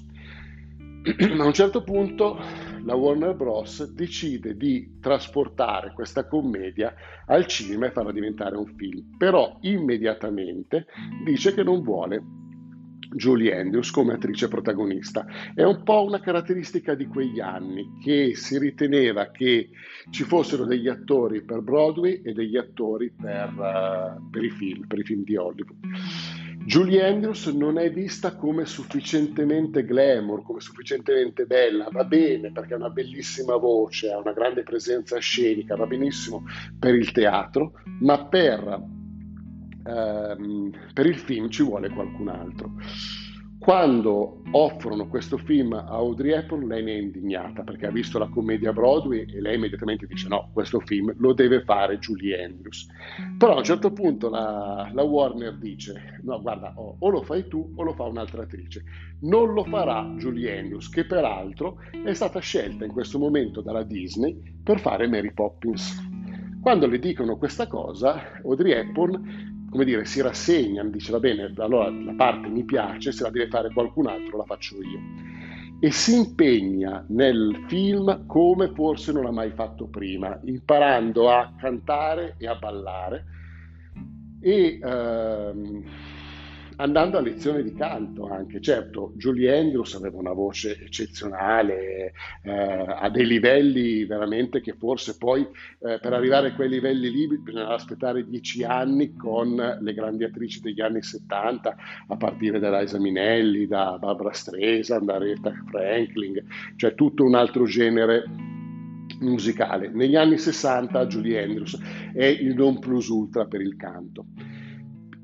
a 1.39 1.45
un 1.45 1.53
certo 1.53 1.83
punto 1.83 2.37
la 2.87 2.95
Warner 2.95 3.35
Bros. 3.35 3.91
decide 3.91 4.55
di 4.55 4.97
trasportare 5.01 5.91
questa 5.93 6.25
commedia 6.25 6.95
al 7.25 7.45
cinema 7.45 7.87
e 7.87 7.91
farla 7.91 8.13
diventare 8.13 8.55
un 8.55 8.65
film, 8.77 9.17
però 9.17 9.57
immediatamente 9.61 10.85
dice 11.25 11.53
che 11.53 11.63
non 11.63 11.81
vuole 11.81 12.23
Julie 13.13 13.59
Andrews 13.59 13.91
come 13.91 14.13
attrice 14.13 14.47
protagonista. 14.47 15.25
È 15.53 15.63
un 15.63 15.83
po' 15.83 16.05
una 16.05 16.21
caratteristica 16.21 16.95
di 16.95 17.07
quegli 17.07 17.41
anni 17.41 17.99
che 18.01 18.35
si 18.35 18.57
riteneva 18.57 19.31
che 19.31 19.69
ci 20.09 20.23
fossero 20.23 20.63
degli 20.65 20.87
attori 20.87 21.43
per 21.43 21.61
Broadway 21.61 22.21
e 22.23 22.31
degli 22.31 22.55
attori 22.55 23.11
per, 23.11 23.51
uh, 23.51 24.29
per 24.29 24.43
i 24.43 24.49
film, 24.49 24.87
per 24.87 24.99
i 24.99 25.03
film 25.03 25.23
di 25.23 25.35
Hollywood. 25.35 25.75
Julie 26.67 27.01
Andrews 27.01 27.45
non 27.45 27.77
è 27.77 27.89
vista 27.89 28.35
come 28.35 28.65
sufficientemente 28.65 29.85
glamour, 29.85 30.43
come 30.43 30.59
sufficientemente 30.59 31.45
bella, 31.45 31.87
va 31.89 32.03
bene 32.03 32.51
perché 32.51 32.73
ha 32.73 32.75
una 32.75 32.89
bellissima 32.89 33.55
voce, 33.55 34.11
ha 34.11 34.17
una 34.17 34.33
grande 34.33 34.63
presenza 34.63 35.17
scenica, 35.17 35.77
va 35.77 35.85
benissimo 35.85 36.43
per 36.77 36.93
il 36.93 37.13
teatro, 37.13 37.71
ma 38.01 38.25
per, 38.25 38.83
ehm, 39.85 40.71
per 40.93 41.05
il 41.05 41.17
film 41.17 41.49
ci 41.49 41.63
vuole 41.63 41.89
qualcun 41.89 42.27
altro. 42.27 42.73
Quando 43.67 44.43
offrono 44.51 45.09
questo 45.09 45.37
film 45.37 45.73
a 45.73 45.87
Audrey 45.87 46.31
Hepburn, 46.31 46.69
lei 46.69 46.81
ne 46.85 46.93
è 46.93 46.99
indignata 46.99 47.63
perché 47.63 47.87
ha 47.87 47.91
visto 47.91 48.17
la 48.17 48.29
commedia 48.29 48.71
Broadway 48.71 49.25
e 49.29 49.41
lei 49.41 49.55
immediatamente 49.55 50.07
dice 50.07 50.29
no, 50.29 50.51
questo 50.53 50.79
film 50.79 51.13
lo 51.17 51.33
deve 51.33 51.63
fare 51.65 51.99
Julie 51.99 52.45
Andrews. 52.45 52.87
Però 53.37 53.55
a 53.55 53.57
un 53.57 53.65
certo 53.65 53.91
punto 53.91 54.29
la, 54.29 54.89
la 54.93 55.03
Warner 55.03 55.57
dice 55.57 56.21
no, 56.23 56.41
guarda, 56.41 56.71
o, 56.77 56.95
o 56.97 57.09
lo 57.09 57.21
fai 57.23 57.49
tu 57.49 57.73
o 57.75 57.83
lo 57.83 57.91
fa 57.91 58.03
un'altra 58.03 58.43
attrice. 58.43 58.85
Non 59.23 59.51
lo 59.51 59.65
farà 59.65 60.13
Julie 60.15 60.59
Andrews, 60.59 60.87
che 60.87 61.03
peraltro 61.03 61.79
è 62.05 62.13
stata 62.13 62.39
scelta 62.39 62.85
in 62.85 62.93
questo 62.93 63.19
momento 63.19 63.59
dalla 63.59 63.83
Disney 63.83 64.41
per 64.63 64.79
fare 64.79 65.09
Mary 65.09 65.33
Poppins. 65.33 66.01
Quando 66.61 66.87
le 66.87 66.99
dicono 66.99 67.35
questa 67.35 67.67
cosa, 67.67 68.39
Audrey 68.43 68.71
Hepburn 68.71 69.55
come 69.77 69.85
dire, 69.85 70.05
si 70.05 70.21
rassegna, 70.21 70.83
dice 70.85 71.11
va 71.11 71.19
bene, 71.19 71.53
allora 71.57 71.91
la 71.91 72.13
parte 72.13 72.47
mi 72.47 72.63
piace, 72.63 73.11
se 73.11 73.21
la 73.21 73.29
deve 73.29 73.47
fare 73.47 73.71
qualcun 73.71 74.07
altro 74.07 74.37
la 74.37 74.43
faccio 74.43 74.75
io. 74.77 74.99
E 75.79 75.91
si 75.91 76.15
impegna 76.15 77.05
nel 77.09 77.63
film 77.67 78.25
come 78.25 78.71
forse 78.73 79.11
non 79.11 79.27
ha 79.27 79.31
mai 79.31 79.51
fatto 79.51 79.85
prima, 79.85 80.39
imparando 80.45 81.29
a 81.29 81.53
cantare 81.55 82.33
e 82.39 82.47
a 82.47 82.55
ballare. 82.55 83.25
E 84.41 84.79
ehm, 84.81 85.83
andando 86.77 87.17
a 87.17 87.21
lezione 87.21 87.63
di 87.63 87.73
canto 87.73 88.27
anche. 88.27 88.59
Certo, 88.61 89.13
Julie 89.15 89.57
Andrews 89.57 89.95
aveva 89.95 90.17
una 90.17 90.33
voce 90.33 90.79
eccezionale, 90.79 92.13
eh, 92.43 92.51
a 92.51 93.09
dei 93.09 93.25
livelli 93.25 94.05
veramente 94.05 94.61
che 94.61 94.73
forse 94.73 95.17
poi 95.17 95.41
eh, 95.41 95.99
per 95.99 96.13
arrivare 96.13 96.49
a 96.49 96.53
quei 96.53 96.69
livelli 96.69 97.09
lì 97.09 97.27
bisogna 97.39 97.69
aspettare 97.69 98.27
dieci 98.27 98.63
anni 98.63 99.13
con 99.15 99.55
le 99.55 99.93
grandi 99.93 100.23
attrici 100.23 100.61
degli 100.61 100.81
anni 100.81 101.01
70, 101.01 101.75
a 102.07 102.15
partire 102.15 102.59
da 102.59 102.79
Liza 102.79 102.99
Minelli, 102.99 103.67
da 103.67 103.97
Barbara 103.99 104.31
Streisand, 104.31 105.05
da 105.05 105.15
Aretha 105.15 105.53
Franklin, 105.69 106.43
cioè 106.75 106.93
tutto 106.95 107.23
un 107.23 107.35
altro 107.35 107.65
genere 107.65 108.25
musicale. 109.19 109.89
Negli 109.89 110.15
anni 110.15 110.37
60 110.37 111.07
Julie 111.07 111.41
Andrews 111.41 111.79
è 112.13 112.25
il 112.25 112.53
non 112.55 112.79
plus 112.79 113.07
ultra 113.07 113.45
per 113.45 113.61
il 113.61 113.75
canto. 113.75 114.25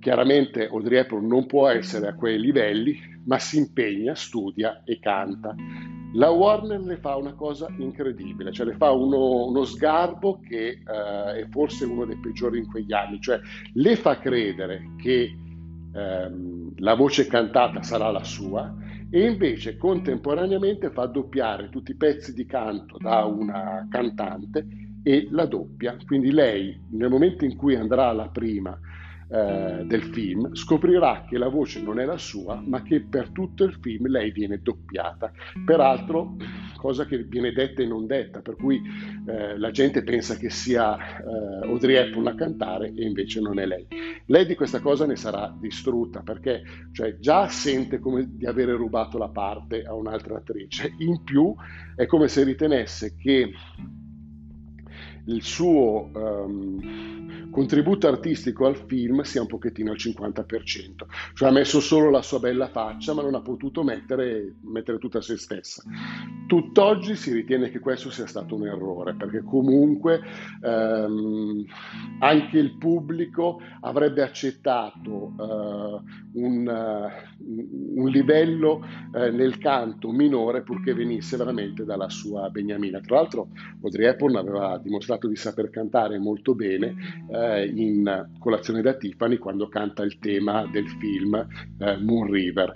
Chiaramente 0.04 0.68
Audrey 0.68 1.00
Hepburn 1.00 1.26
non 1.26 1.46
può 1.46 1.70
essere 1.70 2.10
a 2.10 2.14
quei 2.14 2.38
livelli, 2.38 3.00
ma 3.24 3.40
si 3.40 3.58
impegna, 3.58 4.14
studia 4.16 4.82
e 4.84 5.00
canta. 5.00 5.56
La 6.16 6.30
Warner 6.30 6.82
le 6.82 6.98
fa 6.98 7.16
una 7.16 7.34
cosa 7.36 7.74
incredibile, 7.78 8.52
cioè 8.52 8.66
le 8.66 8.76
fa 8.76 8.92
uno, 8.92 9.46
uno 9.46 9.64
sgarbo 9.64 10.42
che 10.46 10.82
eh, 10.86 11.40
è 11.40 11.48
forse 11.50 11.86
uno 11.86 12.04
dei 12.04 12.18
peggiori 12.18 12.60
in 12.60 12.68
quegli 12.68 12.92
anni, 12.92 13.22
cioè 13.22 13.40
le 13.76 13.96
fa 13.96 14.20
credere 14.20 14.90
che 14.98 15.38
ehm, 15.94 16.74
la 16.80 16.96
voce 16.96 17.26
cantata 17.26 17.82
sarà 17.82 18.12
la 18.12 18.26
sua 18.26 18.76
e 19.10 19.26
invece 19.26 19.78
contemporaneamente 19.78 20.90
fa 20.90 21.06
doppiare 21.06 21.70
tutti 21.70 21.92
i 21.92 21.96
pezzi 21.96 22.34
di 22.34 22.46
canto 22.46 22.98
da 23.00 23.24
una 23.24 23.88
cantante 23.90 24.68
e 25.02 25.30
la 25.32 25.46
doppia. 25.46 25.96
Quindi 26.06 26.30
lei 26.30 26.78
nel 26.90 27.10
momento 27.10 27.46
in 27.46 27.56
cui 27.56 27.78
andrà 27.78 28.10
alla 28.10 28.28
prima 28.28 28.78
eh, 29.34 29.84
del 29.86 30.04
film, 30.04 30.54
scoprirà 30.54 31.26
che 31.28 31.40
la 31.40 31.48
voce 31.48 31.82
non 31.82 32.00
è 32.00 32.06
la 32.06 32.20
sua, 32.20 32.62
ma 32.64 32.84
che 32.84 33.02
per 33.02 33.30
tutto 33.30 33.64
il 33.64 33.74
film 33.82 34.08
lei 34.08 34.32
viene 34.32 34.60
doppiata. 34.62 35.32
Peraltro, 35.66 36.36
cosa 36.78 37.06
che 37.06 37.24
viene 37.24 37.52
detta 37.52 37.82
e 37.82 37.88
non 37.88 38.06
detta, 38.06 38.42
per 38.42 38.56
cui 38.56 38.80
eh, 39.26 39.58
la 39.58 39.72
gente 39.72 40.04
pensa 40.04 40.36
che 40.36 40.52
sia 40.52 40.96
eh, 40.98 41.68
Audrey 41.68 41.96
Hepburn 41.96 42.28
a 42.28 42.36
cantare 42.36 42.94
e 42.94 43.04
invece 43.06 43.40
non 43.40 43.58
è 43.58 43.66
lei. 43.66 43.88
Lei 44.28 44.46
di 44.46 44.54
questa 44.54 44.82
cosa 44.82 45.08
ne 45.08 45.16
sarà 45.16 45.52
distrutta 45.60 46.22
perché 46.22 46.62
cioè, 46.92 47.18
già 47.18 47.48
sente 47.48 47.98
come 47.98 48.28
di 48.36 48.46
avere 48.46 48.74
rubato 48.74 49.18
la 49.18 49.30
parte 49.30 49.82
a 49.82 49.96
un'altra 49.96 50.38
attrice, 50.38 50.94
in 51.00 51.24
più 51.24 51.56
è 51.96 52.06
come 52.06 52.28
se 52.28 52.44
ritenesse 52.44 53.16
che 53.16 53.52
il 55.26 55.42
suo 55.42 56.10
um, 56.14 57.50
contributo 57.50 58.08
artistico 58.08 58.66
al 58.66 58.76
film 58.76 59.22
sia 59.22 59.42
un 59.42 59.48
pochettino 59.48 59.92
al 59.92 59.98
50%, 59.98 61.06
cioè 61.34 61.50
ha 61.50 61.52
messo 61.52 61.80
solo 61.80 62.10
la 62.10 62.22
sua 62.22 62.40
bella 62.40 62.68
faccia 62.68 63.14
ma 63.14 63.22
non 63.22 63.36
ha 63.36 63.42
potuto 63.42 63.84
mettere, 63.84 64.56
mettere 64.62 64.98
tutta 64.98 65.22
se 65.22 65.38
stessa. 65.38 65.84
Tutt'oggi 66.48 67.16
si 67.16 67.32
ritiene 67.32 67.70
che 67.70 67.80
questo 67.80 68.10
sia 68.10 68.26
stato 68.26 68.56
un 68.56 68.68
errore 68.68 69.16
perché 69.16 69.44
comunque 69.44 70.20
um, 70.62 71.64
anche 72.20 72.58
il 72.58 72.78
pubblico 72.78 73.62
avrebbe 73.82 74.24
accettato 74.24 75.34
uh, 75.38 76.02
un, 76.34 76.68
uh, 76.68 78.02
un, 78.02 78.10
livello 78.10 78.84
uh, 79.14 79.32
nel 79.32 79.58
canto 79.60 80.12
minore 80.12 80.64
purché 80.64 80.94
venisse 80.94 81.38
veramente 81.38 81.86
dalla 81.86 82.10
sua 82.10 82.50
beniamina. 82.50 83.00
Tra 83.00 83.18
l'altro 83.18 83.50
Audrey 83.82 84.08
Hepburn 84.08 84.36
aveva 84.36 84.80
dimostrato 84.80 85.13
dimostrato 85.14 85.28
di 85.28 85.36
saper 85.36 85.70
cantare 85.70 86.18
molto 86.18 86.56
bene 86.56 86.96
eh, 87.32 87.66
in 87.68 88.30
Colazione 88.40 88.82
da 88.82 88.94
Tiffany 88.96 89.38
quando 89.38 89.68
canta 89.68 90.04
il 90.04 90.18
tema 90.20 90.68
del 90.72 90.88
film 91.00 91.36
eh, 91.80 91.98
Moon 91.98 92.30
River. 92.30 92.72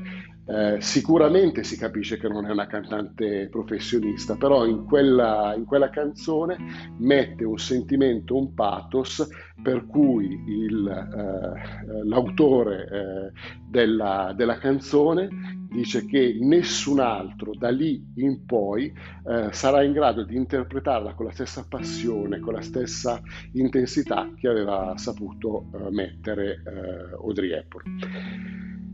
Eh, 0.49 0.77
sicuramente 0.79 1.63
si 1.63 1.77
capisce 1.77 2.17
che 2.17 2.29
non 2.29 2.45
è 2.45 2.51
una 2.51 2.67
cantante 2.67 3.49
professionista, 3.49 4.35
però 4.35 4.65
in 4.65 4.85
quella, 4.85 5.53
in 5.57 5.65
quella 5.65 5.89
canzone 5.89 6.57
mette 6.99 7.43
un 7.43 7.57
sentimento, 7.57 8.37
un 8.37 8.53
pathos, 8.53 9.27
per 9.61 9.85
cui 9.87 10.41
il, 10.47 10.87
eh, 10.87 12.05
l'autore 12.05 12.87
eh, 12.89 13.31
della, 13.67 14.33
della, 14.37 14.57
canzone 14.57 15.27
dice 15.69 16.05
che 16.05 16.37
nessun 16.39 17.01
altro 17.01 17.53
da 17.53 17.69
lì 17.69 18.13
in 18.15 18.45
poi 18.45 18.93
eh, 19.27 19.49
sarà 19.51 19.83
in 19.83 19.91
grado 19.91 20.23
di 20.23 20.37
interpretarla 20.37 21.13
con 21.13 21.25
la 21.25 21.33
stessa 21.33 21.65
passione, 21.67 22.39
con 22.39 22.53
la 22.53 22.61
stessa 22.61 23.21
intensità 23.53 24.31
che 24.39 24.47
aveva 24.47 24.93
saputo 24.95 25.65
eh, 25.73 25.91
mettere 25.91 26.63
eh, 26.65 27.15
Audrey 27.15 27.51
Hepburn. 27.51 28.86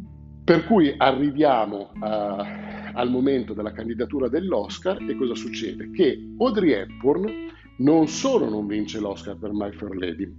Per 0.43 0.65
cui 0.65 0.93
arriviamo 0.97 1.91
uh, 1.93 1.99
al 2.01 3.09
momento 3.09 3.53
della 3.53 3.71
candidatura 3.71 4.27
dell'Oscar 4.27 5.01
e 5.01 5.15
cosa 5.15 5.35
succede? 5.35 5.89
Che 5.91 6.33
Audrey 6.37 6.71
Hepburn 6.71 7.31
non 7.77 8.07
solo 8.07 8.49
non 8.49 8.67
vince 8.67 8.99
l'Oscar 8.99 9.37
per 9.37 9.51
My 9.53 9.71
Fair 9.71 9.95
Lady, 9.95 10.29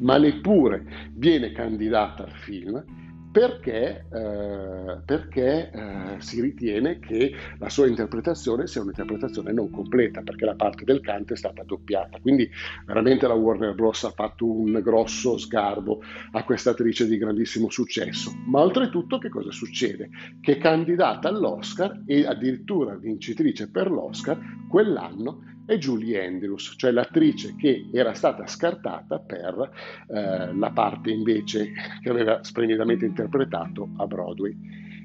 ma 0.00 0.18
neppure 0.18 1.10
viene 1.14 1.52
candidata 1.52 2.24
al 2.24 2.32
film 2.32 2.84
perché, 3.32 4.04
eh, 4.12 4.98
perché 5.04 5.70
eh, 5.70 6.20
si 6.20 6.42
ritiene 6.42 6.98
che 6.98 7.34
la 7.58 7.70
sua 7.70 7.86
interpretazione 7.86 8.66
sia 8.66 8.82
un'interpretazione 8.82 9.52
non 9.52 9.70
completa, 9.70 10.20
perché 10.20 10.44
la 10.44 10.54
parte 10.54 10.84
del 10.84 11.00
canto 11.00 11.32
è 11.32 11.36
stata 11.36 11.62
doppiata. 11.64 12.18
Quindi 12.20 12.48
veramente 12.84 13.26
la 13.26 13.32
Warner 13.32 13.74
Bros. 13.74 14.04
ha 14.04 14.10
fatto 14.10 14.44
un 14.44 14.78
grosso 14.82 15.38
sgarbo 15.38 16.02
a 16.32 16.44
questa 16.44 16.70
attrice 16.70 17.06
di 17.08 17.16
grandissimo 17.16 17.70
successo. 17.70 18.30
Ma 18.46 18.60
oltretutto 18.60 19.16
che 19.16 19.30
cosa 19.30 19.50
succede? 19.50 20.10
Che 20.40 20.58
candidata 20.58 21.28
all'Oscar 21.28 22.02
e 22.06 22.26
addirittura 22.26 22.94
vincitrice 22.96 23.70
per 23.70 23.90
l'Oscar 23.90 24.38
quell'anno 24.68 25.51
è 25.66 25.76
Julie 25.76 26.24
Andrews, 26.24 26.74
cioè 26.76 26.90
l'attrice 26.90 27.54
che 27.56 27.88
era 27.92 28.14
stata 28.14 28.46
scartata 28.46 29.18
per 29.18 29.70
eh, 30.08 30.54
la 30.54 30.70
parte 30.70 31.10
invece 31.10 31.72
che 32.00 32.08
aveva 32.08 32.42
splendidamente 32.42 33.04
interpretato 33.04 33.90
a 33.96 34.06
Broadway. 34.06 34.56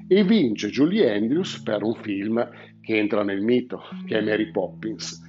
E 0.08 0.24
vince 0.24 0.70
Julie 0.70 1.14
Andrews 1.14 1.60
per 1.62 1.82
un 1.82 1.94
film 1.94 2.48
che 2.80 2.96
entra 2.96 3.22
nel 3.22 3.42
mito, 3.42 3.82
che 4.06 4.18
è 4.18 4.22
Mary 4.22 4.50
Poppins. 4.50 5.22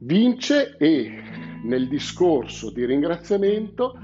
Vince 0.00 0.76
e 0.78 1.22
nel 1.64 1.88
discorso 1.88 2.70
di 2.70 2.86
ringraziamento 2.86 3.98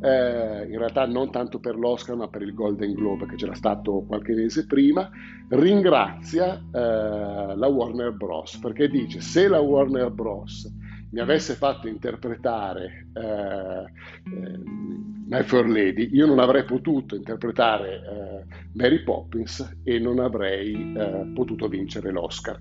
eh, 0.00 0.66
in 0.70 0.78
realtà 0.78 1.06
non 1.06 1.30
tanto 1.30 1.58
per 1.58 1.76
l'Oscar 1.76 2.16
ma 2.16 2.28
per 2.28 2.42
il 2.42 2.54
Golden 2.54 2.92
Globe 2.92 3.26
che 3.26 3.36
c'era 3.36 3.54
stato 3.54 4.04
qualche 4.06 4.34
mese 4.34 4.66
prima, 4.66 5.08
ringrazia 5.48 6.56
eh, 6.56 7.56
la 7.56 7.66
Warner 7.66 8.12
Bros. 8.12 8.58
perché 8.58 8.88
dice 8.88 9.20
se 9.20 9.48
la 9.48 9.60
Warner 9.60 10.10
Bros. 10.10 10.70
mi 11.10 11.20
avesse 11.20 11.54
fatto 11.54 11.88
interpretare 11.88 13.08
eh, 13.14 13.84
eh 14.32 14.94
My 15.28 15.42
Fair 15.42 15.66
Lady, 15.66 16.08
io 16.12 16.24
non 16.24 16.38
avrei 16.38 16.64
potuto 16.64 17.16
interpretare 17.16 17.94
eh, 17.94 18.54
Mary 18.74 19.02
Poppins 19.02 19.78
e 19.82 19.98
non 19.98 20.20
avrei 20.20 20.94
eh, 20.96 21.32
potuto 21.34 21.66
vincere 21.66 22.12
l'Oscar. 22.12 22.60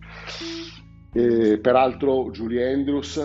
peraltro 1.11 2.31
Julie 2.31 2.73
Andrews 2.73 3.23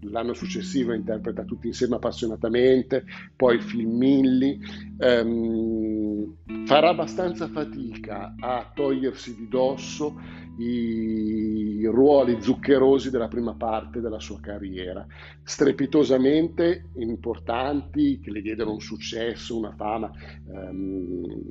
l'anno 0.00 0.34
successivo 0.34 0.92
interpreta 0.92 1.44
tutti 1.44 1.66
insieme 1.66 1.96
appassionatamente, 1.96 3.04
poi 3.34 3.60
film 3.60 3.96
Milli, 3.96 4.58
ehm, 4.98 6.34
farà 6.64 6.90
abbastanza 6.90 7.48
fatica 7.48 8.34
a 8.38 8.70
togliersi 8.74 9.36
di 9.36 9.48
dosso 9.48 10.44
i 10.58 11.86
ruoli 11.86 12.40
zuccherosi 12.40 13.10
della 13.10 13.28
prima 13.28 13.54
parte 13.54 14.00
della 14.00 14.20
sua 14.20 14.40
carriera, 14.40 15.06
strepitosamente 15.42 16.90
importanti, 16.96 18.20
che 18.20 18.30
le 18.30 18.40
diedero 18.40 18.72
un 18.72 18.80
successo, 18.80 19.56
una 19.56 19.74
fama. 19.76 20.10
Um, 20.46 21.42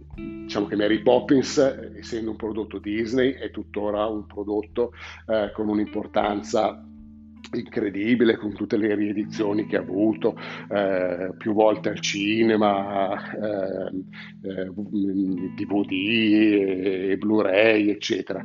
diciamo 0.44 0.66
che 0.66 0.76
Mary 0.76 1.04
Poppins, 1.04 1.58
essendo 1.98 2.32
un 2.32 2.36
prodotto 2.36 2.80
Disney, 2.80 3.34
è 3.34 3.52
tuttora 3.52 4.08
un 4.08 4.26
prodotto 4.26 4.94
uh, 5.28 5.52
con 5.54 5.70
un'importanza 5.70 6.84
incredibile 7.56 8.38
con 8.38 8.54
tutte 8.54 8.78
le 8.78 8.94
riedizioni 8.96 9.66
che 9.66 9.78
ha 9.78 9.82
avuto 9.82 10.38
eh, 10.70 11.34
più 11.38 11.54
volte 11.54 11.90
al 11.90 12.00
cinema, 12.00 13.14
eh, 13.32 13.88
eh, 14.42 14.72
DVD 15.56 15.92
e 17.12 17.18
Blu-ray, 17.18 17.90
eccetera. 17.90 18.44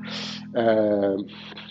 Eh, 0.52 1.24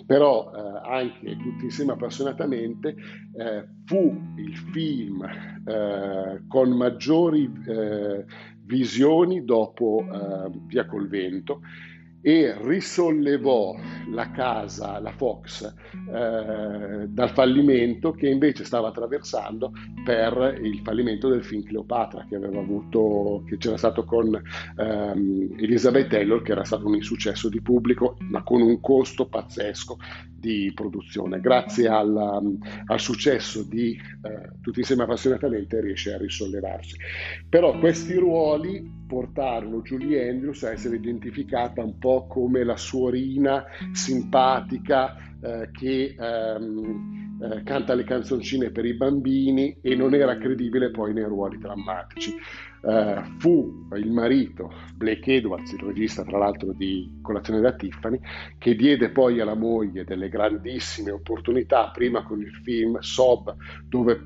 però 0.05 0.51
eh, 0.53 0.89
anche 0.89 1.37
tutti 1.37 1.65
insieme 1.65 1.91
appassionatamente 1.93 2.95
eh, 3.37 3.67
fu 3.85 4.33
il 4.37 4.55
film 4.71 5.27
con 6.47 6.69
maggiori 6.71 7.51
visioni 8.63 9.43
dopo 9.43 10.03
Via 10.67 10.85
col 10.85 11.07
vento 11.07 11.61
e 12.21 12.55
risollevò 12.61 13.75
la 14.11 14.31
casa, 14.31 14.99
la 14.99 15.11
Fox, 15.11 15.63
eh, 15.63 17.07
dal 17.07 17.29
fallimento 17.31 18.11
che 18.11 18.27
invece 18.27 18.65
stava 18.65 18.89
attraversando 18.89 19.71
per 20.03 20.59
il 20.61 20.79
fallimento 20.83 21.29
del 21.29 21.43
film 21.43 21.63
Cleopatra 21.63 22.25
che 22.27 22.35
avuto, 22.35 23.43
che 23.47 23.57
c'era 23.57 23.77
stato 23.77 24.03
con 24.03 24.41
ehm, 24.77 25.55
Elizabeth 25.59 26.09
Taylor, 26.09 26.41
che 26.41 26.51
era 26.51 26.63
stato 26.63 26.87
un 26.87 26.95
insuccesso 26.95 27.47
di 27.49 27.61
pubblico, 27.61 28.17
ma 28.29 28.43
con 28.43 28.61
un 28.61 28.79
costo 28.81 29.27
pazzesco 29.27 29.97
di 30.39 30.71
produzione. 30.73 31.39
Grazie 31.39 31.87
al, 31.87 32.57
al 32.85 32.99
successo 32.99 33.63
di 33.63 33.91
eh, 33.91 34.57
Tutti 34.61 34.79
insieme 34.79 35.03
appassionatamente 35.03 35.81
riesce 35.81 36.13
a 36.13 36.17
risollevarsi. 36.17 36.95
Però 37.47 37.77
questi 37.79 38.15
ruoli 38.15 38.97
portarono 39.07 39.81
Julie 39.81 40.29
Andrews 40.29 40.63
a 40.63 40.71
essere 40.71 40.97
identificata 40.97 41.83
un 41.83 41.97
po' 41.97 42.27
come 42.27 42.63
la 42.63 42.77
suorina 42.77 43.65
simpatica 43.91 45.15
eh, 45.41 45.69
che 45.71 46.15
ehm, 46.17 47.39
eh, 47.41 47.63
canta 47.63 47.93
le 47.93 48.03
canzoncine 48.03 48.69
per 48.69 48.85
i 48.85 48.93
bambini 48.93 49.77
e 49.81 49.95
non 49.95 50.13
era 50.13 50.37
credibile 50.37 50.91
poi 50.91 51.13
nei 51.13 51.23
ruoli 51.23 51.57
drammatici. 51.57 52.35
Uh, 52.81 53.21
fu 53.39 53.87
il 53.97 54.09
marito 54.09 54.71
Blake 54.95 55.35
Edwards, 55.35 55.73
il 55.73 55.79
regista 55.79 56.23
tra 56.23 56.37
l'altro 56.37 56.71
di 56.71 57.19
Colazione 57.21 57.59
da 57.59 57.73
Tiffany, 57.73 58.19
che 58.57 58.73
diede 58.75 59.09
poi 59.09 59.41
alla 59.41 59.55
moglie 59.55 60.05
delle 60.05 60.29
grandissime 60.29 61.11
opportunità, 61.11 61.91
prima 61.91 62.23
con 62.23 62.39
il 62.39 62.53
film 62.63 62.97
Sob, 62.99 63.53
dove, 63.85 64.17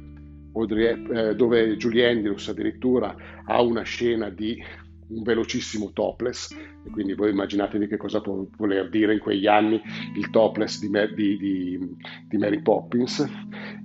Audrey, 0.54 1.04
eh, 1.12 1.36
dove 1.36 1.76
Julie 1.78 2.08
Andrews 2.08 2.48
addirittura 2.48 3.16
ha 3.46 3.60
una 3.62 3.82
scena 3.82 4.30
di 4.30 4.62
un 5.08 5.24
velocissimo 5.24 5.92
topless, 5.92 6.52
e 6.52 6.90
quindi 6.92 7.14
voi 7.14 7.32
immaginatevi 7.32 7.88
che 7.88 7.98
cosa 7.98 8.22
può 8.22 8.46
voler 8.58 8.90
dire 8.90 9.14
in 9.14 9.20
quegli 9.20 9.48
anni 9.48 9.82
il 10.16 10.30
topless 10.30 10.80
di, 10.80 10.90
di, 11.16 11.38
di, 11.38 11.98
di 12.28 12.38
Mary 12.38 12.62
Poppins, 12.62 13.20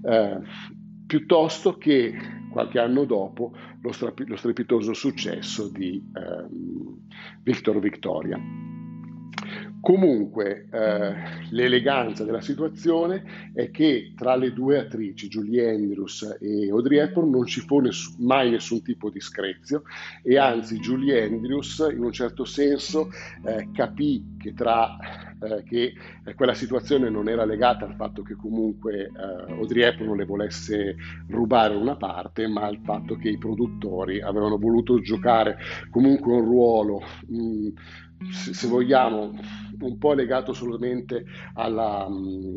eh, 0.02 0.40
piuttosto 1.08 1.78
che 1.78 2.14
qualche 2.50 2.78
anno 2.78 3.04
dopo 3.04 3.52
lo, 3.80 3.92
strapi- 3.92 4.26
lo 4.26 4.36
strepitoso 4.36 4.92
successo 4.92 5.70
di 5.70 6.02
ehm, 6.14 6.98
Victor 7.42 7.80
Victoria. 7.80 8.38
Comunque, 9.80 10.66
eh, 10.72 11.14
l'eleganza 11.50 12.24
della 12.24 12.40
situazione 12.40 13.52
è 13.54 13.70
che 13.70 14.12
tra 14.16 14.34
le 14.34 14.52
due 14.52 14.78
attrici, 14.78 15.28
Julie 15.28 15.70
Andrews 15.70 16.36
e 16.40 16.68
Audrey 16.70 16.98
Hepburn, 16.98 17.30
non 17.30 17.46
ci 17.46 17.60
fu 17.60 17.78
ness- 17.78 18.16
mai 18.18 18.50
nessun 18.50 18.82
tipo 18.82 19.08
di 19.08 19.20
screzio 19.20 19.82
e 20.22 20.36
anzi 20.36 20.78
Julie 20.80 21.22
Andrews 21.22 21.86
in 21.92 22.02
un 22.02 22.12
certo 22.12 22.44
senso 22.44 23.10
eh, 23.44 23.70
capì 23.72 24.34
che, 24.36 24.52
tra, 24.52 24.96
eh, 25.40 25.62
che 25.62 25.92
quella 26.34 26.54
situazione 26.54 27.08
non 27.08 27.28
era 27.28 27.44
legata 27.44 27.86
al 27.86 27.94
fatto 27.94 28.22
che 28.22 28.34
comunque 28.34 29.04
eh, 29.04 29.52
Audrey 29.52 29.84
Hepburn 29.84 30.16
le 30.16 30.24
volesse 30.24 30.96
rubare 31.28 31.74
una 31.76 31.96
parte, 31.96 32.48
ma 32.48 32.62
al 32.64 32.80
fatto 32.82 33.16
che 33.16 33.28
i 33.28 33.38
produttori 33.38 34.20
avevano 34.20 34.58
voluto 34.58 34.98
giocare 35.00 35.56
comunque 35.90 36.32
un 36.32 36.44
ruolo... 36.44 37.00
Mh, 37.28 37.68
se 38.30 38.66
vogliamo, 38.66 39.32
un 39.80 39.98
po' 39.98 40.12
legato 40.12 40.52
solamente 40.52 41.24
alla, 41.54 42.08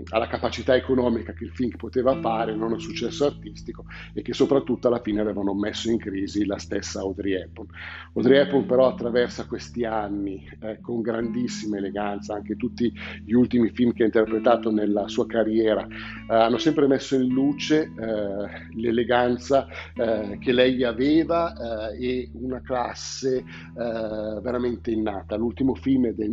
alla, 0.09 0.28
capacità 0.28 0.76
economica 0.76 1.34
che 1.34 1.43
il 1.43 1.51
film 1.51 1.76
poteva 1.76 2.19
fare, 2.19 2.55
non 2.55 2.74
al 2.74 2.82
successo 2.82 3.26
artistico 3.26 3.86
e 4.13 4.22
che 4.22 4.34
soprattutto 4.34 4.88
alla 4.88 5.01
fine 5.01 5.22
avevano 5.22 5.53
messo 5.53 5.89
in 5.89 5.97
crisi 5.97 6.45
la 6.45 6.57
stessa 6.57 7.01
Audrey 7.01 7.34
Hepburn. 7.34 7.69
Audrey 8.13 8.39
Hepburn 8.39 8.65
però 8.65 8.88
attraversa 8.88 9.45
questi 9.45 9.86
anni 9.86 10.47
eh, 10.61 10.80
con 10.82 11.01
grandissima 11.01 11.78
eleganza, 11.78 12.36
anche 12.36 12.55
tutti 12.55 12.91
gli 13.24 13.34
ultimi 13.34 13.69
film 13.69 13.93
che 13.93 14.03
ha 14.03 14.05
interpretato 14.05 14.72
nella 14.72 15.07
sua 15.07 15.26
carriera 15.26 15.86
eh, 15.88 16.34
hanno 16.34 16.57
sempre 16.57 16.88
messo 16.88 17.15
in 17.15 17.28
luce 17.28 17.91
eh, 17.97 18.80
l'eleganza 18.80 19.67
eh, 19.95 20.38
che 20.39 20.51
lei 20.51 20.84
aveva 20.84 21.91
eh, 21.91 22.05
e 22.05 22.30
una 22.34 22.61
classe 22.61 23.38
eh, 23.38 23.43
veramente 23.76 24.91
innata 24.91 25.36
l'ultimo 25.36 25.76
film 25.76 26.07
è 26.07 26.13
del 26.13 26.30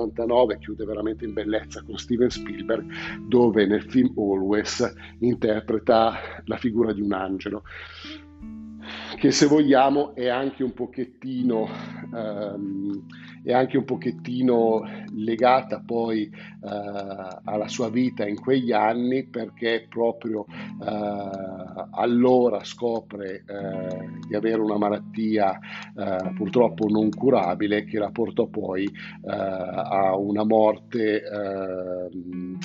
1989, 0.00 0.58
chiude 0.58 0.84
veramente 0.84 1.24
in 1.24 1.32
bellezza 1.32 1.82
con 1.82 1.98
Steven 1.98 2.30
Spielberg, 2.30 2.84
dove 3.28 3.66
nel 3.66 3.82
film 3.82 4.12
Always 4.16 4.92
interpreta 5.18 6.42
la 6.44 6.56
figura 6.56 6.92
di 6.92 7.00
un 7.00 7.12
angelo 7.12 7.62
che 9.16 9.30
se 9.30 9.46
vogliamo 9.46 10.14
è 10.14 10.28
anche 10.28 10.62
un 10.62 10.72
pochettino, 10.72 11.68
ehm, 12.14 13.06
è 13.42 13.52
anche 13.52 13.76
un 13.76 13.84
pochettino 13.84 14.82
legata 15.14 15.82
poi 15.84 16.24
eh, 16.24 17.38
alla 17.44 17.68
sua 17.68 17.88
vita 17.88 18.26
in 18.26 18.38
quegli 18.38 18.72
anni 18.72 19.24
perché 19.24 19.86
proprio 19.88 20.44
eh, 20.48 21.84
allora 21.92 22.62
scopre 22.64 23.44
eh, 23.46 24.08
di 24.28 24.34
avere 24.34 24.60
una 24.60 24.78
malattia 24.78 25.58
purtroppo 26.34 26.86
non 26.88 27.10
curabile 27.10 27.84
che 27.84 27.98
la 27.98 28.10
portò 28.10 28.46
poi 28.46 28.88
a 29.26 30.16
una 30.16 30.44
morte 30.44 31.22
ehm, 31.22 32.58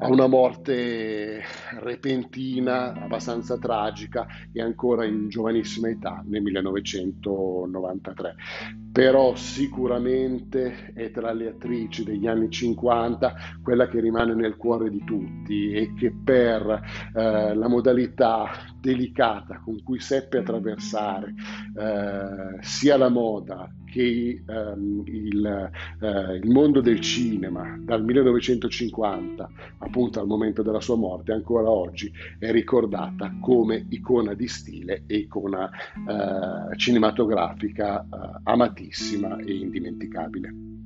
a 0.00 0.08
una 0.08 0.26
morte 0.28 1.42
repentina, 1.80 2.92
abbastanza 2.92 3.58
tragica 3.58 4.26
e 4.52 4.62
ancora 4.62 5.04
in 5.04 5.28
giovanissima 5.28 5.88
età 5.88 6.22
nel 6.26 6.42
1993. 6.42 8.34
Però 8.92 9.34
sicuramente 9.34 10.92
è 10.94 11.10
tra 11.10 11.32
le 11.32 11.48
attrici 11.48 12.04
degli 12.04 12.26
anni 12.26 12.48
50 12.50 13.34
quella 13.62 13.88
che 13.88 14.00
rimane 14.00 14.34
nel 14.34 14.56
cuore 14.56 14.88
di 14.90 15.02
tutti 15.04 15.72
e 15.72 15.94
che 15.94 16.12
per 16.12 16.80
eh, 17.14 17.54
la 17.54 17.68
modalità 17.68 18.50
delicata 18.80 19.60
con 19.60 19.82
cui 19.82 20.00
seppe 20.00 20.38
attraversare 20.38 21.34
eh, 21.76 22.58
sia 22.60 22.96
la 22.96 23.08
moda 23.08 23.68
che 23.90 24.42
ehm, 24.46 25.02
il, 25.06 25.70
eh, 26.00 26.34
il, 26.34 26.50
mondo 26.50 26.80
del 26.80 27.00
cinema 27.00 27.76
dal 27.80 28.04
1950 28.04 29.50
appunto 29.78 30.20
al 30.20 30.26
momento 30.26 30.62
della 30.62 30.80
sua 30.80 30.96
morte 30.96 31.32
ancora 31.32 31.70
oggi 31.70 32.12
è 32.38 32.50
ricordata 32.50 33.36
come 33.40 33.86
icona 33.88 34.34
di 34.34 34.48
stile 34.48 35.04
e 35.06 35.16
icona 35.16 35.70
eh, 35.70 36.76
cinematografica 36.76 38.02
eh, 38.02 38.40
amatissima 38.44 39.36
e 39.38 39.52
indimenticabile. 39.52 40.77